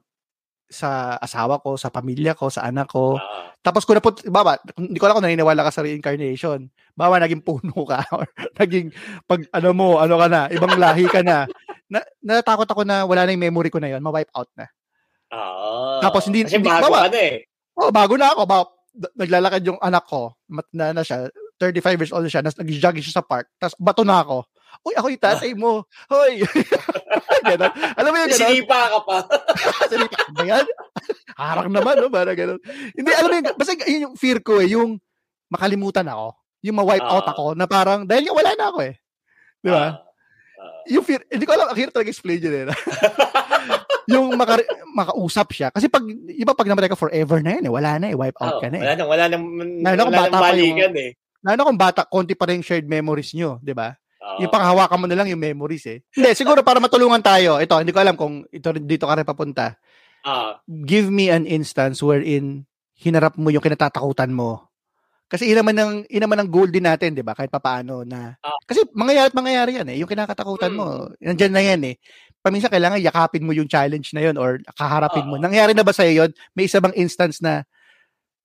sa 0.65 1.21
asawa 1.21 1.61
ko, 1.61 1.77
sa 1.79 1.93
pamilya 1.93 2.35
ko, 2.35 2.49
sa 2.51 2.67
anak 2.67 2.91
ko. 2.91 3.21
Uh, 3.21 3.53
Tapos 3.63 3.87
kung 3.87 3.95
naput, 3.95 4.19
baba, 4.27 4.59
hindi 4.75 4.99
ko 4.99 5.07
alam 5.07 5.21
kung 5.21 5.27
naniniwala 5.29 5.63
ka 5.63 5.71
sa 5.71 5.85
reincarnation. 5.85 6.67
Baba, 6.97 7.21
naging 7.23 7.45
puno 7.45 7.85
ka 7.87 8.03
or 8.17 8.27
naging 8.59 8.91
pag 9.29 9.47
ano 9.55 9.71
mo, 9.77 10.03
ano 10.03 10.19
ka 10.19 10.27
na, 10.27 10.51
ibang 10.51 10.75
lahi 10.75 11.07
ka 11.07 11.23
na. 11.23 11.47
na 11.87 12.01
natakot 12.25 12.67
ako 12.67 12.83
na 12.83 13.05
wala 13.07 13.29
na 13.29 13.33
yung 13.37 13.45
memory 13.45 13.71
ko 13.71 13.79
na 13.79 13.93
yon, 13.93 14.03
ma-wipe 14.03 14.33
out 14.35 14.51
na. 14.59 14.67
Uh, 15.31 16.01
Tapos 16.03 16.27
hindi, 16.27 16.49
kasi 16.49 16.59
hindi 16.59 16.73
bago 16.73 16.91
baba, 16.91 17.07
ka 17.07 17.11
na 17.13 17.21
eh. 17.21 17.37
Oh, 17.79 17.91
bago 17.95 18.15
na 18.19 18.29
ako. 18.35 18.43
Ba, 18.49 18.59
naglalakad 19.19 19.63
yung 19.67 19.81
anak 19.83 20.07
ko, 20.07 20.35
mat 20.51 20.67
na, 20.71 20.95
na 20.95 21.03
siya, 21.03 21.29
35 21.59 22.01
years 22.01 22.15
old 22.15 22.27
siya, 22.27 22.43
nas 22.43 22.59
nag-jogging 22.59 23.03
siya 23.03 23.23
sa 23.23 23.27
park, 23.27 23.51
tapos 23.59 23.75
bato 23.79 24.03
na 24.03 24.23
ako. 24.23 24.47
Uy, 24.83 24.95
ako 24.99 25.07
yung 25.13 25.23
tatay 25.23 25.51
mo. 25.55 25.87
Hoy! 26.11 26.43
ganon. 27.47 27.73
Alam 27.95 28.11
mo 28.11 28.17
yung 28.19 28.33
ganon? 28.33 28.51
Sinipa 28.51 28.81
ka 28.91 28.99
pa. 29.05 29.17
Sinipa 29.91 30.21
ba 30.35 30.43
yan? 30.43 30.67
Harang 31.41 31.71
naman, 31.71 31.95
no? 32.01 32.11
Parang 32.11 32.35
ganon. 32.35 32.61
Hindi, 32.97 33.11
alam 33.15 33.29
mo 33.31 33.35
yung, 33.39 33.49
basta 33.55 33.73
yun 33.87 34.05
yung 34.11 34.17
fear 34.19 34.39
ko 34.43 34.59
eh, 34.59 34.75
yung 34.75 34.99
makalimutan 35.53 36.09
ako. 36.09 36.35
Yung 36.65 36.77
ma-wipe 36.81 37.05
uh, 37.05 37.15
out 37.21 37.27
ako 37.29 37.47
na 37.55 37.69
parang, 37.69 38.09
dahil 38.09 38.27
nga 38.27 38.35
wala 38.35 38.51
na 38.57 38.65
ako 38.73 38.79
eh. 38.83 38.95
Di 39.61 39.71
ba? 39.71 39.87
Uh, 39.87 40.65
uh, 40.65 40.83
yung 40.91 41.05
fear, 41.05 41.21
hindi 41.29 41.45
ko 41.45 41.53
alam, 41.55 41.69
ang 41.69 41.79
hirap 41.79 41.93
talaga 41.93 42.11
explain 42.11 42.41
yun 42.41 42.55
eh. 42.65 42.77
yung 44.09 44.33
maka, 44.37 44.65
makausap 44.97 45.53
siya. 45.53 45.69
Kasi 45.69 45.93
pag, 45.93 46.05
iba 46.33 46.53
pag 46.57 46.69
namatay 46.69 46.91
ka 46.91 46.99
forever 46.99 47.45
na 47.45 47.61
yun 47.61 47.69
eh, 47.69 47.73
wala 47.73 47.91
na 48.01 48.07
eh, 48.11 48.17
wipe 48.17 48.41
out 48.41 48.59
oh, 48.59 48.61
ka 48.65 48.69
na 48.73 48.81
eh. 48.81 48.83
Wala 48.83 48.95
na, 48.97 49.05
wala 49.05 49.25
na, 49.29 49.37
wala, 49.37 50.03
wala 50.09 50.29
na 50.33 50.41
balikan 50.41 50.95
eh. 50.97 51.13
Lalo 51.45 51.61
kung 51.69 51.77
bata, 51.77 52.09
konti 52.09 52.33
pa 52.33 52.49
rin 52.49 52.65
shared 52.65 52.89
memories 52.89 53.37
nyo, 53.37 53.61
di 53.61 53.77
ba? 53.77 53.93
Uh, 54.25 54.41
yung 54.41 54.53
panghawakan 54.53 55.05
mo 55.05 55.07
na 55.07 55.21
lang 55.21 55.29
yung 55.29 55.43
memories 55.43 55.85
eh. 55.85 56.01
Hindi, 56.17 56.33
siguro 56.33 56.65
para 56.65 56.81
matulungan 56.81 57.21
tayo. 57.21 57.61
Ito, 57.61 57.85
hindi 57.85 57.93
ko 57.93 58.01
alam 58.01 58.17
kung 58.17 58.41
ito 58.49 58.73
dito 58.81 59.05
ka 59.05 59.21
rin 59.21 59.29
papunta. 59.29 59.77
Uh, 60.25 60.57
Give 60.65 61.13
me 61.13 61.29
an 61.29 61.45
instance 61.45 62.01
wherein 62.01 62.65
hinarap 62.97 63.37
mo 63.37 63.53
yung 63.53 63.61
kinatatakutan 63.61 64.33
mo 64.33 64.65
Kasi 65.29 65.49
yun 65.51 65.61
naman 65.61 65.75
ang 65.77 65.93
yun 66.07 66.23
naman 66.25 66.39
ang 66.41 66.49
goal 66.53 66.69
din 66.69 66.85
natin, 66.85 67.17
'di 67.17 67.25
ba? 67.25 67.33
Kahit 67.35 67.51
papaano 67.51 68.05
na 68.05 68.37
Ah. 68.45 68.57
Kasi 68.69 68.85
mangyayari 68.93 69.29
at 69.33 69.37
mangyayari 69.37 69.71
yan 69.81 69.89
eh. 69.91 69.97
Yung 70.01 70.09
kinakatakutan 70.09 70.73
mo, 70.73 71.11
nandiyan 71.19 71.53
na 71.53 71.63
yan 71.65 71.83
eh. 71.91 71.97
Paminsan 72.45 72.69
kailangan 72.73 73.01
yakapin 73.01 73.45
mo 73.45 73.57
yung 73.57 73.67
challenge 73.69 74.13
na 74.13 74.21
yun 74.25 74.37
or 74.37 74.61
kaharapin 74.77 75.25
mo. 75.27 75.41
Oo. 75.41 75.43
Nangyari 75.43 75.73
na 75.73 75.83
ba 75.83 75.97
sa'yo 75.97 76.25
yun? 76.25 76.31
May 76.53 76.69
isa 76.69 76.79
bang 76.79 76.93
instance 76.97 77.41
na 77.41 77.65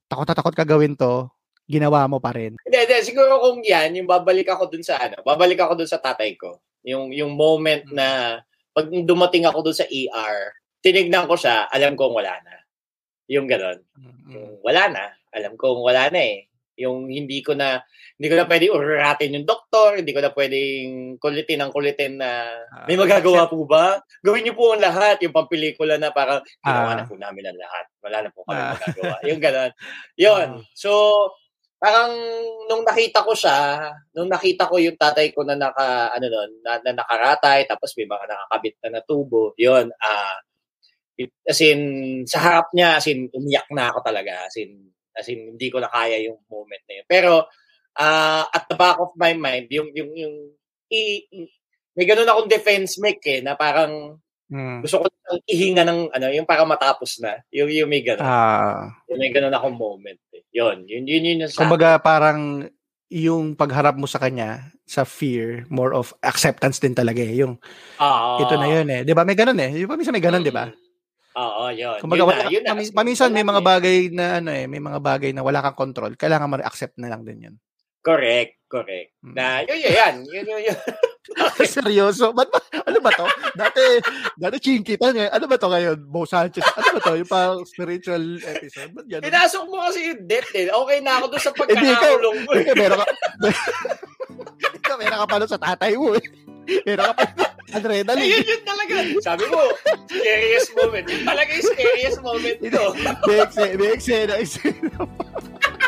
takot 0.10 0.26
na 0.26 0.36
takot 0.36 0.56
ka 0.56 0.66
gawin 0.66 0.96
to, 0.98 1.28
ginawa 1.70 2.10
mo 2.10 2.18
pa 2.18 2.34
rin? 2.34 2.58
Hindi, 2.66 2.78
hindi. 2.82 2.98
Siguro 3.06 3.38
kung 3.38 3.62
yan, 3.62 3.94
yung 3.94 4.10
babalik 4.10 4.50
ako 4.50 4.74
dun 4.74 4.82
sa 4.82 4.98
ano, 4.98 5.22
babalik 5.22 5.62
ako 5.62 5.78
dun 5.78 5.90
sa 5.90 6.02
tatay 6.02 6.34
ko. 6.34 6.58
Yung, 6.82 7.14
yung 7.14 7.38
moment 7.38 7.86
na, 7.94 8.42
pag 8.74 8.90
dumating 8.90 9.46
ako 9.46 9.70
dun 9.70 9.78
sa 9.78 9.86
ER, 9.86 10.56
tinignan 10.82 11.30
ko 11.30 11.38
siya, 11.38 11.70
alam 11.70 11.94
kong 11.94 12.16
wala 12.18 12.34
na. 12.42 12.56
Yung 13.30 13.46
gano'n. 13.46 13.78
Yung 14.34 14.58
wala 14.66 14.90
na, 14.90 15.06
alam 15.30 15.54
kong 15.54 15.86
wala 15.86 16.10
na 16.10 16.18
eh. 16.18 16.50
Yung 16.80 17.12
hindi 17.12 17.44
ko 17.44 17.54
na, 17.60 17.84
hindi 18.16 18.28
ko 18.32 18.40
na 18.40 18.48
pwede 18.48 18.72
uratin 18.72 19.36
yung 19.36 19.44
doktor, 19.44 20.00
hindi 20.00 20.16
ko 20.16 20.24
na 20.24 20.32
pwedeng 20.32 21.20
kulitin 21.20 21.60
ang 21.60 21.76
kulitin 21.76 22.16
na, 22.24 22.48
may 22.88 22.96
magagawa 22.96 23.52
po 23.52 23.68
ba? 23.68 24.00
Gawin 24.24 24.48
niyo 24.48 24.56
po 24.56 24.72
ang 24.72 24.80
lahat, 24.80 25.20
yung 25.20 25.36
pampelikula 25.36 26.00
na 26.00 26.16
parang, 26.16 26.40
ginawa 26.64 26.96
Ah. 26.96 26.98
na 26.98 27.04
po 27.04 27.20
namin 27.20 27.52
ang 27.52 27.60
lahat. 27.60 27.86
Wala 28.00 28.18
na 28.24 28.30
po 28.32 28.48
kami 28.48 28.58
Ah. 28.64 28.72
magagawa. 28.80 29.16
Yung 29.28 29.42
gano'n. 29.44 29.72
Yun. 30.16 30.48
So, 30.80 30.90
parang 31.80 32.12
nung 32.70 32.84
nakita 32.86 33.24
ko 33.24 33.32
siya, 33.34 33.90
nung 34.16 34.28
nakita 34.30 34.68
ko 34.70 34.78
yung 34.78 35.00
tatay 35.00 35.32
ko 35.34 35.42
na 35.48 35.56
naka 35.58 36.12
ano 36.14 36.28
nun, 36.28 36.52
na, 36.64 36.78
na 36.84 36.92
nakaratay 37.00 37.66
tapos 37.68 37.96
may 37.98 38.08
mga 38.08 38.26
nakakabit 38.30 38.76
na 38.84 38.90
na 39.00 39.02
tubo, 39.08 39.56
yun 39.58 39.88
ah 40.04 40.38
it- 41.20 41.36
as 41.48 41.60
in 41.64 41.82
sa 42.28 42.40
harap 42.44 42.68
niya 42.76 43.00
as 43.00 43.08
in 43.12 43.28
umiyak 43.36 43.68
na 43.74 43.92
ako 43.94 44.00
talaga 44.06 44.48
as 44.48 44.56
in 44.60 44.92
as 45.18 45.28
in 45.32 45.56
hindi 45.56 45.68
ko 45.72 45.80
na 45.84 45.92
kaya 45.92 46.20
yung 46.24 46.40
moment 46.52 46.84
na 46.88 46.94
yun. 47.04 47.08
Pero 47.10 47.48
ah 48.00 48.46
at 48.52 48.66
the 48.72 48.76
back 48.80 48.98
of 49.02 49.12
my 49.20 49.34
mind 49.36 49.68
yung 49.74 49.92
yung 49.96 50.12
yung 50.16 50.36
i, 50.94 51.26
i- 51.32 51.54
may 51.98 52.06
ganun 52.08 52.28
akong 52.30 52.50
defense 52.52 52.98
make 53.04 53.24
eh 53.28 53.42
na 53.44 53.56
parang 53.60 54.18
Mm. 54.50 54.82
gusto 54.82 54.98
ko 55.02 55.06
lang 55.06 55.40
ihinga 55.46 55.84
ng 55.86 56.00
ano 56.10 56.26
yung 56.34 56.50
para 56.50 56.66
matapos 56.66 57.22
na 57.22 57.38
yung 57.54 57.70
yung 57.70 57.86
may 57.90 58.02
ganun 58.02 58.26
Ah, 58.26 58.90
yung 59.06 59.22
may 59.22 59.30
ganun 59.30 59.54
akong 59.54 59.78
moment 59.78 60.18
eh. 60.34 60.42
yun 60.50 60.90
yun 60.90 61.06
yun 61.06 61.24
yun 61.26 61.38
yung 61.46 61.52
sa 61.54 61.70
kumbaga 61.70 62.02
parang 62.02 62.66
yung 63.10 63.54
pagharap 63.58 63.98
mo 63.98 64.06
sa 64.06 64.22
kanya 64.22 64.70
sa 64.90 65.06
fear, 65.06 65.66
more 65.70 65.94
of 65.94 66.14
acceptance 66.26 66.78
din 66.82 66.94
talaga 66.98 67.22
eh. 67.22 67.42
Yung 67.46 67.58
Ah, 68.02 68.42
ito 68.42 68.54
na 68.58 68.70
yun 68.70 68.88
eh. 68.90 69.02
'Di 69.06 69.14
ba? 69.18 69.26
May 69.26 69.38
ganun 69.38 69.58
eh. 69.58 69.70
Yung 69.82 69.90
paminsan 69.90 70.14
may 70.14 70.22
ganun, 70.22 70.42
'di 70.46 70.54
ba? 70.54 70.70
Oo, 71.38 71.70
yun. 71.74 71.98
Kumbaga, 72.02 72.50
yun 72.50 72.66
na, 72.66 72.74
yun 72.74 72.90
na. 72.90 72.98
paminsan 72.98 73.30
may 73.34 73.46
mga 73.46 73.62
bagay 73.62 73.98
na 74.14 74.26
ano 74.42 74.50
eh, 74.54 74.66
may 74.66 74.82
mga 74.82 74.98
bagay 75.02 75.30
na 75.34 75.42
wala 75.46 75.62
kang 75.62 75.78
control. 75.78 76.14
Kailangan 76.18 76.50
ma-accept 76.50 76.98
na 77.02 77.10
lang 77.10 77.22
din 77.26 77.50
'yun. 77.50 77.56
Correct, 78.00 78.64
correct. 78.66 79.12
Mm. 79.20 79.34
Na, 79.36 79.46
yun, 79.68 79.78
yun, 79.78 79.92
yan. 79.92 80.16
Yun, 80.24 80.46
yun, 80.48 80.62
yun. 80.72 80.80
Seryoso? 81.62 82.32
Ba't 82.32 82.50
ba? 82.50 82.58
Ano 82.88 82.98
ba 83.04 83.12
to? 83.12 83.28
Dati, 83.54 84.02
dati 84.34 84.56
chinkitan 84.58 85.14
eh. 85.14 85.30
Ano 85.30 85.46
ba 85.46 85.60
to 85.60 85.68
ngayon? 85.68 85.98
Bo 86.08 86.24
Sanchez. 86.24 86.64
Ano 86.74 86.96
ba 86.96 87.00
to? 87.04 87.20
Yung 87.20 87.30
parang 87.30 87.62
spiritual 87.68 88.40
episode? 88.42 88.96
Ba't? 88.96 89.06
Pinasok 89.22 89.64
mo 89.68 89.84
kasi 89.84 90.10
yung 90.10 90.26
death 90.26 90.50
eh. 90.56 90.72
Okay 90.72 90.98
na 91.04 91.20
ako 91.20 91.26
doon 91.30 91.44
sa 91.44 91.52
Hindi, 91.52 91.62
pagkakakulong 91.76 92.38
mo. 92.40 92.50
eh. 92.50 92.62
Ikaw, 92.64 92.76
meron 92.76 92.98
ka, 92.98 93.06
meron 94.98 95.20
ka 95.22 95.28
pa 95.28 95.46
sa 95.46 95.60
tatay 95.60 95.94
mo 95.94 96.08
eh. 96.16 96.24
Meron 96.88 97.06
ka 97.12 97.14
pa 97.14 97.24
Eh, 97.70 97.78
adrenaline. 97.78 98.34
yun, 98.34 98.46
yun 98.50 98.64
talaga. 98.66 98.94
Sabi 99.22 99.46
mo, 99.46 99.62
scariest 100.10 100.74
moment. 100.74 101.06
Talaga 101.06 101.50
yung 101.54 101.68
scariest 101.70 102.20
moment 102.26 102.58
ito. 102.58 102.84
May 103.30 103.38
eksena, 103.46 103.74
may 103.78 103.90
eksena, 103.94 104.34
eksena. 104.42 104.90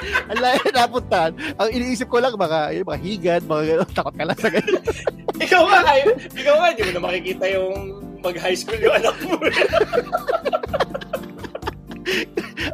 Ang 0.02 0.40
layo 0.42 0.62
na 0.66 0.86
napuntahan. 0.86 1.32
Ang 1.58 1.70
iniisip 1.72 2.08
ko 2.10 2.18
lang, 2.18 2.34
mga, 2.34 2.60
yung 2.78 2.88
mga 2.88 3.02
higad, 3.02 3.42
mga 3.46 3.64
gano'n, 3.70 3.92
takot 3.98 4.16
ka 4.16 4.26
lang 4.26 4.40
sa 4.40 4.50
gano'n. 4.50 4.84
ikaw 5.46 5.62
nga, 5.68 5.80
kayo, 5.86 6.08
ikaw 6.38 6.56
nga, 6.58 6.68
hindi 6.74 6.84
mo 6.84 6.92
na 6.92 7.04
makikita 7.06 7.46
yung 7.54 7.76
mag-high 8.22 8.58
school 8.58 8.82
yung 8.82 8.96
anak 8.96 9.16
mo. 9.26 9.36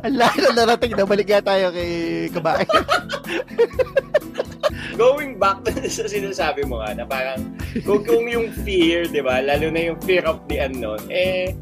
Ang 0.04 0.16
layo 0.16 0.40
na 0.40 0.54
narating 0.64 0.94
na 0.96 1.08
balik 1.08 1.28
nga 1.28 1.42
tayo 1.44 1.72
kay 1.72 1.92
kabae. 2.32 2.66
Going 4.96 5.42
back 5.42 5.66
sa 5.90 6.06
sinasabi 6.06 6.66
mo 6.66 6.82
nga, 6.82 6.94
na 6.94 7.06
parang, 7.06 7.42
kung, 7.86 8.02
kung 8.06 8.26
yung 8.30 8.54
fear, 8.66 9.06
di 9.10 9.22
ba, 9.22 9.42
lalo 9.42 9.70
na 9.70 9.92
yung 9.94 10.00
fear 10.04 10.24
of 10.26 10.42
the 10.50 10.58
unknown, 10.62 11.02
eh, 11.10 11.54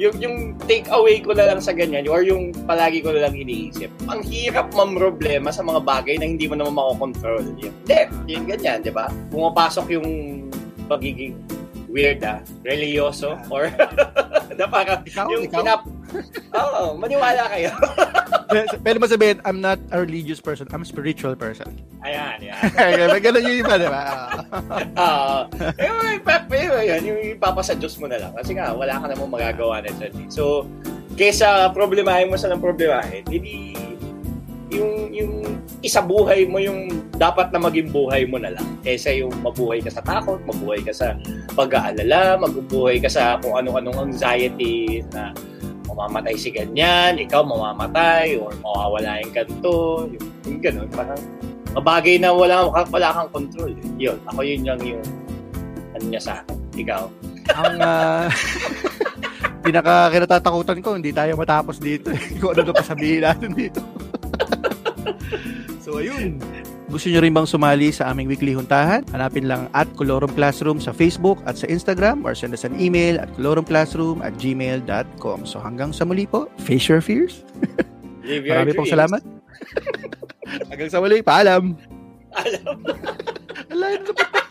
yung, 0.00 0.16
yung 0.16 0.36
take 0.64 0.88
away 0.88 1.20
ko 1.20 1.36
na 1.36 1.52
lang 1.52 1.60
sa 1.60 1.76
ganyan, 1.76 2.08
or 2.08 2.24
yung 2.24 2.56
palagi 2.64 3.04
ko 3.04 3.12
na 3.12 3.28
lang 3.28 3.36
iniisip, 3.36 3.92
ang 4.08 4.24
hirap 4.24 4.72
mamroblema 4.72 5.52
sa 5.52 5.60
mga 5.60 5.84
bagay 5.84 6.16
na 6.16 6.26
hindi 6.26 6.48
mo 6.48 6.56
naman 6.56 6.72
makokontrol. 6.72 7.44
Yung 7.60 7.76
death, 7.84 8.12
yung 8.24 8.48
ganyan, 8.48 8.80
di 8.80 8.92
ba? 8.92 9.12
Pumapasok 9.28 9.86
yung 9.92 10.08
pagiging 10.88 11.36
weird 11.90 12.22
ah, 12.22 12.38
religyoso, 12.62 13.34
or 13.50 13.66
na 14.58 14.64
parang, 14.66 15.02
Ikaw, 15.02 15.26
yung 15.26 15.44
ikaw? 15.46 15.60
kinap... 15.62 15.80
Oo, 16.54 16.94
maniwala 16.98 17.46
kayo. 17.50 17.70
Pero 18.86 18.98
masabihin, 18.98 19.38
I'm 19.46 19.62
not 19.62 19.78
a 19.90 20.02
religious 20.02 20.42
person. 20.42 20.66
I'm 20.70 20.82
a 20.82 20.88
spiritual 20.88 21.38
person. 21.38 21.70
Ayan, 22.02 22.50
yan. 22.50 22.58
May 23.14 23.22
ganun 23.22 23.46
yung 23.46 23.58
iba, 23.62 23.74
di 23.78 23.86
ba? 23.86 24.02
Yun, 25.78 27.02
yung 27.06 27.20
ipapa 27.38 27.62
sa 27.62 27.78
Diyos 27.78 27.94
mo 27.98 28.10
na 28.10 28.18
lang. 28.18 28.32
Kasi 28.34 28.58
nga, 28.58 28.74
wala 28.74 28.98
ka 28.98 29.06
namang 29.06 29.30
magagawa 29.30 29.82
na 29.82 29.90
dyan. 29.94 30.12
eh. 30.14 30.26
So, 30.30 30.66
kesa 31.14 31.70
problemahin 31.70 32.30
mo 32.30 32.34
sa 32.34 32.50
ng 32.50 32.62
problemahin, 32.62 33.22
hindi 33.30 33.76
yung 34.70 35.10
yung 35.10 35.34
isa 35.82 35.98
buhay 35.98 36.46
mo 36.46 36.62
yung 36.62 37.10
dapat 37.18 37.50
na 37.50 37.58
maging 37.58 37.90
buhay 37.90 38.24
mo 38.24 38.38
na 38.38 38.54
lang 38.54 38.66
kaysa 38.86 39.12
yung 39.12 39.34
mabuhay 39.42 39.82
ka 39.82 39.90
sa 39.90 40.02
takot, 40.02 40.38
mabuhay 40.46 40.80
ka 40.80 40.94
sa 40.94 41.18
pag-aalala, 41.58 42.38
mabubuhay 42.38 43.02
ka 43.02 43.10
sa 43.10 43.36
kung 43.42 43.58
anong-anong 43.58 44.10
anxiety 44.10 45.02
na 45.10 45.34
mamamatay 45.90 46.38
si 46.38 46.54
ganyan, 46.54 47.18
ikaw 47.18 47.42
mamamatay 47.42 48.38
or 48.38 48.54
mawawala 48.62 49.18
yung 49.26 49.34
ganito, 49.34 50.06
yung, 50.06 50.26
yung 50.46 50.60
ganun, 50.62 50.88
parang 50.94 51.20
mabagay 51.74 52.16
na 52.18 52.30
wala, 52.30 52.70
wala 52.70 53.08
kang 53.10 53.30
control. 53.34 53.74
Yun, 53.98 54.18
ako 54.30 54.40
yun 54.42 54.62
lang 54.62 54.80
yung 54.82 55.02
ano 55.94 56.04
niya 56.06 56.22
sa 56.22 56.32
akin. 56.42 56.56
Ikaw. 56.78 57.02
Ang 57.50 57.76
uh, 57.82 58.26
pinaka 59.66 60.08
kinatatakutan 60.14 60.78
ko, 60.80 60.96
hindi 60.96 61.10
tayo 61.10 61.34
matapos 61.36 61.82
dito. 61.82 62.14
Kung 62.40 62.54
ano 62.54 62.70
na 62.70 62.74
pa 62.74 62.84
sabihin 62.84 63.22
natin 63.26 63.50
dito. 63.52 63.82
so, 65.84 65.98
ayun. 65.98 66.40
Gusto 66.90 67.06
nyo 67.06 67.22
rin 67.22 67.30
bang 67.30 67.46
sumali 67.46 67.94
sa 67.94 68.10
aming 68.10 68.26
weekly 68.26 68.50
huntahan? 68.50 69.06
Hanapin 69.14 69.46
lang 69.46 69.70
at 69.78 69.86
Colorum 69.94 70.34
Classroom 70.34 70.82
sa 70.82 70.90
Facebook 70.90 71.38
at 71.46 71.54
sa 71.54 71.70
Instagram 71.70 72.26
or 72.26 72.34
send 72.34 72.50
us 72.50 72.66
an 72.66 72.74
email 72.82 73.14
at 73.22 73.30
colorumclassroom 73.38 74.18
at 74.26 74.34
gmail.com. 74.42 75.46
So 75.46 75.62
hanggang 75.62 75.94
sa 75.94 76.02
muli 76.02 76.26
po, 76.26 76.50
face 76.66 76.90
your 76.90 76.98
fears. 76.98 77.46
Live 78.26 78.42
your 78.42 78.58
Marami 78.58 78.74
pong 78.74 78.90
dreams. 78.90 78.94
salamat. 78.98 79.22
hanggang 80.74 80.90
sa 80.90 80.98
muli, 80.98 81.22
paalam. 81.22 81.78
Alam. 83.74 83.98
Pa 84.10 84.49